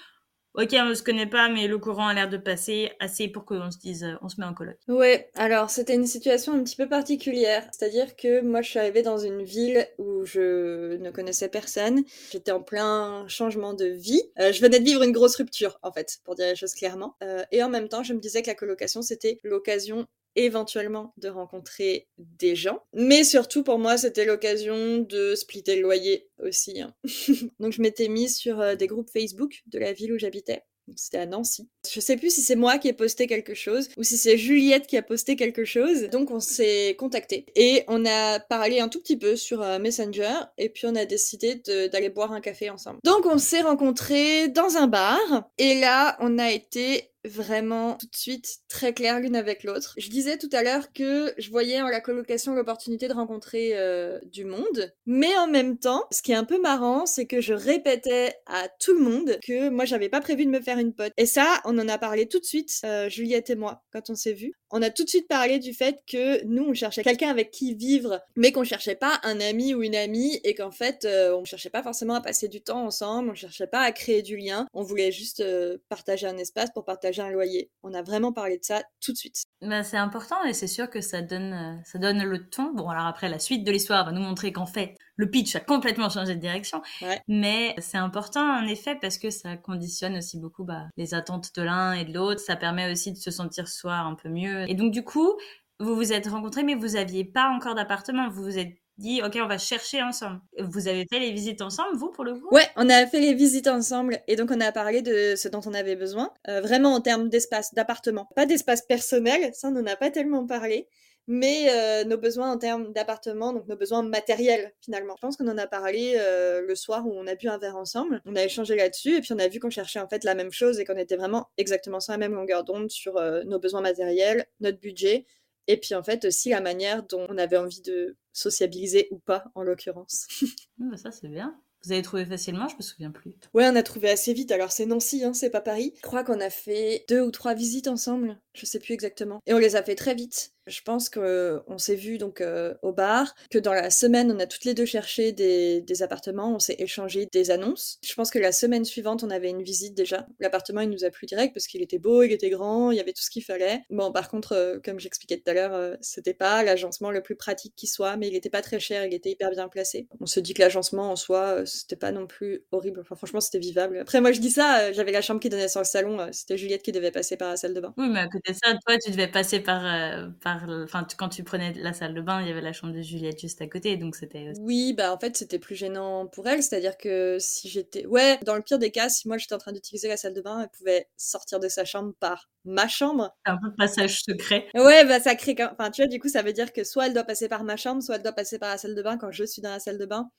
ok, 0.57 0.75
on 0.75 0.89
ne 0.89 0.95
se 0.95 1.03
connaît 1.03 1.27
pas, 1.27 1.49
mais 1.49 1.67
le 1.67 1.79
courant 1.79 2.09
a 2.09 2.15
l'air 2.15 2.29
de 2.29 2.37
passer 2.37 2.91
assez 3.01 3.29
pour 3.29 3.45
qu'on 3.45 3.71
se 3.71 3.79
dise, 3.79 4.05
euh, 4.05 4.15
on 4.23 4.29
se 4.29 4.41
met 4.41 4.47
en 4.47 4.55
coloc. 4.55 4.77
Ouais, 4.89 5.31
alors 5.35 5.71
c'était 5.71 5.95
une 5.95 6.07
situation 6.07 6.55
un 6.55 6.63
petit 6.63 6.77
peu 6.77 6.89
particulière. 6.89 7.67
C'est-à-dire 7.73 8.17
que 8.17 8.41
moi, 8.41 8.63
je 8.63 8.71
suis 8.71 8.79
arrivée 8.79 9.03
dans 9.03 9.19
une 9.19 9.43
ville 9.43 9.87
où 9.99 10.25
je 10.25 10.97
ne 10.97 11.11
connaissais 11.11 11.49
personne. 11.49 12.03
J'étais 12.31 12.53
en 12.53 12.63
plein 12.63 13.27
changement 13.29 13.75
de 13.75 13.87
vie. 13.87 14.23
Euh, 14.39 14.53
je 14.53 14.61
venais 14.61 14.81
de 14.81 14.85
vivre 14.85 15.03
une 15.03 15.13
grosse 15.13 15.37
rupture, 15.37 15.79
en 15.83 15.93
fait, 15.93 16.19
pour 16.25 16.35
dire 16.35 16.47
les 16.47 16.57
choses 16.57 16.75
clairement. 16.75 17.17
Euh, 17.23 17.45
et 17.53 17.63
en 17.63 17.69
même 17.69 17.89
temps, 17.89 18.03
je 18.03 18.15
me 18.15 18.21
disais 18.21 18.43
que 18.43 18.49
la 18.49 18.55
colocation, 18.55 19.03
c'était 19.03 19.39
l'occasion 19.45 20.07
éventuellement 20.37 21.13
de 21.17 21.29
rencontrer 21.29 22.09
des 22.19 22.55
gens. 22.55 22.83
Mais 22.93 23.25
surtout 23.25 23.65
pour 23.65 23.79
moi, 23.79 23.97
c'était 23.97 24.25
l'occasion 24.25 24.99
de 24.99 25.35
splitter 25.35 25.77
le 25.77 25.83
loyer 25.83 26.29
aussi. 26.43 26.81
Hein. 26.81 26.95
Donc 27.61 27.73
je 27.73 27.83
m'étais 27.83 28.09
mise 28.09 28.37
sur 28.37 28.61
euh, 28.61 28.75
des 28.77 28.87
groupes 28.87 29.11
Facebook 29.11 29.63
de 29.67 29.79
la 29.79 29.93
ville 29.93 30.13
où 30.13 30.19
j'habitais. 30.19 30.63
C'était 30.95 31.19
à 31.19 31.27
Nancy. 31.27 31.69
Je 31.91 31.99
sais 31.99 32.17
plus 32.17 32.33
si 32.33 32.43
c'est 32.43 32.55
moi 32.55 32.79
qui 32.79 32.89
ai 32.89 32.93
posté 32.93 33.27
quelque 33.27 33.55
chose 33.55 33.89
ou 33.97 34.05
si 34.05 34.17
c'est 34.17 34.39
Juliette 34.39 34.87
qui 34.87 34.97
a 34.97 35.03
posté 35.03 35.35
quelque 35.35 35.65
chose. 35.65 36.05
Donc 36.11 36.31
on 36.31 36.39
s'est 36.39 36.95
contacté 36.99 37.47
et 37.57 37.83
on 37.89 38.05
a 38.07 38.39
parlé 38.39 38.79
un 38.79 38.89
tout 38.89 39.01
petit 39.01 39.17
peu 39.17 39.35
sur 39.35 39.63
euh, 39.63 39.79
Messenger 39.79 40.35
et 40.59 40.69
puis 40.69 40.87
on 40.87 40.95
a 40.95 41.05
décidé 41.05 41.57
d'aller 41.91 42.09
boire 42.09 42.33
un 42.33 42.41
café 42.41 42.71
ensemble. 42.71 43.01
Donc 43.05 43.27
on 43.27 43.39
s'est 43.39 43.63
rencontrés 43.63 44.49
dans 44.49 44.77
un 44.77 44.87
bar 44.87 45.51
et 45.59 45.81
là 45.81 46.17
on 46.21 46.39
a 46.39 46.53
été 46.53 47.11
vraiment 47.27 47.95
tout 47.95 48.07
de 48.07 48.17
suite 48.17 48.59
très 48.69 48.93
claires 48.93 49.21
l'une 49.21 49.37
avec 49.37 49.65
l'autre. 49.65 49.95
Je 49.99 50.09
disais 50.09 50.39
tout 50.39 50.49
à 50.53 50.63
l'heure 50.63 50.93
que 50.93 51.35
je 51.39 51.51
voyais 51.51 51.81
en 51.81 51.89
la 51.89 52.01
colocation 52.01 52.55
l'opportunité 52.55 53.09
de 53.09 53.13
rencontrer 53.13 53.71
euh, 53.75 54.19
du 54.25 54.45
monde, 54.45 54.93
mais 55.07 55.37
en 55.37 55.47
même 55.47 55.79
temps, 55.79 56.05
ce 56.11 56.23
qui 56.23 56.33
est 56.33 56.37
un 56.37 56.45
peu 56.45 56.61
marrant, 56.61 57.07
c'est 57.07 57.27
que 57.27 57.41
je 57.41 57.55
répétais 57.55 58.35
à 58.47 58.69
tout 58.81 58.95
le 58.95 59.01
monde 59.01 59.39
que 59.43 59.69
moi 59.69 59.85
j'avais 59.85 60.09
pas 60.09 60.21
prévu 60.21 60.47
de 60.47 60.51
me 60.51 60.61
faire 60.61 60.79
une 60.79 60.95
pote. 60.95 61.13
Et 61.17 61.27
ça, 61.27 61.61
on 61.65 61.79
en 61.79 61.89
a 61.89 61.99
parlé 61.99 62.27
tout 62.27 62.41
de 62.41 62.45
suite, 62.45 62.81
euh, 62.85 63.09
Juliette 63.09 63.51
et 63.51 63.57
moi, 63.57 63.83
quand 63.93 64.11
on 64.11 64.15
s'est 64.15 64.33
vus. 64.33 64.55
On 64.71 64.83
a 64.83 64.91
tout 64.91 65.05
de 65.05 65.09
suite 65.09 65.29
parlé 65.29 65.59
du 65.59 65.73
fait 65.73 66.01
que 66.11 66.45
nous, 66.45 66.65
on 66.65 66.75
cherchait 66.75 67.05
quelqu'un 67.05 67.31
avec 67.31 67.51
qui 67.53 67.75
vivre, 67.75 68.21
mais 68.35 68.51
qu'on 68.51 68.65
cherchait 68.65 68.97
pas 68.97 69.21
un 69.23 69.41
ami 69.41 69.75
ou 69.75 69.83
une 69.83 69.95
amie, 69.95 70.41
et 70.43 70.55
qu'en 70.55 70.73
fait, 70.73 71.05
euh, 71.05 71.37
on 71.37 71.45
cherchait 71.45 71.71
pas 71.71 71.83
forcément 71.83 72.15
à 72.15 72.21
passer 72.21 72.49
du 72.49 72.61
temps 72.61 72.85
ensemble, 72.85 73.31
on 73.31 73.35
cherchait 73.35 73.69
pas 73.69 73.81
à 73.81 73.93
créer 73.93 74.23
du 74.23 74.37
lien, 74.37 74.67
on 74.73 74.83
voulait 74.83 75.13
juste 75.13 75.45
partager 75.89 76.27
un 76.27 76.37
espace 76.37 76.71
pour 76.75 76.85
partager 76.85 77.16
un 77.21 77.31
loyer. 77.31 77.71
On 77.83 77.95
a 77.95 78.03
vraiment 78.03 78.33
parlé 78.33 78.59
de 78.59 78.65
ça 78.65 78.83
tout 79.01 79.13
de 79.13 79.17
suite. 79.17 79.45
Bah, 79.63 79.83
c'est 79.83 79.97
important 79.97 80.43
et 80.45 80.53
c'est 80.53 80.67
sûr 80.67 80.91
que 80.91 81.01
ça 81.01 81.23
donne, 81.23 81.53
euh, 81.53 81.83
ça 81.85 81.99
donne 81.99 82.23
le 82.23 82.49
ton. 82.49 82.73
Bon, 82.75 82.89
alors 82.89 83.07
après, 83.07 83.29
la 83.29 83.39
suite 83.39 83.65
de 83.65 83.73
l'histoire 83.73 84.05
va 84.05 84.13
nous 84.13 84.21
montrer 84.21 84.53
qu'en 84.53 84.67
fait, 84.67 84.95
le 85.17 85.31
pitch 85.31 85.57
a 85.57 85.61
complètement 85.61 86.11
changé 86.11 86.35
de 86.35 86.41
direction. 86.41 86.83
Mais 87.27 87.75
c'est 87.79 87.99
important 87.99 88.41
en 88.41 88.67
effet 88.67 88.97
parce 89.01 89.19
que 89.19 89.31
ça 89.31 89.57
conditionne 89.57 90.17
aussi 90.17 90.39
beaucoup 90.39 90.65
bah, 90.65 90.85
les 90.97 91.15
attentes 91.15 91.55
de 91.57 91.63
l'un 91.63 91.93
et 91.93 92.05
de 92.05 92.13
l'autre. 92.13 92.41
Ça 92.41 92.57
permet 92.57 92.91
aussi 92.91 93.13
de 93.13 93.19
se 93.19 93.31
sentir 93.31 93.69
soi 93.69 93.95
un 93.95 94.15
peu 94.15 94.29
mieux. 94.29 94.69
Et 94.69 94.75
donc, 94.75 94.93
du 94.93 95.03
coup, 95.03 95.33
vous 95.81 95.95
vous 95.95 96.13
êtes 96.13 96.27
rencontrés, 96.27 96.63
mais 96.63 96.75
vous 96.75 96.97
aviez 96.97 97.25
pas 97.25 97.49
encore 97.49 97.75
d'appartement. 97.75 98.29
Vous 98.29 98.43
vous 98.43 98.59
êtes 98.59 98.77
dit, 98.99 99.21
OK, 99.23 99.39
on 99.43 99.47
va 99.47 99.59
chercher 99.59 100.03
ensemble. 100.03 100.41
Vous 100.59 100.89
avez 100.89 101.07
fait 101.11 101.19
les 101.19 101.33
visites 101.33 101.63
ensemble, 101.63 101.97
vous, 101.97 102.11
pour 102.11 102.25
le 102.25 102.35
coup? 102.35 102.49
Ouais, 102.51 102.69
on 102.77 102.89
a 102.89 103.07
fait 103.07 103.21
les 103.21 103.35
visites 103.35 103.69
ensemble 103.69 104.21
et 104.27 104.37
donc 104.37 104.51
on 104.51 104.61
a 104.61 104.73
parlé 104.73 105.03
de 105.03 105.35
ce 105.37 105.49
dont 105.49 105.61
on 105.67 105.75
avait 105.75 105.97
besoin, 105.97 106.33
euh, 106.49 106.61
vraiment 106.61 106.95
en 106.95 107.01
termes 107.01 107.29
d'espace, 107.29 107.75
d'appartement. 107.75 108.29
Pas 108.35 108.47
d'espace 108.47 108.83
personnel, 108.83 109.51
ça 109.55 109.69
on 109.69 109.73
n'en 109.73 109.87
a 109.87 109.97
pas 109.97 110.11
tellement 110.11 110.47
parlé, 110.47 110.89
mais 111.27 111.69
euh, 111.71 112.05
nos 112.05 112.17
besoins 112.17 112.51
en 112.51 112.57
termes 112.57 112.93
d'appartement, 112.93 113.53
donc 113.53 113.67
nos 113.67 113.77
besoins 113.77 114.03
matériels 114.03 114.73
finalement. 114.81 115.15
Je 115.17 115.21
pense 115.21 115.37
qu'on 115.37 115.49
en 115.49 115.59
a 115.59 115.67
parlé 115.67 116.15
euh, 116.19 116.63
le 116.67 116.75
soir 116.75 117.07
où 117.07 117.13
on 117.13 117.27
a 117.27 117.35
bu 117.35 117.49
un 117.49 117.59
verre 117.59 117.77
ensemble, 117.77 118.23
on 118.25 118.35
a 118.35 118.45
échangé 118.45 118.77
là-dessus 118.77 119.17
et 119.17 119.21
puis 119.21 119.33
on 119.35 119.39
a 119.39 119.49
vu 119.49 119.61
qu'on 119.61 119.71
cherchait 119.71 120.01
en 120.01 120.09
fait 120.09 120.25
la 120.25 120.35
même 120.35 120.53
chose 120.53 120.81
et 120.81 120.85
qu'on 120.85 120.97
était 120.97 121.17
vraiment 121.17 121.49
exactement 121.59 122.01
sur 122.01 122.13
la 122.13 122.19
même 122.19 122.35
longueur 122.35 122.65
d'onde 122.65 122.91
sur 122.91 123.21
nos 123.45 123.59
besoins 123.59 123.83
matériels, 123.83 124.47
notre 124.61 124.81
budget 124.81 125.27
et 125.67 125.77
puis 125.77 125.95
en 125.95 126.03
fait 126.03 126.25
aussi 126.25 126.51
la 126.51 126.61
manière 126.61 127.03
dont 127.05 127.27
on 127.29 127.39
avait 127.39 127.57
envie 127.57 127.83
de 127.83 128.17
sociabiliser 128.33 129.09
ou 129.11 129.19
pas 129.19 129.45
en 129.55 129.63
l'occurrence. 129.63 130.27
Ah, 130.79 130.85
bah, 130.91 130.99
ça 130.99 131.11
c'est 131.11 131.29
bien. 131.29 131.59
Vous 131.85 131.93
avez 131.93 132.03
trouvé 132.03 132.27
facilement, 132.27 132.69
je 132.69 132.77
me 132.77 132.83
souviens 132.83 133.11
plus. 133.11 133.33
Ouais, 133.55 133.67
on 133.67 133.77
a 133.77 133.83
trouvé 133.83 134.11
assez 134.11 134.35
vite. 134.35 134.53
Alors 134.53 134.73
c'est 134.73 134.85
Nancy, 134.85 135.25
hein, 135.25 135.33
c'est 135.33 135.49
pas 135.49 135.63
Paris. 135.63 135.95
Je 135.97 136.03
crois 136.03 136.23
qu'on 136.23 136.41
a 136.41 136.51
fait 136.51 137.07
deux 137.09 137.23
ou 137.23 137.31
trois 137.31 137.55
visites 137.55 137.89
ensemble. 137.89 138.39
Je 138.55 138.67
sais 138.67 138.79
plus 138.79 138.93
exactement. 138.93 139.41
Et 139.47 139.55
on 139.55 139.59
les 139.59 139.75
a 139.75 139.83
fait 139.83 139.95
très 139.95 140.15
vite. 140.15 140.53
Je 140.67 140.81
pense 140.83 141.09
qu'on 141.09 141.79
s'est 141.79 141.95
vu 141.95 142.19
donc 142.19 142.41
euh, 142.41 142.75
au 142.83 142.93
bar, 142.93 143.35
que 143.51 143.59
dans 143.59 143.73
la 143.73 143.91
semaine, 143.91 144.33
on 144.33 144.39
a 144.39 144.47
toutes 144.47 144.65
les 144.65 144.75
deux 144.75 144.85
cherché 144.87 145.33
des, 145.33 145.81
des 145.81 146.03
appartements, 146.03 146.55
on 146.55 146.59
s'est 146.59 146.77
échangé 146.79 147.27
des 147.27 147.51
annonces. 147.51 147.99
Je 148.05 148.15
pense 148.15 148.31
que 148.31 148.39
la 148.39 148.53
semaine 148.53 148.85
suivante, 148.85 149.23
on 149.23 149.31
avait 149.31 149.51
une 149.51 149.63
visite 149.63 149.95
déjà. 149.95 150.27
L'appartement, 150.41 150.81
il 150.81 150.91
nous 150.91 151.05
a 151.05 151.11
plu 151.11 151.27
direct 151.27 151.55
parce 151.55 151.67
qu'il 151.67 151.83
était 151.83 151.99
beau, 151.99 152.23
il 152.23 152.33
était 152.33 152.51
grand, 152.51 152.91
il 152.91 152.97
y 152.97 153.01
avait 153.01 153.13
tout 153.13 153.23
ce 153.23 153.31
qu'il 153.31 153.45
fallait. 153.45 153.83
Bon, 153.91 154.13
par 154.13 154.29
contre, 154.29 154.53
euh, 154.53 154.79
comme 154.85 154.99
j'expliquais 154.99 155.37
tout 155.37 155.51
à 155.51 155.55
l'heure, 155.55 155.75
euh, 155.75 155.95
c'était 156.01 156.35
pas 156.35 156.63
l'agencement 156.63 157.11
le 157.11 157.23
plus 157.23 157.37
pratique 157.37 157.75
qui 157.77 157.87
soit, 157.87 158.17
mais 158.17 158.29
il 158.29 158.35
était 158.35 158.51
pas 158.51 158.63
très 158.63 158.81
cher, 158.81 159.05
il 159.05 159.15
était 159.15 159.31
hyper 159.31 159.51
bien 159.51 159.69
placé. 159.69 160.09
On 160.21 160.27
se 160.27 160.41
dit 160.41 160.55
que 160.55 160.63
l'agencement 160.63 161.11
en 161.11 161.17
soi, 161.17 161.65
c'était 161.67 161.97
pas 161.97 162.13
non 162.13 162.27
plus 162.27 162.65
horrible. 162.73 163.01
Enfin, 163.01 163.15
franchement, 163.15 163.41
c'était 163.41 163.59
vivable. 163.59 163.99
Après, 163.99 164.21
moi, 164.21 164.33
je 164.33 164.41
dis 164.41 164.51
ça, 164.51 164.93
j'avais 164.93 165.13
la 165.13 165.21
chambre 165.21 165.41
qui 165.41 165.49
donnait 165.49 165.69
sur 165.69 165.81
le 165.81 165.87
salon, 165.87 166.29
c'était 166.33 166.57
Juliette 166.59 166.83
qui 166.83 166.93
devait 166.93 167.11
passer 167.11 167.37
par 167.37 167.51
la 167.51 167.57
salle 167.57 167.75
de 167.75 167.81
bain. 167.81 167.95
Oui, 167.97 168.09
mais 168.09 168.21
à 168.21 168.29
côté 168.29 168.47
c'était 168.47 168.69
ça. 168.69 168.79
Toi, 168.87 168.99
tu 168.99 169.11
devais 169.11 169.29
passer 169.29 169.61
par, 169.61 169.85
euh, 169.85 170.29
par, 170.59 170.69
enfin, 170.85 171.07
quand 171.17 171.29
tu 171.29 171.45
prenais 171.45 171.73
la 171.75 171.93
salle 171.93 172.15
de 172.15 172.21
bain, 172.21 172.41
il 172.43 172.49
y 172.49 172.51
avait 172.51 172.61
la 172.61 172.73
chambre 172.73 172.93
de 172.93 173.03
Juliette 173.03 173.41
juste 173.41 173.61
à 173.61 173.67
côté, 173.67 173.97
donc 173.97 174.17
c'était. 174.17 174.53
Oui, 174.61 174.95
bah 174.95 175.13
en 175.13 175.19
fait, 175.19 175.37
c'était 175.37 175.59
plus 175.59 175.75
gênant 175.75 176.27
pour 176.27 176.47
elle, 176.47 176.63
c'est-à-dire 176.63 176.97
que 176.97 177.39
si 177.41 177.69
j'étais, 177.69 178.07
ouais, 178.07 178.39
dans 178.45 178.55
le 178.55 178.63
pire 178.63 178.79
des 178.79 178.91
cas, 178.91 179.09
si 179.09 179.29
moi 179.29 179.39
j'étais 179.39 179.55
en 179.55 179.59
train 179.59 179.73
d'utiliser 179.73 180.09
la 180.09 180.17
salle 180.17 180.35
de 180.35 180.41
bain, 180.41 180.61
elle 180.63 180.69
pouvait 180.71 181.09
sortir 181.17 181.61
de 181.61 181.69
sa 181.69 181.85
chambre 181.85 182.15
par 182.21 182.49
ma 182.65 182.89
chambre. 182.89 183.35
Un 183.45 183.57
peu 183.59 183.71
de 183.71 183.77
passage 183.77 184.21
secret. 184.23 184.67
Ouais, 184.75 185.05
bah 185.05 185.21
ça 185.21 185.35
crée, 185.35 185.57
enfin, 185.61 185.91
tu 185.91 186.03
vois, 186.03 186.09
du 186.09 186.19
coup, 186.19 186.29
ça 186.29 186.43
veut 186.43 186.53
dire 186.53 186.73
que 186.73 186.85
soit 186.85 187.07
elle 187.07 187.15
doit 187.15 187.25
passer 187.25 187.49
par 187.49 187.65
ma 187.65 187.77
chambre, 187.77 188.03
soit 188.03 188.17
elle 188.17 188.23
doit 188.23 188.33
passer 188.33 188.59
par 188.59 188.71
la 188.71 188.79
salle 188.79 188.95
de 188.95 189.03
bain 189.03 189.19
quand 189.19 189.31
je 189.31 189.45
suis 189.45 189.63
dans 189.63 189.71
la 189.71 189.81
salle 189.81 189.99
de 189.99 190.07
bain. 190.07 190.31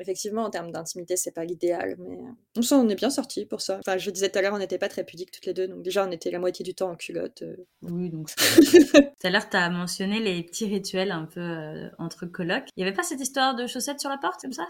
Effectivement, 0.00 0.42
en 0.42 0.50
termes 0.50 0.72
d'intimité, 0.72 1.16
c'est 1.16 1.30
pas 1.30 1.44
l'idéal, 1.44 1.94
mais 1.98 2.16
euh, 2.16 2.32
on 2.56 2.62
s'en 2.62 2.88
est 2.88 2.96
bien 2.96 3.10
sorti 3.10 3.46
pour 3.46 3.60
ça. 3.60 3.78
Enfin, 3.78 3.96
je 3.96 4.10
disais 4.10 4.28
tout 4.28 4.38
à 4.38 4.42
l'heure, 4.42 4.54
on 4.54 4.58
n'était 4.58 4.78
pas 4.78 4.88
très 4.88 5.04
pudiques 5.04 5.30
toutes 5.30 5.46
les 5.46 5.54
deux, 5.54 5.68
donc 5.68 5.82
déjà, 5.82 6.06
on 6.06 6.10
était 6.10 6.30
la 6.30 6.40
moitié 6.40 6.64
du 6.64 6.74
temps 6.74 6.90
en 6.90 6.96
culotte. 6.96 7.42
Euh. 7.42 7.56
Oui, 7.82 8.10
donc 8.10 8.30
Tout 8.34 9.26
à 9.26 9.30
l'heure, 9.30 9.48
tu 9.48 9.56
as 9.56 9.70
mentionné 9.70 10.18
les 10.18 10.42
petits 10.42 10.66
rituels 10.66 11.12
un 11.12 11.26
peu 11.26 11.40
euh, 11.40 11.88
entre 11.98 12.26
colocs. 12.26 12.68
Il 12.76 12.80
y 12.80 12.86
avait 12.86 12.96
pas 12.96 13.04
cette 13.04 13.20
histoire 13.20 13.54
de 13.54 13.66
chaussettes 13.66 14.00
sur 14.00 14.10
la 14.10 14.18
porte, 14.18 14.40
comme 14.40 14.52
ça? 14.52 14.66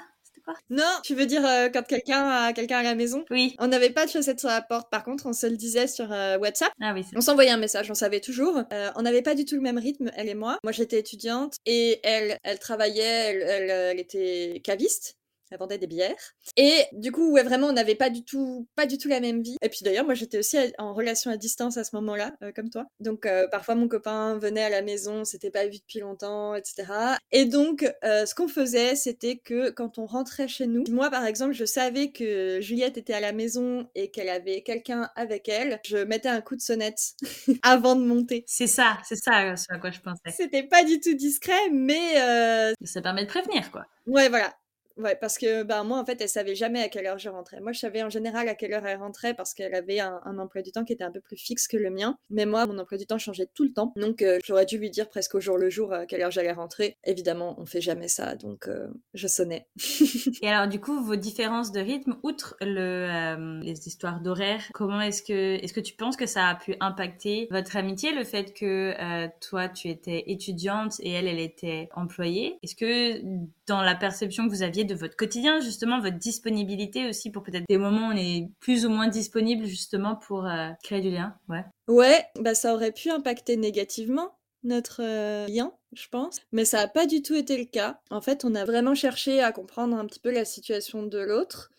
Non, 0.70 0.84
tu 1.02 1.14
veux 1.14 1.26
dire 1.26 1.42
quand 1.72 1.82
quelqu'un 1.86 2.28
a 2.28 2.52
quelqu'un 2.52 2.78
à 2.78 2.82
la 2.82 2.94
maison? 2.94 3.24
Oui. 3.30 3.54
On 3.58 3.68
n'avait 3.68 3.90
pas 3.90 4.06
de 4.06 4.10
chaussettes 4.10 4.40
sur 4.40 4.48
la 4.48 4.62
porte. 4.62 4.90
Par 4.90 5.04
contre, 5.04 5.26
on 5.26 5.32
se 5.32 5.46
le 5.46 5.56
disait 5.56 5.86
sur 5.86 6.08
WhatsApp. 6.10 6.72
Ah 6.80 6.92
oui. 6.94 7.04
On 7.14 7.20
s'envoyait 7.20 7.50
un 7.50 7.56
message, 7.56 7.90
on 7.90 7.94
savait 7.94 8.20
toujours. 8.20 8.62
on 8.96 9.02
n'avait 9.02 9.22
pas 9.22 9.34
du 9.34 9.44
tout 9.44 9.54
le 9.54 9.60
même 9.60 9.78
rythme, 9.78 10.10
elle 10.16 10.28
et 10.28 10.34
moi. 10.34 10.58
Moi, 10.62 10.72
j'étais 10.72 10.98
étudiante 10.98 11.56
et 11.66 12.00
elle, 12.02 12.38
elle 12.42 12.58
travaillait, 12.58 13.02
elle, 13.02 13.70
elle 13.70 14.00
était 14.00 14.60
caviste 14.64 15.16
elle 15.54 15.60
vendait 15.60 15.78
des 15.78 15.86
bières. 15.86 16.34
Et 16.56 16.84
du 16.92 17.12
coup, 17.12 17.30
ouais, 17.30 17.42
vraiment, 17.42 17.68
on 17.68 17.72
n'avait 17.72 17.94
pas 17.94 18.10
du 18.10 18.24
tout, 18.24 18.66
pas 18.74 18.86
du 18.86 18.98
tout 18.98 19.08
la 19.08 19.20
même 19.20 19.40
vie. 19.40 19.56
Et 19.62 19.68
puis 19.68 19.80
d'ailleurs, 19.82 20.04
moi, 20.04 20.14
j'étais 20.14 20.38
aussi 20.38 20.58
en 20.78 20.92
relation 20.94 21.30
à 21.30 21.36
distance 21.36 21.76
à 21.76 21.84
ce 21.84 21.94
moment-là, 21.96 22.32
euh, 22.42 22.52
comme 22.54 22.70
toi. 22.70 22.86
Donc 23.00 23.24
euh, 23.24 23.46
parfois, 23.48 23.76
mon 23.76 23.88
copain 23.88 24.36
venait 24.38 24.64
à 24.64 24.68
la 24.68 24.82
maison, 24.82 25.24
s'était 25.24 25.50
pas 25.50 25.66
vu 25.66 25.78
depuis 25.78 26.00
longtemps, 26.00 26.54
etc. 26.54 26.84
Et 27.30 27.44
donc, 27.44 27.90
euh, 28.04 28.26
ce 28.26 28.34
qu'on 28.34 28.48
faisait, 28.48 28.96
c'était 28.96 29.36
que 29.36 29.70
quand 29.70 29.98
on 29.98 30.06
rentrait 30.06 30.48
chez 30.48 30.66
nous, 30.66 30.84
moi, 30.90 31.10
par 31.10 31.24
exemple, 31.24 31.52
je 31.52 31.64
savais 31.64 32.10
que 32.10 32.60
Juliette 32.60 32.98
était 32.98 33.14
à 33.14 33.20
la 33.20 33.32
maison 33.32 33.88
et 33.94 34.10
qu'elle 34.10 34.28
avait 34.28 34.62
quelqu'un 34.62 35.10
avec 35.14 35.48
elle, 35.48 35.80
je 35.86 35.98
mettais 35.98 36.28
un 36.28 36.40
coup 36.40 36.56
de 36.56 36.62
sonnette 36.62 37.14
avant 37.62 37.94
de 37.94 38.04
monter. 38.04 38.44
C'est 38.48 38.66
ça, 38.66 38.98
c'est 39.08 39.16
ça 39.16 39.56
ce 39.56 39.66
à 39.72 39.78
quoi 39.78 39.92
je 39.92 40.00
pensais. 40.00 40.20
C'était 40.30 40.64
pas 40.64 40.82
du 40.82 40.98
tout 41.00 41.14
discret, 41.14 41.70
mais 41.72 42.74
ça 42.84 43.00
permet 43.00 43.22
de 43.22 43.28
prévenir, 43.28 43.70
quoi. 43.70 43.86
Ouais, 44.06 44.28
voilà. 44.28 44.54
Ouais, 44.96 45.16
parce 45.20 45.38
que 45.38 45.64
bah, 45.64 45.82
moi, 45.82 45.98
en 45.98 46.04
fait, 46.04 46.20
elle 46.20 46.28
savait 46.28 46.54
jamais 46.54 46.80
à 46.80 46.88
quelle 46.88 47.06
heure 47.06 47.18
je 47.18 47.28
rentrais. 47.28 47.60
Moi, 47.60 47.72
je 47.72 47.80
savais 47.80 48.02
en 48.02 48.10
général 48.10 48.48
à 48.48 48.54
quelle 48.54 48.72
heure 48.72 48.86
elle 48.86 48.98
rentrait 48.98 49.34
parce 49.34 49.52
qu'elle 49.52 49.74
avait 49.74 49.98
un, 49.98 50.20
emploi 50.38 50.62
du 50.62 50.70
temps 50.70 50.84
qui 50.84 50.92
était 50.92 51.04
un 51.04 51.10
peu 51.10 51.20
plus 51.20 51.36
fixe 51.36 51.66
que 51.66 51.76
le 51.76 51.90
mien. 51.90 52.16
Mais 52.30 52.46
moi, 52.46 52.66
mon 52.66 52.78
emploi 52.78 52.96
du 52.96 53.06
temps 53.06 53.18
changeait 53.18 53.48
tout 53.54 53.64
le 53.64 53.72
temps. 53.72 53.92
Donc, 53.96 54.22
euh, 54.22 54.38
j'aurais 54.44 54.66
dû 54.66 54.78
lui 54.78 54.90
dire 54.90 55.08
presque 55.08 55.34
au 55.34 55.40
jour 55.40 55.58
le 55.58 55.68
jour 55.68 55.92
à 55.92 56.06
quelle 56.06 56.22
heure 56.22 56.30
j'allais 56.30 56.52
rentrer. 56.52 56.96
Évidemment, 57.04 57.56
on 57.58 57.66
fait 57.66 57.80
jamais 57.80 58.06
ça, 58.06 58.36
donc 58.36 58.68
euh, 58.68 58.86
je 59.14 59.26
sonnais. 59.26 59.66
Et 60.42 60.48
alors, 60.48 60.68
du 60.68 60.80
coup, 60.80 61.02
vos 61.02 61.16
différences 61.16 61.72
de 61.72 61.80
rythme, 61.80 62.16
outre 62.22 62.56
le, 62.60 63.08
euh, 63.10 63.60
les 63.62 63.88
histoires 63.88 64.20
d'horaire, 64.20 64.62
comment 64.74 65.00
est-ce 65.00 65.22
que, 65.22 65.54
est-ce 65.62 65.72
que 65.72 65.80
tu 65.80 65.94
penses 65.94 66.16
que 66.16 66.26
ça 66.26 66.46
a 66.46 66.54
pu 66.54 66.76
impacter 66.78 67.48
votre 67.50 67.76
amitié, 67.76 68.12
le 68.12 68.22
fait 68.22 68.52
que 68.52 68.94
toi, 69.40 69.68
tu 69.68 69.88
étais 69.88 70.24
étudiante 70.28 71.00
et 71.00 71.10
elle, 71.10 71.26
elle 71.26 71.40
était 71.40 71.88
employée? 71.94 72.58
Est-ce 72.62 72.76
que 72.76 73.20
dans 73.66 73.82
la 73.82 73.94
perception 73.94 74.46
que 74.46 74.50
vous 74.50 74.62
aviez 74.62 74.83
de 74.84 74.94
votre 74.94 75.16
quotidien, 75.16 75.60
justement, 75.60 76.00
votre 76.00 76.18
disponibilité 76.18 77.08
aussi 77.08 77.30
pour 77.30 77.42
peut-être 77.42 77.64
des 77.68 77.78
moments 77.78 78.08
où 78.08 78.12
on 78.12 78.16
est 78.16 78.48
plus 78.60 78.86
ou 78.86 78.90
moins 78.90 79.08
disponible 79.08 79.64
justement 79.66 80.16
pour 80.16 80.46
euh, 80.46 80.70
créer 80.82 81.00
du 81.00 81.10
lien. 81.10 81.34
Ouais. 81.48 81.64
Ouais, 81.88 82.24
bah 82.40 82.54
ça 82.54 82.74
aurait 82.74 82.92
pu 82.92 83.10
impacter 83.10 83.56
négativement 83.56 84.36
notre 84.62 85.02
euh, 85.02 85.46
lien, 85.46 85.72
je 85.92 86.08
pense, 86.08 86.40
mais 86.52 86.64
ça 86.64 86.78
n'a 86.78 86.88
pas 86.88 87.06
du 87.06 87.22
tout 87.22 87.34
été 87.34 87.58
le 87.58 87.66
cas. 87.66 88.00
En 88.10 88.20
fait, 88.20 88.44
on 88.44 88.54
a 88.54 88.64
vraiment 88.64 88.94
cherché 88.94 89.40
à 89.42 89.52
comprendre 89.52 89.96
un 89.96 90.06
petit 90.06 90.20
peu 90.20 90.30
la 90.30 90.44
situation 90.44 91.02
de 91.04 91.18
l'autre 91.18 91.70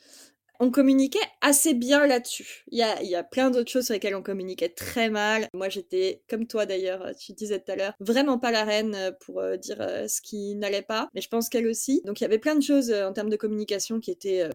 on 0.60 0.72
communiquait 0.72 1.20
assez 1.42 1.74
bien 1.74 2.06
là-dessus. 2.08 2.64
Il 2.70 2.78
y 2.78 2.84
a, 2.84 3.02
y 3.04 3.16
a, 3.16 3.24
plein 3.24 3.52
d'autres 3.52 3.72
choses 3.72 3.86
sur 3.86 3.94
lesquelles 3.94 4.16
on 4.16 4.24
communiquait 4.24 4.70
très 4.70 5.10
mal. 5.10 5.48
Moi, 5.54 5.70
j'étais, 5.70 6.22
comme 6.30 6.48
toi 6.48 6.66
d'ailleurs, 6.66 7.12
tu 7.16 7.34
disais 7.34 7.60
tout 7.60 7.72
à 7.72 7.76
l'heure, 7.76 7.94
vraiment 8.00 8.40
pas 8.40 8.52
la 8.52 8.64
reine 8.64 8.96
euh, 8.96 9.12
pour 9.12 9.40
euh, 9.40 9.58
dire 9.58 9.78
euh, 9.80 10.08
ce 10.08 10.22
qui 10.22 10.56
n'allait 10.56 10.82
pas. 10.82 11.10
Mais 11.14 11.22
je 11.22 11.30
pense 11.30 11.50
qu'elle 11.50 11.68
aussi. 11.68 12.02
Donc, 12.06 12.20
il 12.20 12.24
y 12.24 12.26
avait 12.26 12.40
plein 12.40 12.56
de 12.56 12.64
choses 12.64 12.92
en 12.92 13.14
termes 13.14 13.30
de 13.30 13.36
communication 13.36 14.00
qui 14.00 14.12
étaient 14.12 14.50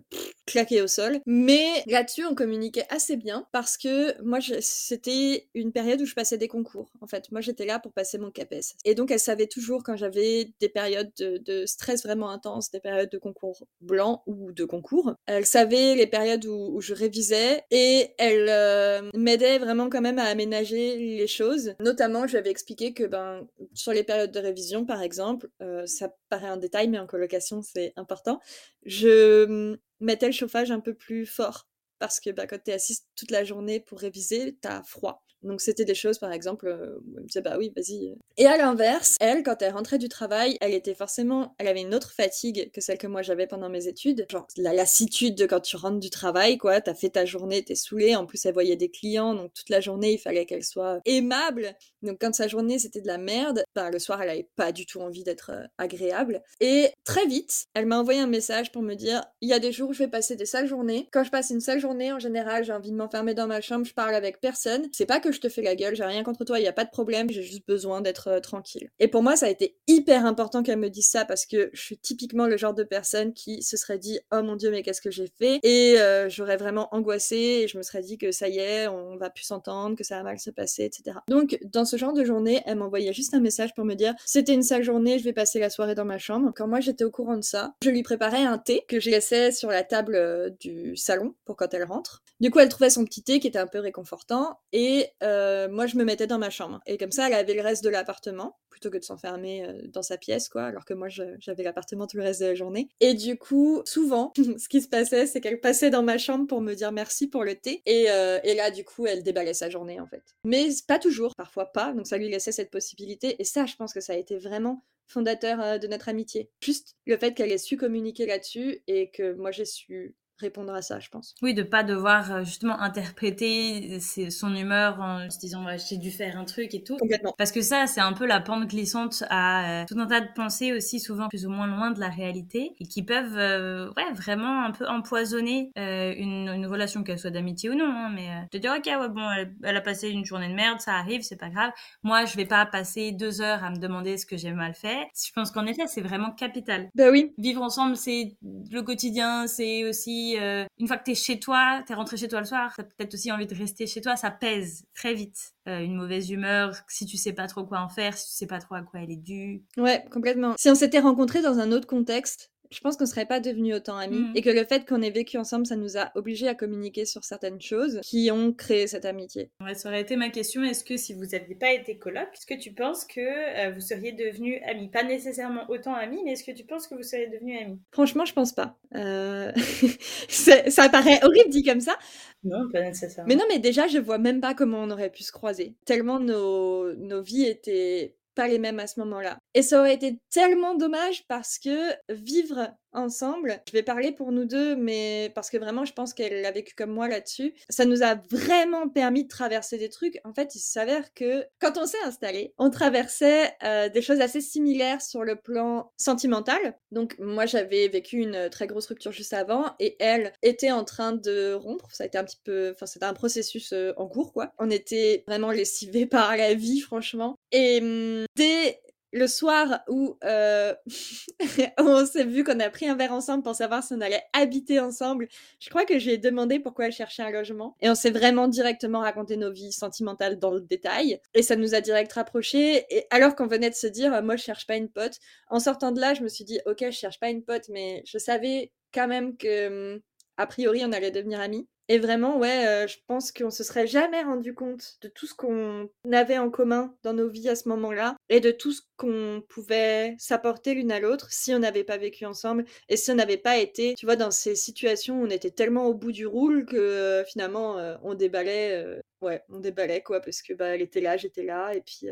claquées 0.47 0.83
au 0.83 0.87
sol. 0.87 1.21
Mais 1.27 1.83
là-dessus, 1.87 2.25
on 2.25 2.35
communiquait 2.35 2.87
assez 2.89 3.17
bien 3.17 3.47
parce 3.53 3.77
que 3.77 4.21
moi, 4.23 4.39
c'était 4.61 5.49
une 5.55 5.73
période 5.73 6.01
où 6.01 6.07
je 6.07 6.15
passais 6.15 6.39
des 6.39 6.49
concours. 6.49 6.91
En 7.01 7.07
fait, 7.07 7.31
moi, 7.31 7.41
j'étais 7.41 7.67
là 7.67 7.79
pour 7.79 7.93
passer 7.93 8.19
mon 8.19 8.31
CAPES. 8.31 8.75
Et 8.85 8.95
donc, 8.95 9.11
elle 9.11 9.21
savait 9.21 9.47
toujours 9.47 9.83
quand 9.83 9.97
j'avais 9.97 10.53
des 10.61 10.69
périodes 10.69 11.13
de, 11.19 11.67
stress 11.67 12.03
vraiment 12.03 12.31
intenses, 12.31 12.71
des 12.71 12.81
périodes 12.81 13.11
de 13.11 13.19
concours 13.19 13.67
blancs 13.81 14.23
ou 14.27 14.53
de 14.53 14.65
concours. 14.65 15.15
Elle 15.27 15.47
savait 15.47 15.90
les 15.95 16.07
périodes 16.07 16.45
où, 16.47 16.81
je 16.81 16.95
révisais 16.95 17.65
et 17.71 18.15
elle 18.19 18.49
euh, 18.49 19.11
m'aidait 19.15 19.59
vraiment 19.59 19.91
quand 19.91 20.01
même 20.01 20.19
à 20.19 20.25
aménager 20.25 20.97
les 20.97 21.27
choses. 21.27 21.75
Notamment, 21.81 22.27
je 22.27 22.33
lui 22.33 22.39
avais 22.39 22.51
expliqué 22.51 22.95
que 22.95 23.05
ben, 23.05 23.47
sur 23.75 23.93
les 23.93 24.05
périodes 24.05 24.33
de 24.33 24.41
révision, 24.41 24.85
par 24.85 25.03
exemple, 25.03 25.49
euh, 25.63 25.87
ça 25.87 26.15
paraît 26.29 26.49
un 26.49 26.57
détail, 26.57 26.89
mais 26.89 26.99
en 26.99 27.07
colocation, 27.07 27.63
c'est 27.63 27.93
important, 27.97 28.41
je 28.85 29.47
mm, 29.47 29.79
mettais 30.01 30.27
le 30.27 30.33
chauffage 30.33 30.71
un 30.71 30.81
peu 30.81 30.95
plus 30.95 31.27
fort 31.27 31.67
parce 31.99 32.19
que 32.19 32.31
ben, 32.31 32.47
quand 32.47 32.59
tu 32.65 32.71
es 32.71 32.75
assise 32.75 33.07
toute 33.15 33.31
la 33.31 33.45
journée 33.45 33.79
pour 33.79 34.01
réviser, 34.01 34.59
tu 34.61 34.69
as 34.69 34.83
froid. 34.83 35.23
Donc 35.43 35.61
c'était 35.61 35.85
des 35.85 35.95
choses, 35.95 36.19
par 36.19 36.33
exemple, 36.33 36.67
euh, 36.67 36.99
où 37.07 37.15
elle 37.17 37.23
me 37.23 37.27
disait 37.27 37.41
bah 37.41 37.57
oui, 37.59 37.73
vas-y. 37.75 38.15
Et 38.37 38.47
à 38.47 38.57
l'inverse, 38.57 39.17
elle, 39.21 39.43
quand 39.43 39.63
elle 39.63 39.73
rentrait 39.73 39.99
du 39.99 40.09
travail, 40.09 40.59
elle 40.61 40.75
était 40.75 40.95
forcément, 40.95 41.55
elle 41.59 41.69
avait 41.69 41.81
une 41.81 41.95
autre 41.95 42.13
fatigue 42.13 42.71
que 42.73 42.81
celle 42.81 42.99
que 42.99 43.07
moi 43.07 43.23
j'avais 43.23 43.47
pendant 43.47 43.69
mes 43.69 43.87
études. 43.87 44.27
Genre 44.31 44.47
la 44.57 44.73
lassitude 44.73 45.35
de 45.35 45.47
quand 45.47 45.61
tu 45.61 45.77
rentres 45.77 46.01
du 46.01 46.11
travail, 46.11 46.59
quoi. 46.59 46.81
T'as 46.81 46.95
fait 46.95 47.11
ta 47.11 47.25
journée, 47.25 47.63
t'es 47.63 47.75
saoulée. 47.75 48.17
En 48.17 48.27
plus, 48.27 48.45
elle 48.45 48.55
voyait 48.55 48.77
des 48.77 48.91
clients, 48.91 49.35
donc 49.35 49.53
toute 49.55 49.71
la 49.71 49.81
journée, 49.81 50.13
il 50.13 50.19
fallait 50.19 50.47
qu'elle 50.47 50.65
soit 50.65 51.01
aimable. 51.05 51.75
Donc 52.03 52.19
quand 52.21 52.35
sa 52.35 52.49
journée 52.49 52.79
c'était 52.79 53.01
de 53.01 53.07
la 53.07 53.19
merde, 53.19 53.65
bah, 53.75 53.91
le 53.91 53.99
soir, 53.99 54.23
elle 54.23 54.31
avait 54.31 54.49
pas 54.57 54.73
du 54.73 54.87
tout 54.87 55.01
envie 55.01 55.25
d'être 55.25 55.51
euh, 55.53 55.67
agréable. 55.79 56.43
Et 56.61 56.91
très 57.05 57.27
vite, 57.27 57.67
elle 57.75 57.87
m'a 57.87 57.99
envoyé 57.99 58.21
un 58.21 58.27
message 58.27 58.73
pour 58.73 58.83
me 58.83 58.95
dire 58.95 59.23
il 59.41 59.49
y 59.49 59.53
a 59.53 59.59
des 59.59 59.73
jours 59.73 59.91
où 59.91 59.93
je 59.93 60.01
vais 60.01 60.09
passer 60.09 60.37
des 60.37 60.47
sales 60.47 60.67
journées. 60.67 61.09
Quand 61.13 61.25
je 61.25 61.31
passe 61.31 61.51
une 61.51 61.61
sale 61.61 61.81
journée, 61.81 62.13
en 62.13 62.19
général, 62.19 62.65
j'ai 62.65 62.73
envie 62.73 62.91
de 62.91 62.97
m'enfermer 62.97 63.35
dans 63.35 63.47
ma 63.47 63.61
chambre, 63.61 63.85
je 63.85 63.95
parle 63.95 64.15
avec 64.15 64.41
personne. 64.41 64.89
C'est 64.93 65.07
pas 65.07 65.21
que 65.21 65.33
je 65.33 65.41
te 65.41 65.49
fais 65.49 65.63
la 65.63 65.77
gueule, 65.77 65.95
j'ai 65.95 66.05
rien 66.05 66.23
contre 66.23 66.45
toi, 66.45 66.59
il 66.59 66.65
y 66.65 66.69
a 66.69 66.73
pas 66.73 66.85
de 66.85 66.91
problème, 66.91 67.31
j'ai 67.31 67.43
juste 67.43 67.67
besoin 67.67 68.01
d'être 68.01 68.29
euh, 68.29 68.41
tranquille. 68.41 68.91
Et 68.99 69.09
pour 69.09 69.23
moi, 69.23 69.37
ça 69.37 69.47
a 69.47 69.51
été 69.51 69.77
hyper 69.87 70.27
important 70.27 70.63
qu'elle 70.63 70.79
me 70.79 70.91
dise 70.91 71.09
ça 71.09 71.25
parce 71.25 71.47
que 71.47 71.71
je 71.73 71.81
suis 71.81 71.99
typiquement 71.99 72.47
le 72.47 72.57
genre 72.57 72.75
de 72.75 72.85
personne 72.85 73.33
qui 73.33 73.63
se 73.63 73.77
serait 73.77 73.99
dit 73.99 74.19
"Oh 74.33 74.43
mon 74.43 74.57
dieu, 74.57 74.71
mais 74.71 74.83
qu'est-ce 74.83 75.01
que 75.01 75.11
j'ai 75.11 75.31
fait? 75.39 75.61
Et 75.63 75.99
euh, 76.01 76.29
j'aurais 76.29 76.57
vraiment 76.57 76.89
angoissé 76.95 77.37
et 77.37 77.69
je 77.69 77.79
me 77.79 77.83
serais 77.83 78.03
dit 78.03 78.19
que 78.19 78.33
ça 78.33 78.49
y 78.49 78.59
est, 78.59 78.89
on 78.89 79.17
va 79.17 79.31
plus 79.31 79.45
s'entendre, 79.45 79.97
que 79.97 80.05
ça 80.05 80.17
va 80.17 80.23
mal 80.23 80.39
se 80.39 80.51
passer, 80.51 80.85
etc. 80.85 81.19
Donc 81.29 81.59
dans 81.65 81.85
ce 81.91 81.97
genre 81.97 82.13
de 82.13 82.25
journée, 82.25 82.63
elle 82.67 82.77
m'envoyait 82.77 83.13
juste 83.13 83.35
un 83.35 83.41
message 83.41 83.75
pour 83.75 83.85
me 83.85 83.95
dire 83.95 84.15
"C'était 84.25 84.55
une 84.55 84.63
sale 84.63 84.83
journée, 84.83 85.19
je 85.19 85.25
vais 85.25 85.33
passer 85.33 85.59
la 85.59 85.71
soirée 85.71 85.95
dans 85.95 86.05
ma 86.05 86.19
chambre." 86.19 86.53
Quand 86.55 86.69
moi 86.69 86.81
j'étais 86.81 87.05
au 87.05 87.11
courant 87.11 87.37
de 87.37 87.43
ça, 87.43 87.75
je 87.83 87.91
lui 87.91 88.03
préparais 88.03 88.45
un 88.45 88.59
thé 88.59 88.85
que 88.89 89.01
je 89.01 89.11
laissais 89.11 89.53
sur 89.53 89.69
la 89.69 89.83
table 89.83 90.15
euh, 90.15 90.51
du 90.61 90.97
salon 90.97 91.35
pour 91.45 91.57
quand 91.57 91.73
elle 91.75 91.85
rentre. 91.85 92.23
Du 92.41 92.51
coup, 92.51 92.59
elle 92.61 92.69
trouvait 92.69 92.91
son 92.91 93.05
petit 93.05 93.23
thé 93.23 93.41
qui 93.41 93.49
était 93.49 93.59
un 93.59 93.67
peu 93.67 93.81
réconfortant 93.81 94.59
et 94.73 95.09
euh, 95.23 95.69
moi 95.69 95.87
je 95.87 95.97
me 95.97 96.05
mettais 96.05 96.27
dans 96.27 96.39
ma 96.39 96.51
chambre. 96.51 96.81
Et 96.87 96.97
comme 96.97 97.11
ça, 97.11 97.27
elle 97.27 97.35
avait 97.35 97.55
le 97.55 97.63
reste 97.63 97.85
de 97.85 97.91
l'appartement, 97.91 98.57
plutôt 98.71 98.91
que 98.91 98.99
de 98.99 99.05
s'enfermer 99.05 99.67
euh, 99.67 99.83
dans 99.89 100.03
sa 100.03 100.17
pièce, 100.17 100.49
quoi, 100.49 100.65
alors 100.65 100.85
que 100.85 100.95
moi 100.95 101.09
j'avais 101.09 101.63
l'appartement 101.63 102.07
tout 102.07 102.17
le 102.17 102.23
reste 102.23 102.41
de 102.41 102.47
la 102.47 102.55
journée. 102.55 102.89
Et 103.01 103.15
du 103.15 103.37
coup, 103.37 103.83
souvent, 103.85 104.33
ce 104.37 104.69
qui 104.69 104.81
se 104.81 104.89
passait, 104.89 105.27
c'est 105.27 105.41
qu'elle 105.41 105.61
passait 105.61 105.91
dans 105.91 106.03
ma 106.03 106.19
chambre 106.19 106.47
pour 106.47 106.61
me 106.61 106.75
dire 106.75 106.93
merci 106.93 107.29
pour 107.29 107.45
le 107.45 107.57
thé. 107.57 107.83
Et, 107.87 108.05
et 108.05 108.55
là, 108.55 108.71
du 108.71 108.85
coup, 108.85 109.07
elle 109.07 109.23
déballait 109.23 109.55
sa 109.55 109.69
journée, 109.69 110.01
en 110.01 110.07
fait. 110.07 110.23
Mais 110.45 110.69
pas 110.87 110.99
toujours, 110.99 111.35
parfois 111.35 111.67
pas, 111.67 111.80
donc 111.89 112.07
ça 112.07 112.19
lui 112.19 112.29
laissait 112.29 112.53
cette 112.53 112.71
possibilité. 112.71 113.41
Et 113.41 113.45
ça, 113.45 113.67
je 113.67 113.77
pense 113.77 113.93
que 113.93 114.01
ça 114.01 114.13
a 114.13 114.17
été 114.17 114.39
vraiment 114.39 114.85
fondateur 115.07 115.79
de 115.79 115.87
notre 115.89 116.09
amitié. 116.09 116.51
Juste 116.63 116.97
le 117.07 117.17
fait 117.17 117.35
qu'elle 117.35 117.51
ait 117.51 117.59
su 117.59 117.77
communiquer 117.77 118.27
là-dessus 118.27 118.83
et 118.87 119.11
que 119.11 119.33
moi 119.35 119.51
j'ai 119.51 119.65
su 119.65 120.15
répondre 120.41 120.75
à 120.75 120.83
ça, 120.83 120.99
je 120.99 121.09
pense. 121.09 121.35
Oui, 121.43 121.55
de 121.55 121.63
pas 121.63 121.83
devoir 121.83 122.33
euh, 122.33 122.45
justement 122.45 122.81
interpréter 122.81 124.01
son 124.01 124.55
humeur 124.55 125.01
en 125.01 125.31
se 125.31 125.39
disant 125.39 125.65
j'ai 125.89 125.99
dû 125.99 126.11
faire 126.11 126.37
un 126.37 126.45
truc 126.45 126.75
et 126.75 126.83
tout. 126.83 126.97
Complètement. 126.97 127.35
Parce 127.39 127.53
que 127.53 127.61
ça, 127.61 127.87
c'est 127.87 128.01
un 128.01 128.13
peu 128.13 128.27
la 128.27 128.41
pente 128.41 128.67
glissante 128.67 129.25
à 129.31 129.83
euh, 129.83 129.85
tout 129.87 129.99
un 129.99 130.07
tas 130.07 130.21
de 130.21 130.29
pensées 130.35 130.73
aussi 130.73 131.01
souvent 131.01 131.29
plus 131.29 131.47
ou 131.47 131.51
moins 131.51 131.67
loin 131.67 131.91
de 131.91 132.01
la 132.01 132.09
réalité 132.09 132.75
et 132.81 132.87
qui 132.87 133.03
peuvent 133.03 133.37
euh, 133.37 133.91
ouais, 133.97 134.13
vraiment 134.15 134.65
un 134.65 134.71
peu 134.71 134.87
empoisonner 134.89 135.71
une, 135.77 136.49
une, 136.49 136.67
relation, 136.67 137.03
qu'elle 137.03 137.19
soit 137.19 137.31
d'amitié 137.31 137.71
ou 137.71 137.75
non. 137.75 137.91
Hein, 137.91 138.11
mais 138.15 138.49
te 138.51 138.57
dire 138.57 138.75
ok, 138.77 138.87
ouais, 138.87 139.09
bon, 139.09 139.29
elle, 139.63 139.77
a 139.77 139.81
passé 139.81 140.09
une 140.09 140.25
journée 140.25 140.49
de 140.49 140.55
merde, 140.55 140.81
ça 140.81 140.95
arrive, 140.95 141.23
c'est 141.23 141.37
pas 141.37 141.49
grave. 141.49 141.71
Moi, 142.03 142.25
je 142.25 142.37
vais 142.37 142.47
pas 142.47 142.65
passer 142.67 143.13
deux 143.13 143.41
heures 143.41 143.63
à 143.65 143.71
me 143.71 143.77
demander 143.77 144.17
ce 144.17 144.27
que 144.27 144.37
j'ai 144.37 144.53
mal 144.53 144.75
fait. 144.75 145.09
Je 145.15 145.33
pense 145.33 145.51
qu'en 145.51 145.67
effet, 145.67 145.87
c'est 145.87 146.01
vraiment 146.01 146.31
capital. 146.31 146.91
Bah 146.95 147.11
oui. 147.11 147.33
Vivre 147.39 147.63
ensemble, 147.63 147.97
c'est 147.97 148.37
le 148.43 148.83
quotidien, 148.83 149.47
c'est 149.47 149.85
aussi 149.85 150.30
euh, 150.39 150.65
une 150.79 150.87
fois 150.87 150.97
que 150.97 151.05
t'es 151.05 151.15
chez 151.15 151.41
toi, 151.41 151.83
t'es 151.87 151.95
rentré 151.95 152.17
chez 152.17 152.29
toi 152.29 152.41
le 152.41 152.47
soir, 152.47 152.73
t'as 152.77 152.85
peut-être 152.85 153.15
aussi 153.15 153.31
envie 153.33 153.47
de 153.47 153.55
rester 153.55 153.87
chez 153.87 154.01
toi, 154.01 154.17
ça 154.17 154.31
pèse 154.31 154.85
très 154.95 155.15
vite. 155.15 155.53
Euh, 155.69 155.81
une 155.81 155.95
mauvaise 155.95 156.31
humeur, 156.31 156.75
si 156.89 157.07
tu 157.07 157.17
sais 157.17 157.33
pas 157.33 157.47
trop 157.47 157.65
quoi 157.65 157.81
en 157.81 157.89
faire, 157.89 158.17
si 158.17 158.29
tu 158.31 158.35
sais 158.35 158.47
pas 158.47 158.59
trop 158.59 158.75
à 158.75 158.83
quoi 158.83 159.01
elle 159.01 159.11
est 159.11 159.17
due. 159.17 159.63
Ouais, 159.77 160.05
complètement. 160.11 160.55
Si 160.57 160.71
on 160.71 160.75
s'était 160.75 161.01
rencontrés 161.01 161.43
dans 161.43 161.59
un 161.59 161.71
autre 161.73 161.87
contexte, 161.87 162.50
je 162.71 162.81
pense 162.81 162.97
qu'on 162.97 163.07
serait 163.07 163.27
pas 163.27 163.41
devenus 163.41 163.75
autant 163.75 163.97
amis 163.97 164.19
Mhm. 164.19 164.33
et 164.35 164.43
que 164.43 164.51
le 164.51 164.65
fait 164.65 164.87
qu'on 164.89 165.03
ait 165.03 165.11
vécu 165.11 165.37
ensemble, 165.39 165.67
ça 165.67 165.77
nous 165.77 165.97
a 165.97 166.11
obligés 166.15 166.49
à 166.49 166.55
communiquer 166.55 167.05
sur 167.05 167.25
certaines 167.25 167.61
choses 167.61 168.01
qui 168.03 168.31
ont 168.31 168.53
créé 168.53 168.87
cette 168.87 169.05
amitié. 169.05 169.51
Ouais, 169.61 169.75
ça 169.75 169.89
aurait 169.89 170.01
été 170.03 170.17
ma 170.17 170.29
question. 170.31 170.63
Est-ce 170.63 170.85
que 170.85 170.97
si 170.97 171.15
vous 171.15 171.25
n'aviez 171.27 171.55
pas 171.55 171.73
été 171.73 171.99
coloc, 171.99 172.29
est-ce 172.35 172.47
que 172.47 172.55
tu 172.61 172.73
penses 172.73 173.05
que 173.05 173.21
euh, 173.21 173.71
vous 173.73 173.81
seriez 173.81 174.13
devenus 174.13 174.61
amis? 174.67 174.89
Pas 174.89 175.03
nécessairement 175.03 175.65
autant 175.69 175.95
amis, 175.95 176.21
mais 176.25 176.33
est-ce 176.33 176.45
que 176.45 176.53
tu 176.53 176.65
penses 176.65 176.87
que 176.87 176.95
vous 176.95 177.03
seriez 177.03 177.29
devenus 177.29 177.61
amis? 177.61 177.79
Franchement, 177.93 178.25
je 178.25 178.33
pense 178.33 178.53
pas. 178.53 178.79
Euh, 178.95 179.53
ça 180.29 180.89
paraît 180.89 181.21
horrible 181.23 181.51
dit 181.51 181.63
comme 181.63 181.81
ça, 181.81 181.97
Non, 182.45 182.69
pas 182.73 182.81
nécessairement. 182.83 183.29
mais 183.29 183.37
non, 183.37 183.45
mais 183.49 183.59
déjà, 183.59 183.87
je 183.89 183.99
vois 183.99 184.19
même 184.19 184.41
pas 184.41 184.55
comment 184.55 184.83
on 184.83 184.91
aurait 184.91 185.11
pu 185.11 185.23
se 185.23 185.33
croiser. 185.33 185.75
Tellement 185.85 186.21
nos, 186.21 186.95
nos 186.95 187.23
vies 187.23 187.47
étaient 187.47 188.15
pas 188.35 188.49
les 188.49 188.59
mêmes 188.59 188.81
à 188.81 188.87
ce 188.87 189.01
moment-là. 189.01 189.39
Et 189.55 189.63
ça 189.63 189.81
aurait 189.81 189.95
été 189.95 190.19
tellement 190.31 190.75
dommage 190.75 191.25
parce 191.29 191.59
que 191.59 191.93
vivre 192.09 192.73
ensemble, 192.93 193.61
je 193.69 193.73
vais 193.73 193.83
parler 193.83 194.13
pour 194.13 194.33
nous 194.33 194.45
deux, 194.45 194.77
mais 194.77 195.31
parce 195.35 195.51
que 195.51 195.57
vraiment, 195.57 195.85
je 195.85 195.93
pense 195.93 196.15
qu'elle 196.15 196.43
l'a 196.43 196.51
vécu 196.51 196.75
comme 196.75 196.91
moi 196.91 197.09
là-dessus, 197.09 197.55
ça 197.69 197.85
nous 197.85 198.03
a 198.03 198.17
vraiment 198.31 198.89
permis 198.89 199.25
de 199.25 199.29
traverser 199.29 199.79
des 199.79 199.89
trucs. 199.89 200.21
En 200.25 200.33
fait, 200.33 200.55
il 200.55 200.61
s'avère 200.61 201.13
que 201.15 201.45
quand 201.61 201.79
on 201.79 201.87
s'est 201.87 202.03
installé, 202.05 202.55
on 202.59 202.71
traversait 202.71 203.53
euh, 203.63 203.89
des 203.89 204.03
choses 204.03 204.21
assez 204.21 204.41
similaires 204.41 205.03
sur 205.03 205.25
le 205.25 205.37
plan 205.37 205.93
sentimental. 205.97 206.77
Donc, 206.91 207.17
moi, 207.19 207.47
j'avais 207.47 207.89
vécu 207.89 208.19
une 208.19 208.49
très 208.51 208.67
grosse 208.67 208.87
rupture 208.87 209.13
juste 209.13 209.33
avant 209.33 209.67
et 209.79 209.97
elle 210.01 210.33
était 210.43 210.73
en 210.73 210.85
train 210.85 211.13
de 211.13 211.53
rompre. 211.53 211.89
Ça 211.93 212.05
a 212.05 212.07
été 212.07 212.19
un 212.19 212.25
petit 212.25 212.41
peu, 212.45 212.73
enfin, 212.75 212.87
c'était 212.87 213.07
un 213.07 213.15
processus 213.15 213.73
euh, 213.73 213.93
en 213.97 214.07
cours, 214.07 214.33
quoi. 214.33 214.53
On 214.59 214.71
était 214.71 215.25
vraiment 215.27 215.51
lessivés 215.51 216.07
par 216.07 216.37
la 216.37 216.55
vie, 216.55 216.81
franchement. 216.81 217.37
Et 217.53 217.81
hum, 217.81 218.25
dès 218.37 218.81
le 219.13 219.27
soir 219.27 219.81
où 219.89 220.17
euh, 220.25 220.75
on 221.79 222.07
s'est 222.07 222.25
vu 222.25 222.45
qu'on 222.45 222.61
a 222.61 222.71
pris 222.71 222.89
un 222.89 222.95
verre 222.95 223.13
ensemble 223.13 223.43
pour 223.43 223.55
savoir 223.55 223.83
si 223.83 223.93
on 223.95 224.01
allait 224.01 224.23
habiter 224.33 224.81
ensemble, 224.81 225.29
je 225.59 225.69
crois 225.69 225.85
que 225.85 225.99
j'ai 225.99 226.19
demandé 226.19 226.61
pourquoi 226.61 226.87
elle 226.87 226.93
cherchait 226.93 227.23
un 227.23 227.31
logement. 227.31 227.77
Et 227.81 227.91
on 227.91 227.95
s'est 227.95 228.11
vraiment 228.11 228.49
directement 228.49 229.01
raconté 229.01 229.37
nos 229.37 229.51
vies 229.53 229.73
sentimentales 229.73 230.39
dans 230.39 230.53
le 230.53 230.61
détail. 230.61 231.21
Et 231.35 231.43
ça 231.43 231.57
nous 231.57 231.75
a 231.75 231.81
direct 231.81 232.13
rapprochés. 232.13 232.85
Et 232.91 233.07
alors 233.11 233.35
qu'on 233.35 233.47
venait 233.47 233.71
de 233.71 233.75
se 233.75 233.87
dire, 233.87 234.23
moi 234.23 234.37
je 234.37 234.43
cherche 234.43 234.67
pas 234.67 234.77
une 234.77 234.89
pote, 234.89 235.19
en 235.49 235.61
sortant 235.61 235.93
de 235.93 236.01
là, 236.01 236.15
je 236.15 236.23
me 236.23 236.29
suis 236.29 236.45
dit, 236.45 236.61
ok, 236.67 236.79
je 236.87 236.91
cherche 236.91 237.19
pas 237.19 237.31
une 237.31 237.43
pote, 237.43 237.69
mais 237.69 238.03
je 238.07 238.19
savais 238.19 238.73
quand 238.93 239.09
même 239.09 239.37
que, 239.37 239.95
hum, 239.95 240.01
a 240.37 240.47
priori, 240.47 240.83
on 240.85 240.93
allait 240.93 241.11
devenir 241.11 241.41
amis. 241.41 241.69
Et 241.93 241.99
vraiment, 241.99 242.39
ouais, 242.39 242.69
euh, 242.69 242.87
je 242.87 242.99
pense 243.09 243.33
qu'on 243.33 243.51
se 243.51 243.65
serait 243.65 243.89
jamais 243.89 244.23
rendu 244.23 244.55
compte 244.55 244.97
de 245.03 245.09
tout 245.09 245.27
ce 245.27 245.35
qu'on 245.35 245.91
avait 246.13 246.39
en 246.39 246.49
commun 246.49 246.95
dans 247.03 247.15
nos 247.15 247.29
vies 247.29 247.49
à 247.49 247.57
ce 247.57 247.69
moment-là 247.69 248.15
et 248.29 248.39
de 248.39 248.53
tout 248.53 248.71
ce 248.71 248.83
qu'on 248.97 249.43
pouvait 249.49 250.15
s'apporter 250.17 250.75
l'une 250.75 250.93
à 250.93 251.01
l'autre 251.01 251.33
si 251.33 251.53
on 251.53 251.59
n'avait 251.59 251.83
pas 251.83 251.97
vécu 251.97 252.27
ensemble 252.27 252.65
et 252.89 252.97
si 252.97 253.11
on 253.11 253.17
n'avait 253.17 253.39
pas 253.39 253.59
été, 253.59 253.95
tu 253.99 254.07
vois, 254.07 254.15
dans 254.15 254.31
ces 254.31 254.55
situations 254.55 255.21
où 255.21 255.27
on 255.27 255.31
était 255.31 255.51
tellement 255.51 255.87
au 255.87 255.95
bout 255.95 256.13
du 256.13 256.29
roule 256.29 256.65
que 256.65 256.77
euh, 256.77 257.25
finalement 257.25 257.77
euh, 257.79 257.97
on 258.05 258.15
déballait, 258.15 258.87
ouais, 259.21 259.43
on 259.49 259.59
déballait 259.59 260.03
quoi, 260.03 260.21
parce 260.21 260.43
que 260.43 260.53
bah 260.53 260.67
elle 260.67 260.83
était 260.83 261.01
là, 261.01 261.17
j'étais 261.17 261.43
là 261.43 261.75
et 261.75 261.81
puis 261.81 262.07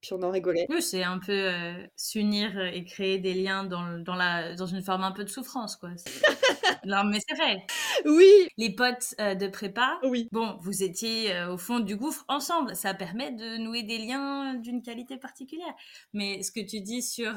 puis 0.00 0.12
on 0.14 0.22
en 0.22 0.30
rigolait. 0.30 0.66
Oui, 0.70 0.80
c'est 0.82 1.02
un 1.02 1.18
peu 1.18 1.32
euh, 1.32 1.72
s'unir 1.96 2.58
et 2.58 2.84
créer 2.84 3.18
des 3.18 3.34
liens 3.34 3.64
dans, 3.64 3.98
dans, 3.98 4.14
la, 4.14 4.54
dans 4.54 4.66
une 4.66 4.82
forme 4.82 5.04
un 5.04 5.12
peu 5.12 5.24
de 5.24 5.28
souffrance, 5.28 5.76
quoi. 5.76 5.90
Non, 6.86 7.04
mais 7.04 7.18
c'est 7.28 7.36
vrai. 7.36 7.66
Oui, 8.06 8.48
Les 8.56 8.74
potes 8.74 9.14
euh, 9.20 9.34
de 9.34 9.46
prépa, 9.48 9.98
oui. 10.04 10.28
bon, 10.32 10.56
vous 10.60 10.82
étiez 10.82 11.32
euh, 11.34 11.52
au 11.52 11.58
fond 11.58 11.80
du 11.80 11.96
gouffre 11.96 12.24
ensemble. 12.28 12.74
Ça 12.74 12.94
permet 12.94 13.30
de 13.32 13.58
nouer 13.58 13.82
des 13.82 13.98
liens 13.98 14.54
d'une 14.54 14.80
qualité 14.82 15.18
particulière. 15.18 15.74
Mais 16.14 16.42
ce 16.42 16.50
que 16.50 16.60
tu 16.60 16.80
dis 16.80 17.02
sur 17.02 17.32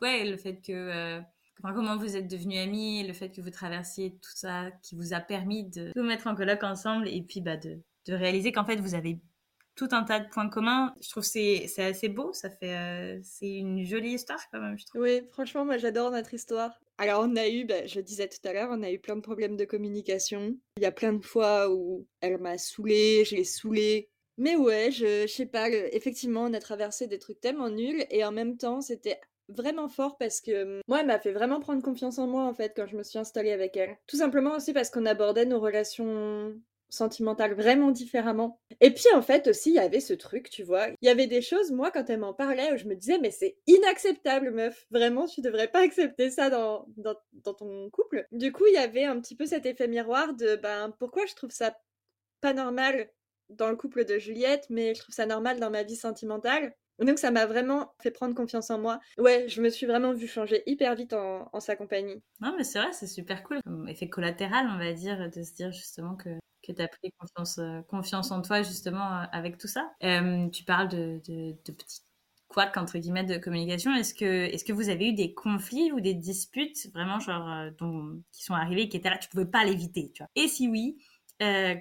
ouais, 0.00 0.24
le 0.24 0.36
fait 0.38 0.60
que. 0.60 1.18
enfin, 1.62 1.74
comment 1.74 1.96
vous 1.96 2.16
êtes 2.16 2.28
devenus 2.28 2.58
amis, 2.60 3.06
le 3.06 3.12
fait 3.12 3.30
que 3.30 3.42
vous 3.42 3.50
traversiez 3.50 4.12
tout 4.12 4.32
ça, 4.34 4.70
qui 4.82 4.94
vous 4.94 5.12
a 5.12 5.20
permis 5.20 5.68
de 5.68 5.92
vous 5.94 6.02
mettre 6.02 6.26
en 6.26 6.34
coloc 6.34 6.62
ensemble 6.62 7.06
et 7.08 7.22
puis 7.22 7.40
bah, 7.42 7.58
de, 7.58 7.80
de 8.06 8.14
réaliser 8.14 8.52
qu'en 8.52 8.64
fait 8.64 8.76
vous 8.76 8.94
avez 8.94 9.20
tout 9.74 9.88
un 9.92 10.04
tas 10.04 10.20
de 10.20 10.28
points 10.28 10.48
communs. 10.48 10.94
Je 11.00 11.10
trouve 11.10 11.22
c'est 11.22 11.66
c'est 11.68 11.84
assez 11.84 12.08
beau, 12.08 12.32
ça 12.32 12.50
fait 12.50 12.76
euh, 12.76 13.20
c'est 13.22 13.50
une 13.56 13.84
jolie 13.84 14.14
histoire 14.14 14.40
quand 14.52 14.60
même, 14.60 14.78
je 14.78 14.86
trouve. 14.86 15.02
Oui, 15.02 15.22
franchement, 15.32 15.64
moi 15.64 15.78
j'adore 15.78 16.10
notre 16.10 16.34
histoire. 16.34 16.78
Alors 16.98 17.24
on 17.26 17.34
a 17.36 17.48
eu, 17.48 17.64
bah, 17.64 17.86
je 17.86 18.00
disais 18.00 18.28
tout 18.28 18.46
à 18.46 18.52
l'heure, 18.52 18.68
on 18.70 18.82
a 18.82 18.90
eu 18.90 18.98
plein 18.98 19.16
de 19.16 19.22
problèmes 19.22 19.56
de 19.56 19.64
communication. 19.64 20.56
Il 20.76 20.82
y 20.82 20.86
a 20.86 20.92
plein 20.92 21.14
de 21.14 21.24
fois 21.24 21.70
où 21.70 22.06
elle 22.20 22.38
m'a 22.38 22.58
saoulée, 22.58 23.24
je 23.24 23.36
l'ai 23.36 23.44
saoulée. 23.44 24.10
Mais 24.36 24.56
ouais, 24.56 24.90
je, 24.90 25.26
sais 25.26 25.46
pas, 25.46 25.68
le- 25.68 25.94
effectivement, 25.94 26.44
on 26.44 26.54
a 26.54 26.60
traversé 26.60 27.06
des 27.06 27.18
trucs 27.18 27.40
tellement 27.40 27.68
nuls 27.68 28.04
et 28.10 28.24
en 28.24 28.32
même 28.32 28.56
temps, 28.56 28.80
c'était 28.80 29.20
vraiment 29.48 29.88
fort 29.88 30.16
parce 30.18 30.40
que 30.40 30.76
hum, 30.76 30.80
moi, 30.88 31.00
elle 31.00 31.06
m'a 31.06 31.18
fait 31.18 31.32
vraiment 31.32 31.60
prendre 31.60 31.82
confiance 31.82 32.18
en 32.18 32.26
moi 32.26 32.44
en 32.44 32.54
fait 32.54 32.72
quand 32.76 32.86
je 32.86 32.96
me 32.96 33.02
suis 33.02 33.18
installée 33.18 33.52
avec 33.52 33.76
elle. 33.76 33.96
Tout 34.06 34.16
simplement 34.16 34.54
aussi 34.56 34.72
parce 34.72 34.90
qu'on 34.90 35.06
abordait 35.06 35.46
nos 35.46 35.60
relations 35.60 36.54
sentimentales 36.90 37.54
vraiment 37.54 37.90
différemment. 37.90 38.60
Et 38.80 38.92
puis 38.92 39.06
en 39.14 39.22
fait 39.22 39.48
aussi, 39.48 39.70
il 39.70 39.76
y 39.76 39.80
avait 39.80 40.00
ce 40.00 40.14
truc, 40.14 40.50
tu 40.50 40.62
vois. 40.62 40.88
Il 41.00 41.06
y 41.06 41.08
avait 41.08 41.26
des 41.26 41.42
choses, 41.42 41.70
moi, 41.72 41.90
quand 41.90 42.08
elle 42.10 42.20
m'en 42.20 42.34
parlait, 42.34 42.72
où 42.72 42.76
je 42.76 42.86
me 42.86 42.94
disais, 42.94 43.18
mais 43.18 43.30
c'est 43.30 43.56
inacceptable, 43.66 44.50
meuf. 44.50 44.86
Vraiment, 44.90 45.26
tu 45.26 45.40
devrais 45.40 45.68
pas 45.68 45.80
accepter 45.80 46.30
ça 46.30 46.50
dans, 46.50 46.86
dans, 46.96 47.54
ton 47.54 47.90
couple. 47.90 48.26
Du 48.32 48.52
coup, 48.52 48.66
il 48.66 48.74
y 48.74 48.78
avait 48.78 49.04
un 49.04 49.20
petit 49.20 49.36
peu 49.36 49.46
cet 49.46 49.66
effet 49.66 49.88
miroir 49.88 50.34
de, 50.34 50.56
ben, 50.56 50.94
pourquoi 50.98 51.26
je 51.26 51.34
trouve 51.34 51.50
ça 51.50 51.76
pas 52.40 52.52
normal 52.52 53.10
dans 53.50 53.68
le 53.68 53.76
couple 53.76 54.04
de 54.04 54.18
Juliette, 54.18 54.66
mais 54.70 54.94
je 54.94 55.00
trouve 55.00 55.14
ça 55.14 55.26
normal 55.26 55.60
dans 55.60 55.70
ma 55.70 55.82
vie 55.82 55.96
sentimentale. 55.96 56.74
Donc 57.00 57.18
ça 57.18 57.30
m'a 57.30 57.46
vraiment 57.46 57.94
fait 58.02 58.10
prendre 58.10 58.34
confiance 58.34 58.70
en 58.70 58.78
moi. 58.78 59.00
Ouais, 59.18 59.48
je 59.48 59.62
me 59.62 59.70
suis 59.70 59.86
vraiment 59.86 60.12
vue 60.12 60.28
changer 60.28 60.62
hyper 60.66 60.94
vite 60.94 61.14
en, 61.14 61.48
en 61.52 61.60
sa 61.60 61.74
compagnie. 61.74 62.22
Non, 62.40 62.54
mais 62.56 62.64
c'est 62.64 62.78
vrai, 62.78 62.92
c'est 62.92 63.06
super 63.06 63.42
cool. 63.42 63.58
Effet 63.88 64.08
collatéral, 64.08 64.68
on 64.72 64.78
va 64.78 64.92
dire, 64.92 65.30
de 65.30 65.42
se 65.42 65.54
dire 65.54 65.72
justement 65.72 66.14
que, 66.14 66.28
que 66.62 66.72
tu 66.72 66.82
as 66.82 66.88
pris 66.88 67.12
confiance, 67.18 67.58
euh, 67.58 67.82
confiance 67.82 68.30
en 68.30 68.42
toi, 68.42 68.62
justement, 68.62 69.20
euh, 69.20 69.24
avec 69.32 69.58
tout 69.58 69.68
ça. 69.68 69.90
Euh, 70.02 70.48
tu 70.50 70.64
parles 70.64 70.88
de, 70.88 71.20
de, 71.26 71.52
de 71.64 71.72
petits 71.72 72.00
couacs, 72.48 72.76
entre 72.76 72.98
guillemets, 72.98 73.24
de 73.24 73.38
communication. 73.38 73.94
Est-ce 73.94 74.14
que, 74.14 74.24
est-ce 74.24 74.64
que 74.64 74.72
vous 74.72 74.88
avez 74.88 75.08
eu 75.08 75.12
des 75.12 75.34
conflits 75.34 75.92
ou 75.92 76.00
des 76.00 76.14
disputes, 76.14 76.88
vraiment, 76.92 77.20
genre, 77.20 77.70
qui 78.32 78.42
sont 78.44 78.54
arrivés, 78.54 78.88
qui 78.88 78.96
étaient 78.96 79.10
là, 79.10 79.18
tu 79.18 79.28
pouvais 79.28 79.46
pas 79.46 79.64
l'éviter, 79.64 80.12
Et 80.34 80.48
si 80.48 80.68
oui, 80.68 80.98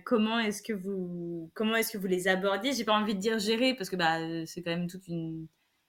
comment 0.05 0.39
est-ce 0.39 0.61
que 0.61 0.73
vous 0.73 1.51
comment 1.55 1.75
est-ce 1.75 1.91
que 1.91 1.97
vous 1.97 2.07
les 2.07 2.27
abordiez? 2.27 2.73
J'ai 2.73 2.85
pas 2.85 2.93
envie 2.93 3.15
de 3.15 3.19
dire 3.19 3.39
gérer 3.39 3.73
parce 3.73 3.89
que 3.89 3.95
bah 3.95 4.19
c'est 4.45 4.61
quand 4.61 4.71
même 4.71 4.87
toute 4.87 5.07
une 5.07 5.47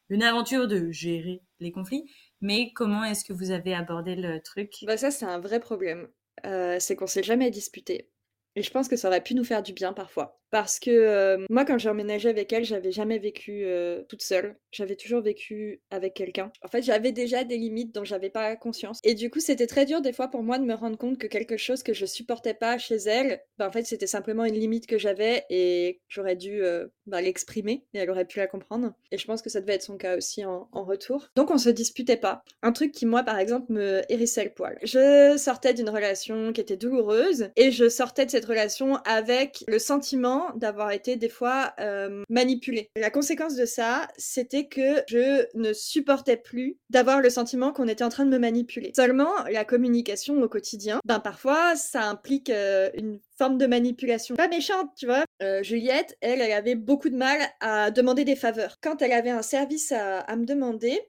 une 0.08 0.22
aventure 0.24 0.66
de 0.66 0.90
gérer 0.90 1.40
les 1.60 1.70
conflits, 1.70 2.10
mais 2.40 2.72
comment 2.72 3.04
est-ce 3.04 3.24
que 3.24 3.32
vous 3.32 3.52
avez 3.52 3.74
abordé 3.74 4.16
le 4.16 4.40
truc? 4.40 4.72
Bah 4.82 4.96
ça, 4.96 5.10
c'est 5.10 5.26
un 5.26 5.38
vrai 5.38 5.60
problème. 5.60 6.08
C'est 6.42 6.96
qu'on 6.96 7.06
s'est 7.06 7.22
jamais 7.22 7.50
disputé. 7.50 8.10
Et 8.56 8.62
je 8.62 8.70
pense 8.70 8.88
que 8.88 8.96
ça 8.96 9.08
aurait 9.08 9.22
pu 9.22 9.34
nous 9.34 9.44
faire 9.44 9.62
du 9.62 9.72
bien 9.72 9.92
parfois. 9.92 10.39
Parce 10.50 10.80
que 10.80 10.90
euh, 10.90 11.44
moi, 11.48 11.64
quand 11.64 11.78
j'ai 11.78 11.88
emménagé 11.88 12.28
avec 12.28 12.52
elle, 12.52 12.64
j'avais 12.64 12.92
jamais 12.92 13.18
vécu 13.18 13.62
euh, 13.64 14.02
toute 14.08 14.22
seule. 14.22 14.56
J'avais 14.72 14.96
toujours 14.96 15.20
vécu 15.20 15.80
avec 15.90 16.14
quelqu'un. 16.14 16.50
En 16.62 16.68
fait, 16.68 16.82
j'avais 16.82 17.12
déjà 17.12 17.44
des 17.44 17.56
limites 17.56 17.94
dont 17.94 18.04
j'avais 18.04 18.30
pas 18.30 18.56
conscience. 18.56 18.98
Et 19.04 19.14
du 19.14 19.30
coup, 19.30 19.40
c'était 19.40 19.66
très 19.66 19.84
dur 19.84 20.00
des 20.00 20.12
fois 20.12 20.28
pour 20.28 20.42
moi 20.42 20.58
de 20.58 20.64
me 20.64 20.74
rendre 20.74 20.98
compte 20.98 21.18
que 21.18 21.26
quelque 21.26 21.56
chose 21.56 21.82
que 21.82 21.94
je 21.94 22.06
supportais 22.06 22.54
pas 22.54 22.78
chez 22.78 22.96
elle, 22.96 23.40
bah, 23.58 23.68
en 23.68 23.72
fait, 23.72 23.84
c'était 23.84 24.06
simplement 24.06 24.44
une 24.44 24.54
limite 24.54 24.86
que 24.86 24.98
j'avais 24.98 25.44
et 25.50 26.00
j'aurais 26.08 26.36
dû 26.36 26.62
euh, 26.62 26.88
bah, 27.06 27.20
l'exprimer 27.20 27.84
et 27.94 27.98
elle 27.98 28.10
aurait 28.10 28.24
pu 28.24 28.38
la 28.38 28.46
comprendre. 28.46 28.92
Et 29.12 29.18
je 29.18 29.26
pense 29.26 29.42
que 29.42 29.50
ça 29.50 29.60
devait 29.60 29.74
être 29.74 29.82
son 29.82 29.96
cas 29.96 30.16
aussi 30.16 30.44
en, 30.44 30.68
en 30.72 30.84
retour. 30.84 31.28
Donc, 31.36 31.50
on 31.50 31.58
se 31.58 31.70
disputait 31.70 32.16
pas. 32.16 32.42
Un 32.62 32.72
truc 32.72 32.92
qui, 32.92 33.06
moi, 33.06 33.22
par 33.22 33.38
exemple, 33.38 33.72
me 33.72 34.02
hérissait 34.08 34.44
le 34.44 34.50
poil. 34.50 34.78
Je 34.82 35.36
sortais 35.36 35.74
d'une 35.74 35.90
relation 35.90 36.52
qui 36.52 36.60
était 36.60 36.76
douloureuse 36.76 37.50
et 37.56 37.70
je 37.70 37.88
sortais 37.88 38.26
de 38.26 38.30
cette 38.30 38.44
relation 38.44 38.96
avec 39.04 39.64
le 39.68 39.78
sentiment 39.78 40.39
d'avoir 40.54 40.92
été 40.92 41.16
des 41.16 41.28
fois 41.28 41.72
euh, 41.80 42.22
manipulée. 42.28 42.90
La 42.96 43.10
conséquence 43.10 43.54
de 43.54 43.64
ça, 43.64 44.08
c'était 44.16 44.66
que 44.66 45.02
je 45.08 45.46
ne 45.54 45.72
supportais 45.72 46.36
plus 46.36 46.78
d'avoir 46.90 47.20
le 47.20 47.30
sentiment 47.30 47.72
qu'on 47.72 47.88
était 47.88 48.04
en 48.04 48.08
train 48.08 48.24
de 48.24 48.30
me 48.30 48.38
manipuler. 48.38 48.92
Seulement, 48.94 49.32
la 49.50 49.64
communication 49.64 50.40
au 50.40 50.48
quotidien, 50.48 51.00
ben 51.04 51.20
parfois, 51.20 51.76
ça 51.76 52.04
implique 52.04 52.50
euh, 52.50 52.90
une 52.94 53.20
forme 53.36 53.58
de 53.58 53.66
manipulation. 53.66 54.36
Pas 54.36 54.48
méchante, 54.48 54.90
tu 54.96 55.06
vois. 55.06 55.24
Euh, 55.42 55.62
Juliette, 55.62 56.16
elle, 56.20 56.40
elle 56.40 56.52
avait 56.52 56.74
beaucoup 56.74 57.08
de 57.08 57.16
mal 57.16 57.40
à 57.60 57.90
demander 57.90 58.24
des 58.24 58.36
faveurs. 58.36 58.76
Quand 58.82 59.02
elle 59.02 59.12
avait 59.12 59.30
un 59.30 59.42
service 59.42 59.92
à, 59.92 60.20
à 60.20 60.36
me 60.36 60.44
demander, 60.44 61.00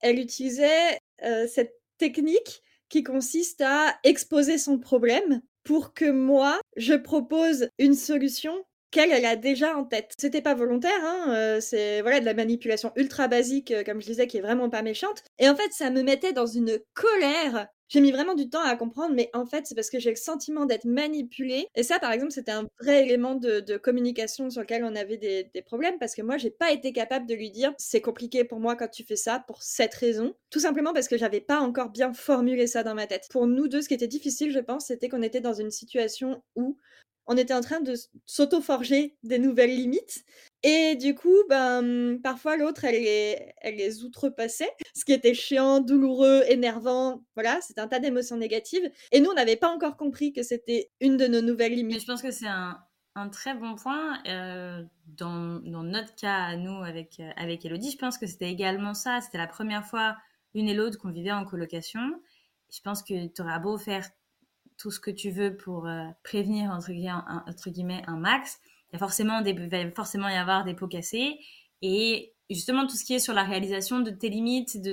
elle 0.00 0.18
utilisait 0.18 0.98
cette 1.46 1.76
technique 1.98 2.62
qui 2.88 3.04
consiste 3.04 3.60
à 3.60 3.96
exposer 4.02 4.58
son 4.58 4.78
problème 4.78 5.40
pour 5.64 5.94
que 5.94 6.10
moi, 6.10 6.60
je 6.76 6.94
propose 6.94 7.68
une 7.78 7.94
solution 7.94 8.52
qu'elle, 8.92 9.10
elle 9.10 9.24
a 9.24 9.34
déjà 9.34 9.76
en 9.76 9.84
tête. 9.84 10.14
C'était 10.18 10.42
pas 10.42 10.54
volontaire, 10.54 11.00
hein, 11.02 11.34
euh, 11.34 11.60
c'est 11.60 12.02
voilà 12.02 12.20
de 12.20 12.24
la 12.24 12.34
manipulation 12.34 12.92
ultra 12.94 13.26
basique, 13.26 13.72
euh, 13.72 13.82
comme 13.82 14.00
je 14.00 14.06
disais, 14.06 14.28
qui 14.28 14.36
est 14.36 14.42
vraiment 14.42 14.70
pas 14.70 14.82
méchante. 14.82 15.24
Et 15.40 15.48
en 15.48 15.56
fait, 15.56 15.72
ça 15.72 15.90
me 15.90 16.02
mettait 16.02 16.32
dans 16.32 16.46
une 16.46 16.78
colère 16.94 17.66
j'ai 17.92 18.00
mis 18.00 18.10
vraiment 18.10 18.34
du 18.34 18.48
temps 18.48 18.62
à 18.62 18.74
comprendre, 18.74 19.14
mais 19.14 19.28
en 19.34 19.44
fait, 19.44 19.66
c'est 19.66 19.74
parce 19.74 19.90
que 19.90 19.98
j'ai 19.98 20.08
le 20.08 20.16
sentiment 20.16 20.64
d'être 20.64 20.86
manipulée. 20.86 21.66
Et 21.74 21.82
ça, 21.82 21.98
par 21.98 22.10
exemple, 22.10 22.32
c'était 22.32 22.52
un 22.52 22.66
vrai 22.80 23.02
élément 23.02 23.34
de, 23.34 23.76
communication 23.76 24.48
sur 24.48 24.62
lequel 24.62 24.82
on 24.84 24.96
avait 24.96 25.18
des, 25.18 25.50
des 25.52 25.60
problèmes, 25.60 25.98
parce 25.98 26.14
que 26.14 26.22
moi, 26.22 26.38
j'ai 26.38 26.50
pas 26.50 26.72
été 26.72 26.94
capable 26.94 27.26
de 27.26 27.34
lui 27.34 27.50
dire 27.50 27.74
c'est 27.76 28.00
compliqué 28.00 28.44
pour 28.44 28.60
moi 28.60 28.76
quand 28.76 28.88
tu 28.88 29.04
fais 29.04 29.16
ça, 29.16 29.44
pour 29.46 29.62
cette 29.62 29.92
raison. 29.92 30.34
Tout 30.48 30.60
simplement 30.60 30.94
parce 30.94 31.06
que 31.06 31.18
j'avais 31.18 31.42
pas 31.42 31.60
encore 31.60 31.90
bien 31.90 32.14
formulé 32.14 32.66
ça 32.66 32.82
dans 32.82 32.94
ma 32.94 33.06
tête. 33.06 33.26
Pour 33.30 33.46
nous 33.46 33.68
deux, 33.68 33.82
ce 33.82 33.88
qui 33.88 33.94
était 33.94 34.08
difficile, 34.08 34.52
je 34.52 34.60
pense, 34.60 34.86
c'était 34.86 35.10
qu'on 35.10 35.20
était 35.20 35.42
dans 35.42 35.52
une 35.52 35.70
situation 35.70 36.42
où 36.56 36.78
on 37.26 37.36
était 37.36 37.54
en 37.54 37.60
train 37.60 37.80
de 37.80 37.94
s'auto-forger 38.26 39.16
des 39.22 39.38
nouvelles 39.38 39.74
limites. 39.74 40.24
Et 40.64 40.94
du 40.94 41.14
coup, 41.14 41.36
ben, 41.48 42.20
parfois 42.22 42.56
l'autre, 42.56 42.84
elle 42.84 43.02
les, 43.02 43.52
elle 43.62 43.76
les 43.76 44.04
outrepassait, 44.04 44.70
ce 44.94 45.04
qui 45.04 45.12
était 45.12 45.34
chiant, 45.34 45.80
douloureux, 45.80 46.44
énervant. 46.48 47.24
Voilà, 47.34 47.60
c'était 47.60 47.80
un 47.80 47.88
tas 47.88 47.98
d'émotions 47.98 48.36
négatives. 48.36 48.88
Et 49.10 49.20
nous, 49.20 49.30
on 49.30 49.34
n'avait 49.34 49.56
pas 49.56 49.68
encore 49.68 49.96
compris 49.96 50.32
que 50.32 50.42
c'était 50.42 50.90
une 51.00 51.16
de 51.16 51.26
nos 51.26 51.40
nouvelles 51.40 51.74
limites. 51.74 52.00
je 52.00 52.06
pense 52.06 52.22
que 52.22 52.30
c'est 52.30 52.46
un, 52.46 52.78
très 53.30 53.54
bon 53.54 53.74
point. 53.74 54.22
Euh, 54.26 54.82
dans, 55.06 55.60
notre 55.64 56.14
cas, 56.14 56.44
à 56.44 56.56
nous, 56.56 56.82
avec, 56.84 57.18
euh, 57.18 57.30
avec 57.36 57.64
Elodie, 57.64 57.90
je 57.90 57.98
pense 57.98 58.16
que 58.16 58.26
c'était 58.26 58.50
également 58.50 58.94
ça. 58.94 59.20
C'était 59.20 59.38
la 59.38 59.48
première 59.48 59.84
fois, 59.84 60.16
l'une 60.54 60.68
et 60.68 60.74
l'autre, 60.74 60.98
qu'on 60.98 61.10
vivait 61.10 61.32
en 61.32 61.44
colocation. 61.44 62.00
Je 62.72 62.80
pense 62.80 63.02
que 63.02 63.26
tu 63.26 63.42
auras 63.42 63.58
beau 63.58 63.78
faire 63.78 64.08
tout 64.82 64.90
ce 64.90 64.98
que 64.98 65.12
tu 65.12 65.30
veux 65.30 65.56
pour 65.56 65.86
euh, 65.86 66.02
prévenir 66.24 66.72
entre 66.72 66.90
un, 66.90 67.70
guillemets, 67.70 68.02
un 68.08 68.16
max, 68.16 68.60
il, 68.92 68.98
va 68.98 69.06
forcément 69.06 69.40
y 70.28 70.34
avoir 70.34 70.64
des 70.64 70.74
pots 70.74 70.88
cassés. 70.88 71.38
Et 71.82 72.34
justement, 72.50 72.84
tout 72.88 72.96
ce 72.96 73.04
qui 73.04 73.14
est 73.14 73.20
sur 73.20 73.32
la 73.32 73.44
réalisation 73.44 74.00
de 74.00 74.10
tes 74.10 74.28
limites, 74.28 74.82
de 74.82 74.92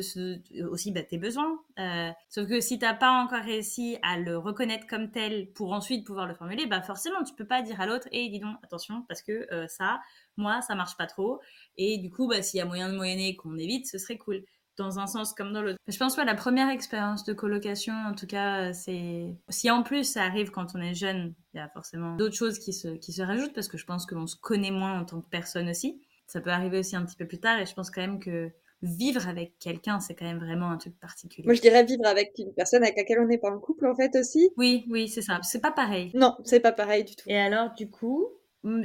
aussi 0.69 0.91
bah, 0.91 1.01
tes 1.01 1.17
besoins. 1.17 1.59
Euh, 1.79 2.11
sauf 2.29 2.47
que 2.47 2.61
si 2.61 2.77
tu 2.77 2.85
n'as 2.85 2.93
pas 2.93 3.11
encore 3.11 3.43
réussi 3.43 3.97
à 4.03 4.19
le 4.19 4.37
reconnaître 4.37 4.85
comme 4.85 5.09
tel 5.09 5.51
pour 5.53 5.73
ensuite 5.73 6.05
pouvoir 6.05 6.27
le 6.27 6.35
formuler, 6.35 6.67
bah 6.67 6.83
forcément, 6.83 7.23
tu 7.23 7.33
peux 7.33 7.47
pas 7.47 7.63
dire 7.63 7.81
à 7.81 7.87
l'autre, 7.87 8.07
et 8.11 8.29
dis 8.29 8.39
donc, 8.39 8.57
attention, 8.63 9.03
parce 9.07 9.23
que 9.23 9.51
euh, 9.51 9.67
ça, 9.67 10.01
moi, 10.37 10.61
ça 10.61 10.75
marche 10.75 10.97
pas 10.97 11.07
trop. 11.07 11.39
Et 11.77 11.97
du 11.97 12.11
coup, 12.11 12.27
bah, 12.27 12.43
s'il 12.43 12.59
y 12.59 12.61
a 12.61 12.65
moyen 12.65 12.89
de 12.91 12.95
moyenner 12.95 13.35
qu'on 13.35 13.57
évite, 13.57 13.87
ce 13.87 13.97
serait 13.97 14.19
cool 14.19 14.43
dans 14.79 14.99
un 14.99 15.07
sens 15.07 15.33
comme 15.33 15.53
dans 15.53 15.61
l'autre. 15.61 15.77
Je 15.87 15.97
pense 15.97 16.15
que 16.15 16.21
la 16.21 16.35
première 16.35 16.69
expérience 16.69 17.23
de 17.23 17.33
colocation, 17.33 17.93
en 17.93 18.13
tout 18.13 18.27
cas, 18.27 18.73
c'est 18.73 19.35
si 19.49 19.69
en 19.69 19.83
plus 19.83 20.03
ça 20.03 20.23
arrive 20.23 20.49
quand 20.49 20.75
on 20.75 20.81
est 20.81 20.95
jeune, 20.95 21.35
il 21.53 21.57
y 21.57 21.59
a 21.59 21.69
forcément 21.69 22.15
d'autres 22.15 22.35
choses 22.35 22.57
qui 22.59 22.73
se, 22.73 22.87
qui 22.87 23.13
se 23.13 23.21
rajoutent 23.21 23.53
parce 23.53 23.67
que 23.67 23.77
je 23.77 23.85
pense 23.85 24.05
qu'on 24.05 24.27
se 24.27 24.35
connaît 24.35 24.71
moins 24.71 24.99
en 24.99 25.05
tant 25.05 25.21
que 25.21 25.29
personne 25.29 25.69
aussi. 25.69 26.01
Ça 26.27 26.41
peut 26.41 26.51
arriver 26.51 26.79
aussi 26.79 26.95
un 26.95 27.05
petit 27.05 27.15
peu 27.15 27.27
plus 27.27 27.39
tard 27.39 27.59
et 27.59 27.65
je 27.65 27.73
pense 27.73 27.91
quand 27.91 28.01
même 28.01 28.19
que 28.19 28.51
vivre 28.81 29.27
avec 29.27 29.59
quelqu'un, 29.59 29.99
c'est 29.99 30.15
quand 30.15 30.25
même 30.25 30.39
vraiment 30.39 30.71
un 30.71 30.77
truc 30.77 30.97
particulier. 30.99 31.45
Moi, 31.45 31.53
je 31.53 31.61
dirais 31.61 31.83
vivre 31.83 32.05
avec 32.05 32.33
une 32.37 32.53
personne 32.53 32.83
avec 32.83 32.95
laquelle 32.97 33.19
on 33.19 33.25
n'est 33.25 33.37
pas 33.37 33.51
en 33.51 33.59
couple, 33.59 33.85
en 33.87 33.95
fait, 33.95 34.15
aussi. 34.15 34.51
Oui, 34.55 34.85
oui, 34.89 35.09
c'est 35.09 35.21
ça. 35.21 35.39
C'est 35.43 35.59
pas 35.59 35.71
pareil. 35.71 36.11
Non, 36.13 36.37
c'est 36.45 36.61
pas 36.61 36.71
pareil 36.71 37.03
du 37.03 37.15
tout. 37.15 37.27
Et 37.27 37.37
alors, 37.37 37.73
du 37.73 37.89
coup, 37.89 38.29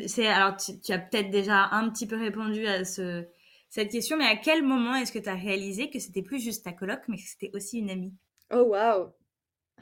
c'est 0.07 0.26
alors 0.26 0.57
tu 0.57 0.92
as 0.92 0.99
peut-être 0.99 1.30
déjà 1.30 1.68
un 1.72 1.88
petit 1.90 2.07
peu 2.07 2.16
répondu 2.16 2.66
à 2.66 2.84
ce 2.84 3.24
cette 3.75 3.91
question, 3.91 4.16
mais 4.16 4.27
à 4.27 4.37
quel 4.37 4.62
moment 4.62 4.95
est-ce 4.95 5.11
que 5.11 5.18
tu 5.18 5.29
as 5.29 5.35
réalisé 5.35 5.91
que 5.91 5.99
c'était 5.99 6.22
plus 6.22 6.39
juste 6.39 6.64
ta 6.64 6.72
coloc, 6.72 7.01
mais 7.09 7.16
que 7.16 7.25
c'était 7.27 7.51
aussi 7.55 7.79
une 7.79 7.91
amie? 7.91 8.14
Oh 8.53 8.62
waouh 8.62 9.11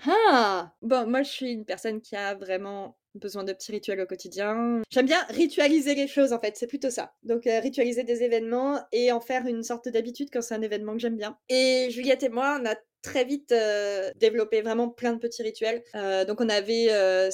Ah 0.06 0.72
Bon, 0.80 1.06
moi 1.06 1.22
je 1.22 1.30
suis 1.30 1.52
une 1.52 1.66
personne 1.66 2.00
qui 2.00 2.16
a 2.16 2.34
vraiment 2.34 2.96
besoin 3.14 3.44
de 3.44 3.52
petits 3.52 3.70
rituels 3.70 4.00
au 4.00 4.06
quotidien. 4.06 4.80
J'aime 4.90 5.04
bien 5.04 5.22
ritualiser 5.28 5.94
les 5.94 6.08
choses 6.08 6.32
en 6.32 6.40
fait, 6.40 6.56
c'est 6.56 6.66
plutôt 6.66 6.88
ça. 6.88 7.12
Donc 7.22 7.46
euh, 7.46 7.60
ritualiser 7.60 8.02
des 8.02 8.22
événements 8.22 8.80
et 8.92 9.12
en 9.12 9.20
faire 9.20 9.46
une 9.46 9.62
sorte 9.62 9.90
d'habitude 9.90 10.30
quand 10.32 10.40
c'est 10.40 10.54
un 10.54 10.62
événement 10.62 10.94
que 10.94 11.00
j'aime 11.00 11.18
bien. 11.18 11.36
Et 11.50 11.88
Juliette 11.90 12.22
et 12.22 12.30
moi, 12.30 12.58
on 12.62 12.64
a 12.64 12.76
très 13.02 13.24
vite 13.24 13.52
euh, 13.52 14.10
développé 14.16 14.62
vraiment 14.62 14.88
plein 14.88 15.12
de 15.12 15.18
petits 15.18 15.42
rituels. 15.42 15.82
Euh, 15.94 16.24
donc 16.24 16.40
on 16.40 16.48
avait 16.48 16.86
euh, 16.90 17.30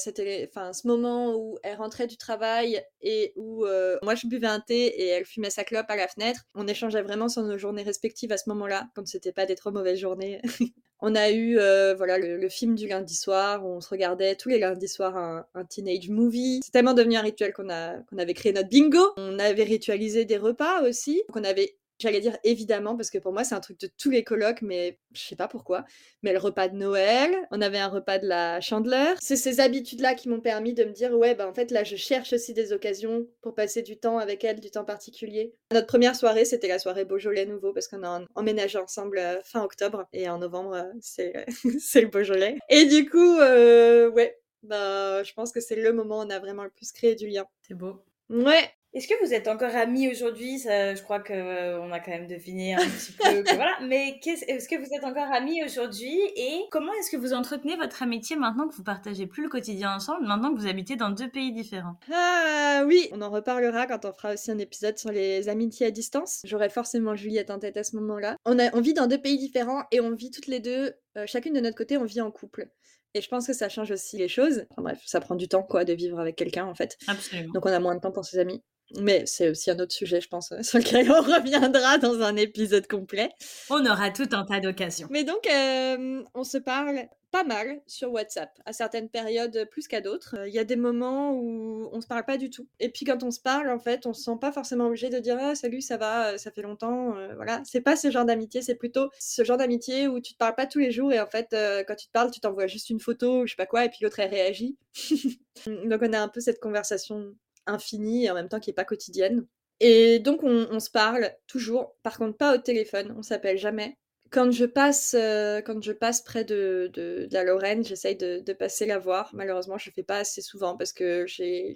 enfin, 0.49 0.73
ce 0.73 0.87
moment 0.87 1.35
où 1.37 1.59
elle 1.63 1.77
rentrait 1.77 2.07
du 2.07 2.17
travail 2.17 2.83
et 3.03 3.33
où 3.37 3.65
moi 4.03 4.15
je 4.15 4.27
buvais 4.27 4.47
un 4.47 4.61
thé 4.61 4.87
et 4.87 5.07
elle 5.09 5.25
fumait 5.25 5.51
sa 5.51 5.65
clope 5.65 5.87
à 5.89 5.97
la 5.97 6.09
fenêtre. 6.09 6.43
On 6.55 6.67
échangeait 6.67 7.03
vraiment 7.03 7.29
sur 7.29 7.43
nos 7.43 7.59
journées 7.59 7.83
respectives 7.83 8.33
à 8.33 8.39
ce 8.39 8.49
moment-là, 8.49 8.89
quand 8.95 9.07
c'était 9.07 9.33
pas 9.33 9.47
des 9.47 9.55
trop 9.55 9.71
mauvaises 9.71 9.99
journées. 9.99 10.41
on 11.01 11.15
a 11.15 11.31
eu 11.31 11.55
voilà 11.97 12.19
le, 12.19 12.49
film 12.49 12.75
du 12.75 12.89
lundi 12.89 13.15
soir 13.15 13.65
où 13.65 13.69
on 13.69 13.81
se 13.81 13.91
regardait 13.91 14.35
tous 14.35 14.49
les 14.49 14.59
lundis 14.59 14.89
soirs 14.89 15.17
un, 15.17 15.65
teenage 15.67 16.09
movie. 16.09 16.61
C'est 16.65 16.73
tellement 16.73 16.95
devenu 16.95 17.17
un 17.17 17.23
rituel 17.23 17.53
qu'on 17.53 17.69
a 17.69 17.99
qu'on 18.09 18.19
avait 18.19 18.35
créé 18.35 18.53
notre 18.53 18.69
bingo. 18.69 19.13
On 19.17 19.39
avait 19.39 19.65
ritualisé 19.65 20.25
des 20.25 20.39
repas 20.39 20.83
aussi. 20.83 21.23
Donc 21.29 21.37
on 21.37 21.45
avait 21.45 21.77
J'allais 21.99 22.21
dire 22.21 22.37
évidemment, 22.45 22.97
parce 22.97 23.11
que 23.11 23.19
pour 23.19 23.33
moi, 23.33 23.45
c'est 23.45 23.55
un 23.55 23.61
truc 23.61 23.81
de 23.81 23.89
tous 23.99 24.11
les 24.11 24.23
colocs, 24.23 24.63
mais 24.63 24.99
je 25.13 25.21
sais 25.21 25.37
pas 25.37 25.49
pourquoi. 25.49 25.85
Mais 26.23 26.33
le 26.33 26.39
repas 26.39 26.69
de 26.69 26.77
Noël, 26.77 27.35
on 27.51 27.61
avait 27.61 27.79
un 27.79 27.89
repas 27.89 28.19
de 28.19 28.27
la 28.27 28.61
chandeleur. 28.61 29.17
C'est 29.21 29.37
ces 29.37 29.61
habitudes-là 29.61 30.15
qui 30.15 30.29
m'ont 30.29 30.41
permis 30.41 30.75
de 30.75 30.85
me 30.85 30.93
dire, 30.93 31.13
ouais, 31.13 31.35
bah 31.35 31.49
en 31.49 31.55
fait, 31.55 31.71
là, 31.71 31.85
je 31.85 31.97
cherche 31.97 32.33
aussi 32.33 32.55
des 32.55 32.73
occasions 32.73 33.27
pour 33.43 33.55
passer 33.55 33.83
du 33.83 33.99
temps 33.99 34.19
avec 34.19 34.45
elle, 34.45 34.61
du 34.61 34.71
temps 34.71 34.85
particulier. 34.85 35.55
Notre 35.73 35.87
première 35.87 36.15
soirée, 36.15 36.45
c'était 36.45 36.69
la 36.69 36.79
soirée 36.79 37.05
Beaujolais 37.05 37.47
nouveau, 37.47 37.73
parce 37.73 37.89
qu'on 37.89 38.05
a 38.05 38.23
emménagé 38.35 38.79
ensemble 38.79 39.19
euh, 39.19 39.41
fin 39.45 39.63
octobre, 39.63 40.07
et 40.13 40.29
en 40.29 40.39
novembre, 40.39 40.75
euh, 40.75 40.93
c'est 41.01 41.47
c'est 41.81 42.01
le 42.01 42.09
Beaujolais. 42.09 42.59
Et 42.69 42.87
du 42.87 43.09
coup, 43.09 43.39
euh, 43.41 44.09
ouais, 44.11 44.39
bah, 44.63 45.23
je 45.23 45.33
pense 45.33 45.53
que 45.53 45.61
c'est 45.61 45.77
le 45.77 45.93
moment 45.93 46.19
où 46.19 46.23
on 46.23 46.31
a 46.31 46.39
vraiment 46.39 46.65
le 46.65 46.71
plus 46.71 46.93
créé 46.93 47.15
du 47.15 47.29
lien. 47.29 47.45
C'est 47.67 47.75
beau. 47.75 48.05
Ouais, 48.31 48.71
est-ce 48.99 49.07
que 49.07 49.25
vous 49.25 49.33
êtes 49.33 49.47
encore 49.47 49.77
amis 49.77 50.11
aujourd'hui? 50.11 50.59
Je 50.59 51.01
crois 51.03 51.21
qu'on 51.21 51.33
euh, 51.33 51.91
a 51.93 52.01
quand 52.01 52.11
même 52.11 52.27
deviné 52.27 52.75
un 52.75 52.79
petit 52.79 53.13
peu. 53.13 53.45
voilà. 53.55 53.79
Mais 53.87 54.19
est-ce 54.27 54.69
que 54.69 54.75
vous 54.75 54.93
êtes 54.93 55.05
encore 55.05 55.33
amis 55.33 55.63
aujourd'hui? 55.65 56.19
Et 56.35 56.65
comment 56.73 56.93
est-ce 56.95 57.09
que 57.09 57.17
vous 57.17 57.33
entretenez 57.33 57.77
votre 57.77 58.03
amitié 58.03 58.35
maintenant 58.35 58.67
que 58.67 58.75
vous 58.75 58.83
partagez 58.83 59.29
plus 59.29 59.45
le 59.45 59.49
quotidien 59.49 59.95
ensemble, 59.95 60.27
maintenant 60.27 60.53
que 60.53 60.59
vous 60.59 60.67
habitez 60.67 60.97
dans 60.97 61.11
deux 61.11 61.29
pays 61.29 61.53
différents? 61.53 61.95
Ah 62.13 62.83
oui 62.87 63.09
On 63.13 63.23
en 63.23 63.31
reparlera 63.31 63.87
quand 63.87 64.05
on 64.05 64.13
fera 64.13 64.35
aussi 64.35 64.51
un 64.51 64.59
épisode 64.59 64.99
sur 64.99 65.13
les 65.13 65.49
amitiés 65.49 65.87
à 65.87 65.91
distance. 65.93 66.41
J'aurai 66.43 66.69
forcément 66.69 67.15
Juliette 67.15 67.51
en 67.51 67.61
tête 67.61 67.77
à 67.77 67.85
ce 67.85 67.95
moment-là. 67.97 68.37
On, 68.47 68.59
a, 68.59 68.75
on 68.75 68.81
vit 68.81 68.95
dans 68.95 69.07
deux 69.07 69.21
pays 69.21 69.39
différents 69.39 69.85
et 69.93 70.01
on 70.01 70.13
vit 70.13 70.33
toutes 70.33 70.49
les 70.49 70.59
deux, 70.59 70.95
euh, 71.17 71.25
chacune 71.27 71.53
de 71.53 71.61
notre 71.61 71.77
côté, 71.77 71.97
on 71.99 72.05
vit 72.05 72.21
en 72.21 72.33
couple. 72.33 72.69
Et 73.15 73.23
je 73.23 73.29
pense 73.29 73.47
que 73.47 73.53
ça 73.53 73.69
change 73.69 73.93
aussi 73.93 74.17
les 74.19 74.29
choses. 74.29 74.67
Enfin 74.71 74.83
bref, 74.83 75.01
ça 75.07 75.21
prend 75.21 75.37
du 75.37 75.47
temps 75.47 75.63
quoi 75.63 75.85
de 75.85 75.93
vivre 75.93 76.19
avec 76.19 76.35
quelqu'un 76.35 76.67
en 76.67 76.75
fait. 76.75 76.99
Absolument. 77.07 77.53
Donc 77.53 77.65
on 77.65 77.71
a 77.71 77.79
moins 77.79 77.95
de 77.95 78.01
temps 78.01 78.13
pour 78.13 78.25
ses 78.25 78.39
amis. 78.39 78.63
Mais 78.97 79.25
c'est 79.27 79.51
aussi 79.51 79.71
un 79.71 79.79
autre 79.79 79.93
sujet, 79.93 80.21
je 80.21 80.29
pense, 80.29 80.53
sur 80.63 80.79
lequel 80.79 81.11
on 81.11 81.21
reviendra 81.21 81.99
dans 81.99 82.21
un 82.23 82.37
épisode 82.37 82.87
complet. 82.87 83.31
On 83.71 83.85
aura 83.85 84.11
tout 84.11 84.29
un 84.33 84.45
tas 84.45 84.61
d'occasions. 84.61 85.09
Mais 85.11 85.25
donc, 85.25 85.47
euh, 85.47 86.23
on 86.35 86.45
se 86.45 86.59
parle 86.59 87.09
pas 87.31 87.45
mal 87.45 87.83
sur 87.87 88.11
WhatsApp, 88.13 88.51
à 88.65 88.73
certaines 88.73 89.09
périodes 89.09 89.69
plus 89.71 89.87
qu'à 89.87 90.01
d'autres. 90.01 90.37
Il 90.47 90.55
y 90.55 90.59
a 90.59 90.65
des 90.65 90.77
moments 90.77 91.33
où 91.33 91.89
on 91.93 92.01
se 92.01 92.07
parle 92.07 92.25
pas 92.25 92.39
du 92.39 92.49
tout. 92.49 92.67
Et 92.81 92.89
puis 92.89 93.05
quand 93.05 93.23
on 93.23 93.31
se 93.31 93.41
parle, 93.41 93.69
en 93.71 93.79
fait, 93.79 94.07
on 94.07 94.15
se 94.15 94.23
sent 94.23 94.39
pas 94.41 94.53
forcément 94.53 94.87
obligé 94.87 95.11
de 95.11 95.19
dire 95.19 95.37
ah, 95.39 95.55
salut, 95.55 95.81
ça 95.81 95.97
va, 95.99 96.39
ça 96.39 96.51
fait 96.51 96.63
longtemps, 96.63 97.17
euh, 97.17 97.35
voilà. 97.35 97.61
C'est 97.65 97.81
pas 97.81 97.97
ce 97.97 98.11
genre 98.11 98.25
d'amitié, 98.25 98.63
c'est 98.63 98.77
plutôt 98.77 99.11
ce 99.19 99.45
genre 99.45 99.59
d'amitié 99.59 100.09
où 100.09 100.21
tu 100.21 100.33
te 100.33 100.39
parles 100.39 100.55
pas 100.55 100.67
tous 100.67 100.79
les 100.79 100.91
jours 100.91 101.13
et 101.13 101.21
en 101.21 101.27
fait, 101.27 101.53
euh, 101.53 101.85
quand 101.87 101.97
tu 101.97 102.07
te 102.07 102.13
parles, 102.13 102.31
tu 102.31 102.41
t'envoies 102.41 102.67
juste 102.67 102.89
une 102.91 103.01
photo, 103.01 103.45
je 103.47 103.53
sais 103.53 103.57
pas 103.57 103.67
quoi, 103.67 103.85
et 103.85 103.91
puis 103.91 103.99
l'autre 104.03 104.21
elle 104.21 104.31
réagit. 104.31 104.79
donc 105.67 106.01
on 106.03 106.13
a 106.13 106.21
un 106.21 106.29
peu 106.29 106.41
cette 106.41 106.61
conversation 106.61 107.35
infinie 107.69 108.25
et 108.27 108.31
en 108.31 108.35
même 108.35 108.49
temps 108.49 108.61
qui 108.61 108.71
n'est 108.71 108.75
pas 108.75 108.85
quotidienne. 108.85 109.47
Et 109.81 110.19
donc 110.19 110.43
on, 110.43 110.81
se 110.81 110.91
parle 110.91 111.31
toujours, 111.47 111.97
par 112.03 112.19
contre 112.19 112.37
pas 112.37 112.55
au 112.57 112.59
téléphone, 112.59 113.15
on 113.17 113.23
s'appelle 113.23 113.59
jamais. 113.59 113.97
Quand 114.31 114.51
je 114.51 114.65
passe, 114.67 115.15
euh, 115.19 115.63
quand 115.63 115.83
je 115.83 115.93
passe 115.93 116.21
près 116.23 116.45
de, 116.45 116.91
de, 116.93 117.29
la 117.31 117.45
Lorraine, 117.45 117.85
j'essaye 117.85 118.17
de, 118.17 118.53
passer 118.53 118.85
la 118.87 118.99
voir. 118.99 119.31
Malheureusement, 119.35 119.79
je 119.79 119.89
le 119.89 119.95
fais 119.95 120.03
pas 120.03 120.19
assez 120.19 120.43
souvent 120.43 120.77
parce 120.77 120.93
que 120.93 121.25
j'ai 121.27 121.75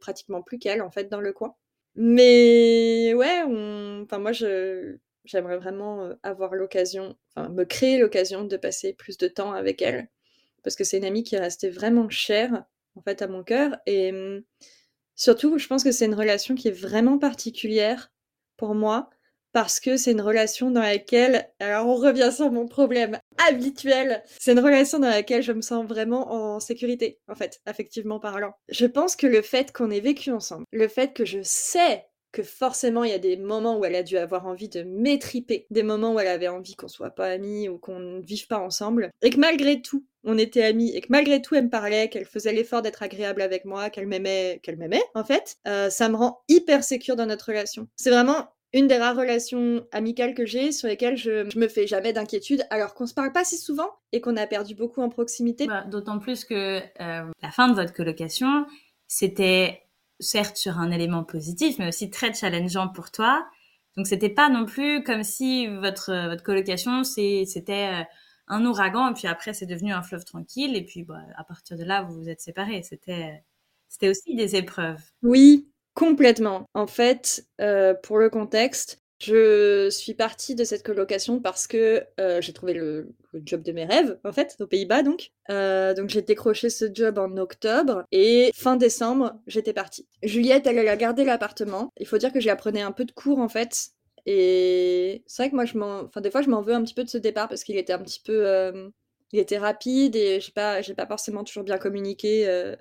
pratiquement 0.00 0.42
plus 0.42 0.58
qu'elle 0.58 0.82
en 0.82 0.90
fait 0.90 1.08
dans 1.08 1.20
le 1.20 1.32
coin. 1.32 1.56
Mais 1.96 3.14
ouais, 3.14 3.42
enfin 4.02 4.18
moi 4.18 4.32
j'aimerais 4.32 5.56
vraiment 5.58 6.04
euh, 6.04 6.14
avoir 6.22 6.54
l'occasion, 6.54 7.16
enfin 7.34 7.48
me 7.48 7.64
créer 7.64 7.98
l'occasion 7.98 8.44
de 8.44 8.56
passer 8.56 8.92
plus 8.92 9.18
de 9.18 9.28
temps 9.28 9.52
avec 9.52 9.82
elle 9.82 10.08
parce 10.62 10.76
que 10.76 10.84
c'est 10.84 10.98
une 10.98 11.04
amie 11.04 11.22
qui 11.22 11.34
est 11.34 11.40
restée 11.40 11.70
vraiment 11.70 12.08
chère 12.08 12.64
en 12.94 13.02
fait 13.02 13.22
à 13.22 13.28
mon 13.28 13.42
cœur 13.42 13.76
et 13.86 14.10
hum, 14.10 14.42
Surtout, 15.18 15.58
je 15.58 15.66
pense 15.66 15.82
que 15.82 15.90
c'est 15.90 16.06
une 16.06 16.14
relation 16.14 16.54
qui 16.54 16.68
est 16.68 16.80
vraiment 16.80 17.18
particulière 17.18 18.12
pour 18.56 18.76
moi 18.76 19.10
parce 19.52 19.80
que 19.80 19.96
c'est 19.96 20.12
une 20.12 20.20
relation 20.20 20.70
dans 20.70 20.80
laquelle, 20.80 21.50
alors 21.58 21.88
on 21.88 21.96
revient 21.96 22.30
sur 22.32 22.52
mon 22.52 22.68
problème 22.68 23.18
habituel, 23.48 24.22
c'est 24.38 24.52
une 24.52 24.60
relation 24.60 25.00
dans 25.00 25.08
laquelle 25.08 25.42
je 25.42 25.52
me 25.52 25.60
sens 25.60 25.84
vraiment 25.86 26.30
en 26.32 26.60
sécurité, 26.60 27.18
en 27.26 27.34
fait, 27.34 27.60
affectivement 27.66 28.20
parlant. 28.20 28.52
Je 28.68 28.86
pense 28.86 29.16
que 29.16 29.26
le 29.26 29.42
fait 29.42 29.72
qu'on 29.72 29.90
ait 29.90 29.98
vécu 29.98 30.30
ensemble, 30.30 30.66
le 30.70 30.86
fait 30.86 31.14
que 31.14 31.24
je 31.24 31.40
sais 31.42 32.04
que 32.30 32.42
forcément 32.44 33.04
il 33.04 33.10
y 33.10 33.14
a 33.14 33.18
des 33.18 33.36
moments 33.36 33.78
où 33.78 33.84
elle 33.84 33.96
a 33.96 34.02
dû 34.02 34.18
avoir 34.18 34.46
envie 34.46 34.68
de 34.68 34.82
m'étriper, 34.82 35.66
des 35.70 35.82
moments 35.82 36.12
où 36.14 36.20
elle 36.20 36.28
avait 36.28 36.46
envie 36.46 36.76
qu'on 36.76 36.86
soit 36.86 37.10
pas 37.10 37.26
amis 37.26 37.68
ou 37.68 37.78
qu'on 37.78 37.98
ne 37.98 38.20
vive 38.20 38.46
pas 38.46 38.58
ensemble, 38.58 39.10
et 39.22 39.30
que 39.30 39.40
malgré 39.40 39.80
tout, 39.80 40.04
on 40.28 40.36
était 40.36 40.62
amis 40.62 40.94
et 40.94 41.00
que 41.00 41.06
malgré 41.08 41.40
tout 41.40 41.54
elle 41.54 41.64
me 41.64 41.70
parlait, 41.70 42.08
qu'elle 42.10 42.26
faisait 42.26 42.52
l'effort 42.52 42.82
d'être 42.82 43.02
agréable 43.02 43.40
avec 43.40 43.64
moi, 43.64 43.88
qu'elle 43.88 44.06
m'aimait, 44.06 44.60
qu'elle 44.62 44.76
m'aimait 44.76 45.02
en 45.14 45.24
fait, 45.24 45.56
euh, 45.66 45.88
ça 45.88 46.08
me 46.08 46.16
rend 46.16 46.42
hyper 46.48 46.84
sécure 46.84 47.16
dans 47.16 47.26
notre 47.26 47.46
relation. 47.46 47.88
C'est 47.96 48.10
vraiment 48.10 48.48
une 48.74 48.86
des 48.86 48.98
rares 48.98 49.16
relations 49.16 49.86
amicales 49.90 50.34
que 50.34 50.44
j'ai 50.44 50.70
sur 50.70 50.86
lesquelles 50.86 51.16
je, 51.16 51.48
je 51.48 51.58
me 51.58 51.66
fais 51.66 51.86
jamais 51.86 52.12
d'inquiétude 52.12 52.66
alors 52.68 52.92
qu'on 52.92 53.06
se 53.06 53.14
parle 53.14 53.32
pas 53.32 53.42
si 53.42 53.56
souvent 53.56 53.88
et 54.12 54.20
qu'on 54.20 54.36
a 54.36 54.46
perdu 54.46 54.74
beaucoup 54.74 55.00
en 55.00 55.08
proximité. 55.08 55.66
Bah, 55.66 55.84
D'autant 55.84 56.18
plus 56.18 56.44
que 56.44 56.78
euh, 56.80 56.82
la 57.42 57.50
fin 57.50 57.68
de 57.68 57.74
votre 57.74 57.94
colocation, 57.94 58.66
c'était 59.06 59.82
certes 60.20 60.58
sur 60.58 60.78
un 60.78 60.90
élément 60.90 61.24
positif, 61.24 61.76
mais 61.78 61.88
aussi 61.88 62.10
très 62.10 62.34
challengeant 62.34 62.88
pour 62.88 63.10
toi. 63.10 63.46
Donc 63.96 64.06
c'était 64.06 64.28
pas 64.28 64.50
non 64.50 64.66
plus 64.66 65.02
comme 65.02 65.24
si 65.24 65.66
votre 65.66 66.28
votre 66.28 66.42
colocation 66.42 67.02
c'était 67.02 67.88
euh, 67.92 68.04
un 68.48 68.64
ouragan 68.64 69.10
et 69.10 69.14
puis 69.14 69.28
après 69.28 69.52
c'est 69.52 69.66
devenu 69.66 69.92
un 69.92 70.02
fleuve 70.02 70.24
tranquille 70.24 70.76
et 70.76 70.84
puis 70.84 71.02
bah, 71.02 71.20
à 71.36 71.44
partir 71.44 71.76
de 71.76 71.84
là 71.84 72.02
vous 72.02 72.14
vous 72.14 72.28
êtes 72.28 72.40
séparés. 72.40 72.82
C'était 72.82 73.42
c'était 73.88 74.08
aussi 74.08 74.34
des 74.34 74.56
épreuves. 74.56 75.00
Oui, 75.22 75.68
complètement. 75.94 76.66
En 76.74 76.86
fait, 76.86 77.46
euh, 77.60 77.94
pour 77.94 78.18
le 78.18 78.30
contexte, 78.30 79.00
je 79.20 79.88
suis 79.90 80.14
partie 80.14 80.54
de 80.54 80.62
cette 80.62 80.84
colocation 80.84 81.40
parce 81.40 81.66
que 81.66 82.04
euh, 82.20 82.40
j'ai 82.40 82.52
trouvé 82.52 82.72
le, 82.72 83.14
job 83.44 83.62
de 83.62 83.72
mes 83.72 83.84
rêves, 83.84 84.16
en 84.24 84.32
fait, 84.32 84.56
aux 84.60 84.66
Pays-Bas 84.66 85.02
donc. 85.02 85.32
Euh, 85.50 85.92
donc 85.92 86.08
j'ai 86.08 86.22
décroché 86.22 86.70
ce 86.70 86.86
job 86.92 87.18
en 87.18 87.36
octobre 87.36 88.04
et 88.12 88.52
fin 88.54 88.76
décembre, 88.76 89.34
j'étais 89.46 89.72
partie. 89.72 90.06
Juliette, 90.22 90.66
elle, 90.66 90.78
elle 90.78 90.88
a 90.88 90.96
gardé 90.96 91.24
l'appartement. 91.24 91.90
Il 91.98 92.06
faut 92.06 92.18
dire 92.18 92.32
que 92.32 92.40
j'ai 92.40 92.50
apprenais 92.50 92.82
un 92.82 92.92
peu 92.92 93.04
de 93.04 93.12
cours 93.12 93.38
en 93.38 93.48
fait. 93.48 93.90
Et 94.30 95.24
c'est 95.26 95.42
vrai 95.42 95.50
que 95.50 95.54
moi, 95.54 95.64
je 95.64 95.78
m'en... 95.78 96.00
Enfin, 96.00 96.20
des 96.20 96.30
fois, 96.30 96.42
je 96.42 96.50
m'en 96.50 96.60
veux 96.60 96.74
un 96.74 96.84
petit 96.84 96.92
peu 96.92 97.02
de 97.02 97.08
ce 97.08 97.16
départ 97.16 97.48
parce 97.48 97.64
qu'il 97.64 97.78
était 97.78 97.94
un 97.94 97.98
petit 98.00 98.20
peu... 98.20 98.46
Euh, 98.46 98.90
il 99.32 99.38
était 99.38 99.56
rapide 99.56 100.16
et 100.16 100.38
j'ai 100.40 100.52
pas, 100.52 100.82
j'ai 100.82 100.94
pas 100.94 101.06
forcément 101.06 101.44
toujours 101.44 101.64
bien 101.64 101.78
communiqué 101.78 102.46
euh, 102.46 102.76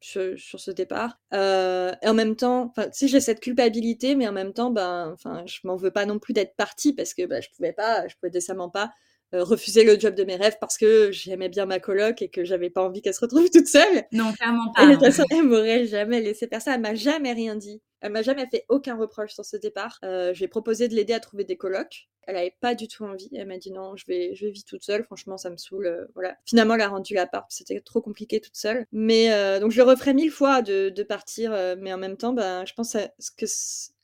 sur, 0.00 0.36
ce 0.60 0.72
départ. 0.72 1.20
Euh, 1.34 1.92
et 2.02 2.08
en 2.08 2.14
même 2.14 2.34
temps, 2.34 2.64
enfin, 2.64 2.88
si 2.92 3.06
j'ai 3.06 3.20
cette 3.20 3.40
culpabilité, 3.40 4.16
mais 4.16 4.26
en 4.26 4.32
même 4.32 4.52
temps, 4.52 4.70
ben, 4.72 5.12
enfin, 5.12 5.44
je 5.46 5.60
m'en 5.64 5.76
veux 5.76 5.92
pas 5.92 6.04
non 6.04 6.18
plus 6.18 6.32
d'être 6.34 6.56
partie 6.56 6.92
parce 6.92 7.14
que 7.14 7.26
ben, 7.26 7.40
je 7.40 7.48
pouvais 7.56 7.72
pas, 7.72 8.08
je 8.08 8.16
pouvais 8.16 8.30
décemment 8.30 8.68
pas 8.70 8.90
refuser 9.32 9.84
le 9.84 9.98
job 9.98 10.14
de 10.14 10.24
mes 10.24 10.36
rêves 10.36 10.56
parce 10.60 10.78
que 10.78 11.10
j'aimais 11.12 11.48
bien 11.48 11.66
ma 11.66 11.80
coloc 11.80 12.22
et 12.22 12.28
que 12.28 12.44
j'avais 12.44 12.70
pas 12.70 12.82
envie 12.82 13.02
qu'elle 13.02 13.14
se 13.14 13.20
retrouve 13.20 13.50
toute 13.50 13.68
seule. 13.68 14.04
Non, 14.12 14.32
clairement 14.32 14.72
pas. 14.72 14.84
Et 14.84 14.86
de 14.88 14.92
toute 14.94 15.04
façon, 15.04 15.24
elle 15.30 15.42
m'aurait 15.44 15.86
jamais 15.86 16.20
laissé 16.20 16.46
faire 16.46 16.62
ça. 16.62 16.74
Elle 16.74 16.80
m'a 16.80 16.94
jamais 16.94 17.32
rien 17.32 17.56
dit. 17.56 17.82
Elle 18.00 18.12
m'a 18.12 18.22
jamais 18.22 18.46
fait 18.50 18.64
aucun 18.68 18.96
reproche 18.96 19.32
sur 19.32 19.44
ce 19.44 19.56
départ. 19.56 19.98
Euh, 20.04 20.32
j'ai 20.34 20.48
proposé 20.48 20.88
de 20.88 20.94
l'aider 20.94 21.12
à 21.12 21.20
trouver 21.20 21.44
des 21.44 21.56
colocs. 21.56 22.08
Elle 22.26 22.36
avait 22.36 22.56
pas 22.60 22.74
du 22.74 22.88
tout 22.88 23.04
envie. 23.04 23.30
Elle 23.34 23.46
m'a 23.46 23.56
dit 23.56 23.70
non, 23.70 23.96
je 23.96 24.04
vais, 24.06 24.34
je 24.34 24.46
vais 24.46 24.50
vivre 24.50 24.66
toute 24.66 24.82
seule. 24.82 25.04
Franchement, 25.04 25.38
ça 25.38 25.48
me 25.48 25.56
saule. 25.56 25.86
Euh, 25.86 26.06
voilà. 26.14 26.36
Finalement, 26.44 26.74
elle 26.74 26.82
a 26.82 26.88
rendu 26.88 27.14
l'appart. 27.14 27.46
C'était 27.50 27.80
trop 27.80 28.00
compliqué 28.00 28.40
toute 28.40 28.56
seule. 28.56 28.86
Mais 28.92 29.32
euh, 29.32 29.60
donc, 29.60 29.70
je 29.70 29.78
le 29.78 29.84
referai 29.84 30.12
mille 30.12 30.30
fois 30.30 30.60
de, 30.62 30.90
de 30.90 31.02
partir. 31.02 31.52
Euh, 31.52 31.76
mais 31.78 31.92
en 31.92 31.98
même 31.98 32.16
temps, 32.16 32.32
ben, 32.32 32.64
je 32.66 32.74
pense 32.74 32.96
que 33.36 33.46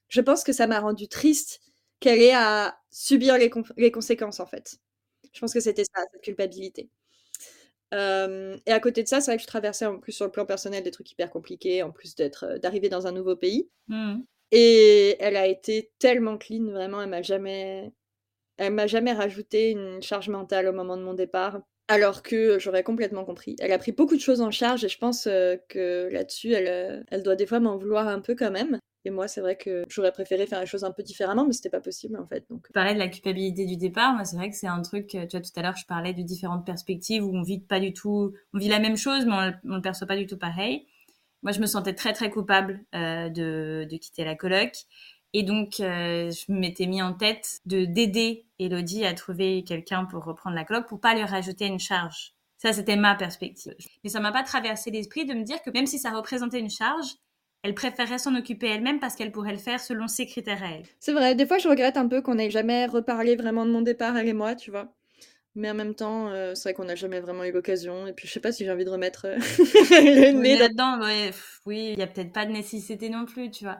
je 0.09 0.21
pense 0.21 0.45
que 0.45 0.53
ça 0.53 0.67
m'a 0.67 0.81
rendu 0.81 1.09
triste 1.09 1.61
qu'elle 2.01 2.21
ait 2.21 2.35
à 2.35 2.77
subir 2.91 3.39
les, 3.39 3.51
les 3.77 3.91
conséquences 3.91 4.41
en 4.41 4.47
fait. 4.47 4.77
Je 5.33 5.41
pense 5.41 5.53
que 5.53 5.61
c'était 5.61 5.85
ça, 5.85 6.03
cette 6.13 6.23
culpabilité. 6.23 6.89
Euh, 7.95 8.57
et 8.67 8.73
à 8.73 8.81
côté 8.81 9.03
de 9.03 9.09
ça, 9.09 9.21
c'est 9.21 9.31
vrai 9.31 9.37
que 9.37 9.43
je 9.43 9.47
traversais 9.47 9.87
en 9.87 9.99
plus 9.99 10.13
sur 10.13 10.25
le 10.25 10.31
plan 10.31 10.47
personnel 10.47 10.83
des 10.83 10.91
trucs 10.91 11.11
hyper 11.11 11.31
compliqués, 11.31 11.83
en 11.83 11.91
plus 11.91 12.15
d'être, 12.15 12.59
d'arriver 12.59 12.89
dans 12.89 13.07
un 13.07 13.13
nouveau 13.13 13.37
pays. 13.37 13.69
Mmh. 13.89 14.21
Et 14.53 15.17
elle 15.21 15.37
a 15.37 15.47
été 15.47 15.91
tellement 15.99 16.39
clean, 16.39 16.65
vraiment, 16.71 17.03
elle 17.03 17.09
m'a 17.11 17.23
jamais, 17.23 17.93
elle 18.59 18.75
m'a 18.75 18.87
jamais 18.87 19.13
rajouté 19.13 19.71
une 19.71 20.03
charge 20.03 20.29
mentale 20.29 20.69
au 20.69 20.73
moment 20.73 20.97
de 20.97 21.03
mon 21.03 21.15
départ, 21.15 21.61
alors 21.89 22.23
que 22.23 22.59
j'aurais 22.59 22.83
complètement 22.83 23.25
compris. 23.25 23.57
Elle 23.61 23.73
a 23.73 23.79
pris 23.79 23.93
beaucoup 23.93 24.17
de 24.17 24.21
choses 24.21 24.41
en 24.41 24.51
charge 24.51 24.85
et 24.85 24.89
je 24.89 24.99
pense 24.99 25.27
euh, 25.27 25.57
que 25.69 26.09
là-dessus, 26.11 26.53
elle, 26.53 27.05
elle 27.11 27.23
doit 27.23 27.37
des 27.37 27.47
fois 27.47 27.61
m'en 27.61 27.77
vouloir 27.77 28.09
un 28.09 28.21
peu 28.21 28.35
quand 28.35 28.51
même. 28.51 28.79
Et 29.05 29.11
moi, 29.11 29.27
c'est 29.27 29.41
vrai 29.41 29.57
que 29.57 29.85
j'aurais 29.89 30.13
préféré 30.13 30.47
faire 30.47 30.61
les 30.61 30.67
choses 30.67 30.85
un 30.85 30.93
peu 30.93 31.03
différemment, 31.03 31.45
mais 31.45 31.53
c'était 31.53 31.71
pas 31.71 31.81
possible 31.81 32.17
en 32.19 32.27
fait. 32.27 32.45
Donc, 32.51 32.71
parlais 32.73 32.95
de 32.95 33.01
la 33.01 33.09
culpabilité 33.09 33.67
du 33.67 33.77
départ. 33.77 34.15
Moi, 34.15 34.25
c'est 34.25 34.37
vrai 34.37 34.49
que 34.49 34.57
c'est 34.57 34.69
un 34.69 34.81
truc. 34.81 35.09
Tu 35.09 35.19
vois, 35.19 35.41
tout 35.41 35.51
à 35.57 35.63
l'heure, 35.63 35.77
je 35.77 35.87
parlais 35.87 36.13
de 36.13 36.23
différentes 36.23 36.65
perspectives 36.65 37.25
où 37.25 37.35
on 37.35 37.43
vit 37.43 37.59
pas 37.59 37.81
du 37.81 37.93
tout, 37.93 38.33
on 38.55 38.59
vit 38.59 38.69
la 38.69 38.79
même 38.79 38.97
chose, 38.97 39.27
mais 39.27 39.33
on, 39.65 39.73
on 39.73 39.75
le 39.77 39.83
perçoit 39.83 40.07
pas 40.07 40.17
du 40.17 40.27
tout 40.27 40.39
pareil. 40.39 40.87
Moi, 41.43 41.51
je 41.51 41.61
me 41.61 41.67
sentais 41.67 41.95
très 41.95 42.13
très 42.13 42.31
coupable 42.31 42.85
euh, 42.95 43.29
de, 43.29 43.87
de 43.91 43.97
quitter 43.97 44.25
la 44.25 44.37
coloc. 44.37 44.73
Et 45.35 45.43
donc, 45.43 45.81
euh, 45.81 46.31
je 46.31 46.53
m'étais 46.53 46.87
mis 46.87 47.03
en 47.03 47.15
tête 47.15 47.61
de 47.67 47.85
d'aider 47.85 48.45
Elodie 48.67 49.05
à 49.05 49.15
trouver 49.15 49.65
quelqu'un 49.65 50.05
pour 50.05 50.25
reprendre 50.25 50.57
la 50.57 50.65
coloc, 50.65 50.87
pour 50.89 51.01
pas 51.01 51.15
lui 51.15 51.25
rajouter 51.25 51.67
une 51.67 51.79
charge. 51.81 52.35
Ça, 52.59 52.73
c'était 52.73 52.97
ma 52.97 53.15
perspective. 53.15 53.75
Mais 54.05 54.11
ça 54.11 54.21
m'a 54.21 54.33
pas 54.33 54.43
traversé 54.45 54.91
l'esprit 54.91 55.27
de 55.27 55.35
me 55.35 55.43
dire 55.43 55.61
que 55.63 55.71
même 55.71 55.87
si 55.87 55.99
ça 55.99 56.11
représentait 56.11 56.61
une 56.61 56.71
charge, 56.71 57.17
elle 57.63 57.75
préférerait 57.75 58.19
s'en 58.19 58.35
occuper 58.35 58.69
elle-même 58.69 59.01
parce 59.01 59.15
qu'elle 59.15 59.33
pourrait 59.33 59.53
le 59.53 59.59
faire 59.59 59.81
selon 59.81 60.09
ses 60.09 60.27
critères 60.27 60.63
à 60.63 60.71
elle. 60.71 60.87
C'est 61.01 61.13
vrai, 61.13 61.35
des 61.35 61.47
fois 61.47 61.59
je 61.59 61.69
regrette 61.69 61.97
un 61.97 62.09
peu 62.09 62.23
qu'on 62.23 62.37
n'ait 62.37 62.51
jamais 62.51 62.87
reparlé 62.87 63.37
vraiment 63.37 63.65
de 63.67 63.71
mon 63.71 63.83
départ, 63.83 64.17
elle 64.17 64.29
et 64.29 64.33
moi, 64.33 64.55
tu 64.55 64.71
vois. 64.71 64.93
Mais 65.55 65.71
en 65.71 65.75
même 65.75 65.95
temps, 65.95 66.31
euh, 66.31 66.55
c'est 66.55 66.71
vrai 66.71 66.75
qu'on 66.75 66.85
n'a 66.85 66.95
jamais 66.95 67.21
vraiment 67.21 67.45
eu 67.45 67.53
l'occasion. 67.53 68.07
Et 68.07 68.15
puis 68.15 68.27
je 68.27 68.33
sais 68.33 68.41
pas 68.41 68.53
si 68.53 68.65
j'ai 68.65 68.71
envie 68.71 68.87
de 68.87 68.91
remettre 68.91 69.27
euh, 69.27 69.37
le 69.91 70.33
nez 70.33 70.57
là-dedans. 70.57 71.01
Ouais, 71.01 71.31
oui, 71.67 71.91
il 71.93 71.99
y 71.99 72.03
a 72.03 72.07
peut-être 72.07 72.33
pas 72.33 72.47
de 72.47 72.53
nécessité 72.53 73.11
non 73.11 73.27
plus, 73.27 73.51
tu 73.51 73.65
vois. 73.65 73.79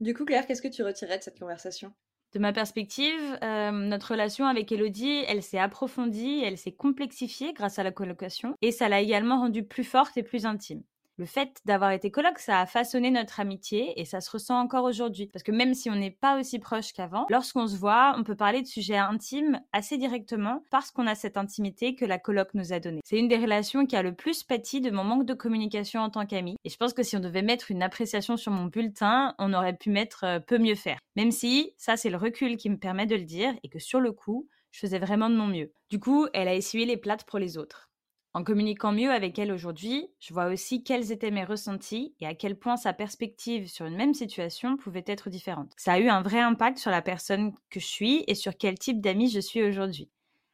Du 0.00 0.12
coup, 0.12 0.24
Claire, 0.24 0.44
qu'est-ce 0.46 0.60
que 0.62 0.66
tu 0.66 0.82
retirais 0.82 1.18
de 1.18 1.22
cette 1.22 1.38
conversation? 1.38 1.94
De 2.32 2.38
ma 2.38 2.52
perspective, 2.52 3.38
euh, 3.42 3.70
notre 3.70 4.12
relation 4.12 4.46
avec 4.46 4.70
Elodie, 4.70 5.24
elle 5.28 5.42
s'est 5.42 5.58
approfondie, 5.58 6.42
elle 6.44 6.58
s'est 6.58 6.72
complexifiée 6.72 7.52
grâce 7.54 7.78
à 7.78 7.82
la 7.82 7.92
colocation 7.92 8.54
et 8.62 8.70
ça 8.72 8.88
l'a 8.88 9.00
également 9.00 9.40
rendue 9.40 9.64
plus 9.66 9.84
forte 9.84 10.16
et 10.18 10.22
plus 10.22 10.44
intime. 10.46 10.82
Le 11.18 11.26
fait 11.26 11.60
d'avoir 11.64 11.90
été 11.90 12.12
coloc, 12.12 12.38
ça 12.38 12.60
a 12.60 12.66
façonné 12.66 13.10
notre 13.10 13.40
amitié 13.40 14.00
et 14.00 14.04
ça 14.04 14.20
se 14.20 14.30
ressent 14.30 14.56
encore 14.56 14.84
aujourd'hui. 14.84 15.26
Parce 15.32 15.42
que 15.42 15.50
même 15.50 15.74
si 15.74 15.90
on 15.90 15.96
n'est 15.96 16.12
pas 16.12 16.38
aussi 16.38 16.60
proche 16.60 16.92
qu'avant, 16.92 17.26
lorsqu'on 17.28 17.66
se 17.66 17.76
voit, 17.76 18.14
on 18.16 18.22
peut 18.22 18.36
parler 18.36 18.62
de 18.62 18.68
sujets 18.68 18.96
intimes 18.96 19.60
assez 19.72 19.98
directement 19.98 20.62
parce 20.70 20.92
qu'on 20.92 21.08
a 21.08 21.16
cette 21.16 21.36
intimité 21.36 21.96
que 21.96 22.04
la 22.04 22.18
coloc 22.18 22.54
nous 22.54 22.72
a 22.72 22.78
donnée. 22.78 23.00
C'est 23.04 23.18
une 23.18 23.26
des 23.26 23.36
relations 23.36 23.84
qui 23.84 23.96
a 23.96 24.02
le 24.02 24.14
plus 24.14 24.44
pâti 24.44 24.80
de 24.80 24.92
mon 24.92 25.02
manque 25.02 25.26
de 25.26 25.34
communication 25.34 26.02
en 26.02 26.10
tant 26.10 26.24
qu'ami. 26.24 26.54
Et 26.62 26.70
je 26.70 26.76
pense 26.76 26.92
que 26.92 27.02
si 27.02 27.16
on 27.16 27.20
devait 27.20 27.42
mettre 27.42 27.72
une 27.72 27.82
appréciation 27.82 28.36
sur 28.36 28.52
mon 28.52 28.66
bulletin, 28.66 29.34
on 29.40 29.54
aurait 29.54 29.76
pu 29.76 29.90
mettre 29.90 30.22
euh, 30.22 30.38
peu 30.38 30.58
mieux 30.58 30.76
faire. 30.76 31.00
Même 31.16 31.32
si, 31.32 31.74
ça 31.78 31.96
c'est 31.96 32.10
le 32.10 32.16
recul 32.16 32.56
qui 32.56 32.70
me 32.70 32.78
permet 32.78 33.06
de 33.06 33.16
le 33.16 33.24
dire 33.24 33.52
et 33.64 33.68
que 33.68 33.80
sur 33.80 33.98
le 33.98 34.12
coup, 34.12 34.46
je 34.70 34.78
faisais 34.78 35.00
vraiment 35.00 35.30
de 35.30 35.36
mon 35.36 35.48
mieux. 35.48 35.72
Du 35.90 35.98
coup, 35.98 36.28
elle 36.32 36.46
a 36.46 36.54
essuyé 36.54 36.86
les 36.86 36.96
plates 36.96 37.24
pour 37.24 37.40
les 37.40 37.58
autres. 37.58 37.87
En 38.38 38.44
communiquant 38.44 38.92
mieux 38.92 39.10
avec 39.10 39.36
elle 39.40 39.50
aujourd'hui, 39.50 40.06
je 40.20 40.32
vois 40.32 40.46
aussi 40.46 40.84
quels 40.84 41.10
étaient 41.10 41.32
mes 41.32 41.42
ressentis 41.42 42.14
et 42.20 42.26
à 42.26 42.36
quel 42.36 42.56
point 42.56 42.76
sa 42.76 42.92
perspective 42.92 43.66
sur 43.66 43.84
une 43.84 43.96
même 43.96 44.14
situation 44.14 44.76
pouvait 44.76 45.02
être 45.08 45.28
différente. 45.28 45.72
Ça 45.76 45.94
a 45.94 45.98
eu 45.98 46.08
un 46.08 46.22
vrai 46.22 46.38
impact 46.38 46.78
sur 46.78 46.92
la 46.92 47.02
personne 47.02 47.52
que 47.68 47.80
je 47.80 47.86
suis 47.86 48.22
et 48.28 48.36
sur 48.36 48.56
quel 48.56 48.78
type 48.78 49.00
d'ami 49.00 49.28
je 49.28 49.40
suis 49.40 49.64
aujourd'hui. 49.64 50.08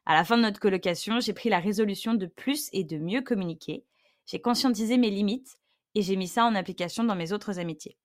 À 0.07 0.15
la 0.15 0.25
fin 0.25 0.39
de 0.39 0.43
notre 0.43 0.61
colocation, 0.61 1.21
j'ai 1.21 1.35
pris 1.35 1.51
la 1.51 1.59
résolution 1.59 2.15
de 2.15 2.25
plus 2.25 2.71
et 2.73 2.85
de 2.85 2.97
mieux 2.97 3.21
communiquer. 3.21 3.85
J'ai 4.25 4.41
conscientisé 4.41 4.97
mes 4.97 5.11
limites 5.11 5.59
et 5.95 6.01
j'ai 6.01 6.17
mis 6.17 6.27
ça 6.27 6.47
en 6.47 6.55
application 6.55 7.05
dans 7.05 7.17
mes 7.17 7.35
autres 7.35 7.59
amitiés. 7.59 7.99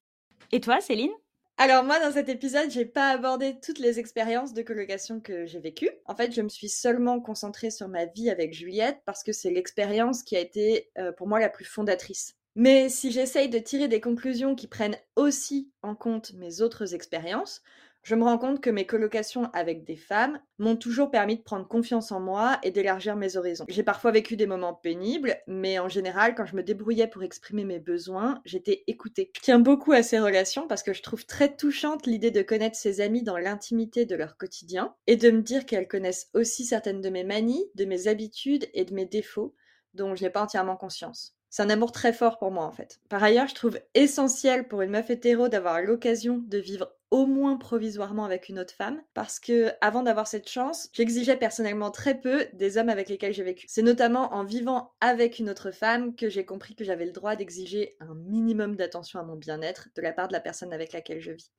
Et 0.51 0.59
toi, 0.59 0.81
Céline? 0.81 1.13
Alors 1.61 1.83
moi, 1.83 1.99
dans 1.99 2.13
cet 2.13 2.29
épisode, 2.29 2.71
j'ai 2.71 2.85
pas 2.85 3.09
abordé 3.09 3.57
toutes 3.61 3.79
les 3.79 3.99
expériences 3.99 4.53
de 4.53 4.61
colocation 4.61 5.19
que 5.19 5.45
j'ai 5.45 5.59
vécues. 5.59 5.91
En 6.05 6.15
fait, 6.15 6.31
je 6.31 6.41
me 6.41 6.47
suis 6.47 6.69
seulement 6.69 7.19
concentrée 7.19 7.69
sur 7.69 7.89
ma 7.89 8.05
vie 8.05 8.29
avec 8.29 8.53
Juliette 8.53 9.01
parce 9.05 9.23
que 9.23 9.33
c'est 9.33 9.49
l'expérience 9.49 10.23
qui 10.23 10.37
a 10.37 10.39
été 10.39 10.89
euh, 10.97 11.11
pour 11.11 11.27
moi 11.27 11.37
la 11.37 11.49
plus 11.49 11.65
fondatrice. 11.65 12.37
Mais 12.55 12.87
si 12.87 13.11
j'essaye 13.11 13.49
de 13.49 13.59
tirer 13.59 13.89
des 13.89 13.99
conclusions 13.99 14.55
qui 14.55 14.67
prennent 14.67 14.95
aussi 15.17 15.69
en 15.81 15.95
compte 15.95 16.31
mes 16.35 16.61
autres 16.61 16.93
expériences, 16.95 17.61
je 18.03 18.15
me 18.15 18.23
rends 18.23 18.37
compte 18.37 18.61
que 18.61 18.69
mes 18.69 18.85
colocations 18.85 19.49
avec 19.53 19.83
des 19.83 19.95
femmes 19.95 20.39
m'ont 20.57 20.75
toujours 20.75 21.11
permis 21.11 21.37
de 21.37 21.43
prendre 21.43 21.67
confiance 21.67 22.11
en 22.11 22.19
moi 22.19 22.59
et 22.63 22.71
d'élargir 22.71 23.15
mes 23.15 23.37
horizons. 23.37 23.65
J'ai 23.67 23.83
parfois 23.83 24.11
vécu 24.11 24.35
des 24.35 24.47
moments 24.47 24.73
pénibles, 24.73 25.37
mais 25.47 25.79
en 25.79 25.89
général, 25.89 26.35
quand 26.35 26.45
je 26.45 26.55
me 26.55 26.63
débrouillais 26.63 27.07
pour 27.07 27.23
exprimer 27.23 27.65
mes 27.65 27.79
besoins, 27.79 28.41
j'étais 28.45 28.83
écoutée. 28.87 29.31
Je 29.35 29.41
tiens 29.41 29.59
beaucoup 29.59 29.91
à 29.91 30.03
ces 30.03 30.19
relations 30.19 30.67
parce 30.67 30.83
que 30.83 30.93
je 30.93 31.01
trouve 31.01 31.25
très 31.25 31.55
touchante 31.55 32.07
l'idée 32.07 32.31
de 32.31 32.41
connaître 32.41 32.77
ses 32.77 33.01
amis 33.01 33.23
dans 33.23 33.37
l'intimité 33.37 34.05
de 34.05 34.15
leur 34.15 34.37
quotidien 34.37 34.95
et 35.07 35.15
de 35.15 35.31
me 35.31 35.41
dire 35.41 35.65
qu'elles 35.65 35.87
connaissent 35.87 36.29
aussi 36.33 36.65
certaines 36.65 37.01
de 37.01 37.09
mes 37.09 37.23
manies, 37.23 37.65
de 37.75 37.85
mes 37.85 38.07
habitudes 38.07 38.67
et 38.73 38.85
de 38.85 38.93
mes 38.93 39.05
défauts 39.05 39.55
dont 39.93 40.15
je 40.15 40.23
n'ai 40.23 40.29
pas 40.29 40.41
entièrement 40.41 40.77
conscience. 40.77 41.35
C'est 41.49 41.63
un 41.63 41.69
amour 41.69 41.91
très 41.91 42.13
fort 42.13 42.37
pour 42.37 42.51
moi 42.51 42.65
en 42.65 42.71
fait. 42.71 42.99
Par 43.09 43.23
ailleurs, 43.23 43.47
je 43.47 43.55
trouve 43.55 43.79
essentiel 43.95 44.67
pour 44.67 44.81
une 44.81 44.91
meuf 44.91 45.09
hétéro 45.09 45.47
d'avoir 45.47 45.81
l'occasion 45.81 46.43
de 46.47 46.59
vivre 46.59 46.95
au 47.11 47.25
moins 47.25 47.57
provisoirement 47.57 48.25
avec 48.25 48.49
une 48.49 48.59
autre 48.59 48.73
femme, 48.73 49.01
parce 49.13 49.39
que 49.39 49.71
avant 49.81 50.03
d'avoir 50.03 50.27
cette 50.27 50.47
chance, 50.47 50.89
j'exigeais 50.93 51.37
personnellement 51.37 51.91
très 51.91 52.19
peu 52.19 52.45
des 52.53 52.77
hommes 52.77 52.89
avec 52.89 53.09
lesquels 53.09 53.33
j'ai 53.33 53.43
vécu. 53.43 53.65
C'est 53.67 53.81
notamment 53.81 54.33
en 54.33 54.43
vivant 54.43 54.93
avec 55.01 55.39
une 55.39 55.49
autre 55.49 55.71
femme 55.71 56.15
que 56.15 56.29
j'ai 56.29 56.45
compris 56.45 56.75
que 56.75 56.83
j'avais 56.83 57.05
le 57.05 57.11
droit 57.11 57.35
d'exiger 57.35 57.95
un 57.99 58.13
minimum 58.13 58.75
d'attention 58.75 59.19
à 59.19 59.23
mon 59.23 59.35
bien-être 59.35 59.89
de 59.95 60.01
la 60.01 60.13
part 60.13 60.27
de 60.27 60.33
la 60.33 60.39
personne 60.39 60.73
avec 60.73 60.93
laquelle 60.93 61.21
je 61.21 61.31
vis. 61.31 61.51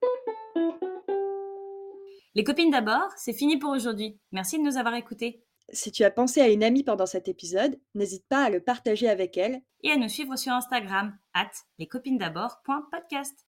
Les 2.36 2.44
copines 2.44 2.70
d'abord, 2.70 3.11
c'est 3.16 3.32
fini 3.32 3.59
pour 3.59 3.70
aujourd'hui. 3.70 4.18
Merci 4.30 4.59
de 4.59 4.62
nous 4.62 4.76
avoir 4.76 4.94
écoutés. 4.94 5.42
Si 5.72 5.90
tu 5.90 6.05
as 6.05 6.11
pensé 6.11 6.40
à 6.40 6.48
une 6.48 6.64
amie 6.64 6.84
pendant 6.84 7.07
cet 7.07 7.28
épisode, 7.28 7.78
n'hésite 7.94 8.26
pas 8.28 8.44
à 8.44 8.51
le 8.51 8.61
partager 8.61 9.09
avec 9.09 9.36
elle 9.36 9.62
et 9.82 9.90
à 9.90 9.96
nous 9.96 10.09
suivre 10.09 10.36
sur 10.36 10.53
Instagram, 10.53 11.16
at 11.34 11.51
lescopinesd'abord.podcast. 11.78 13.49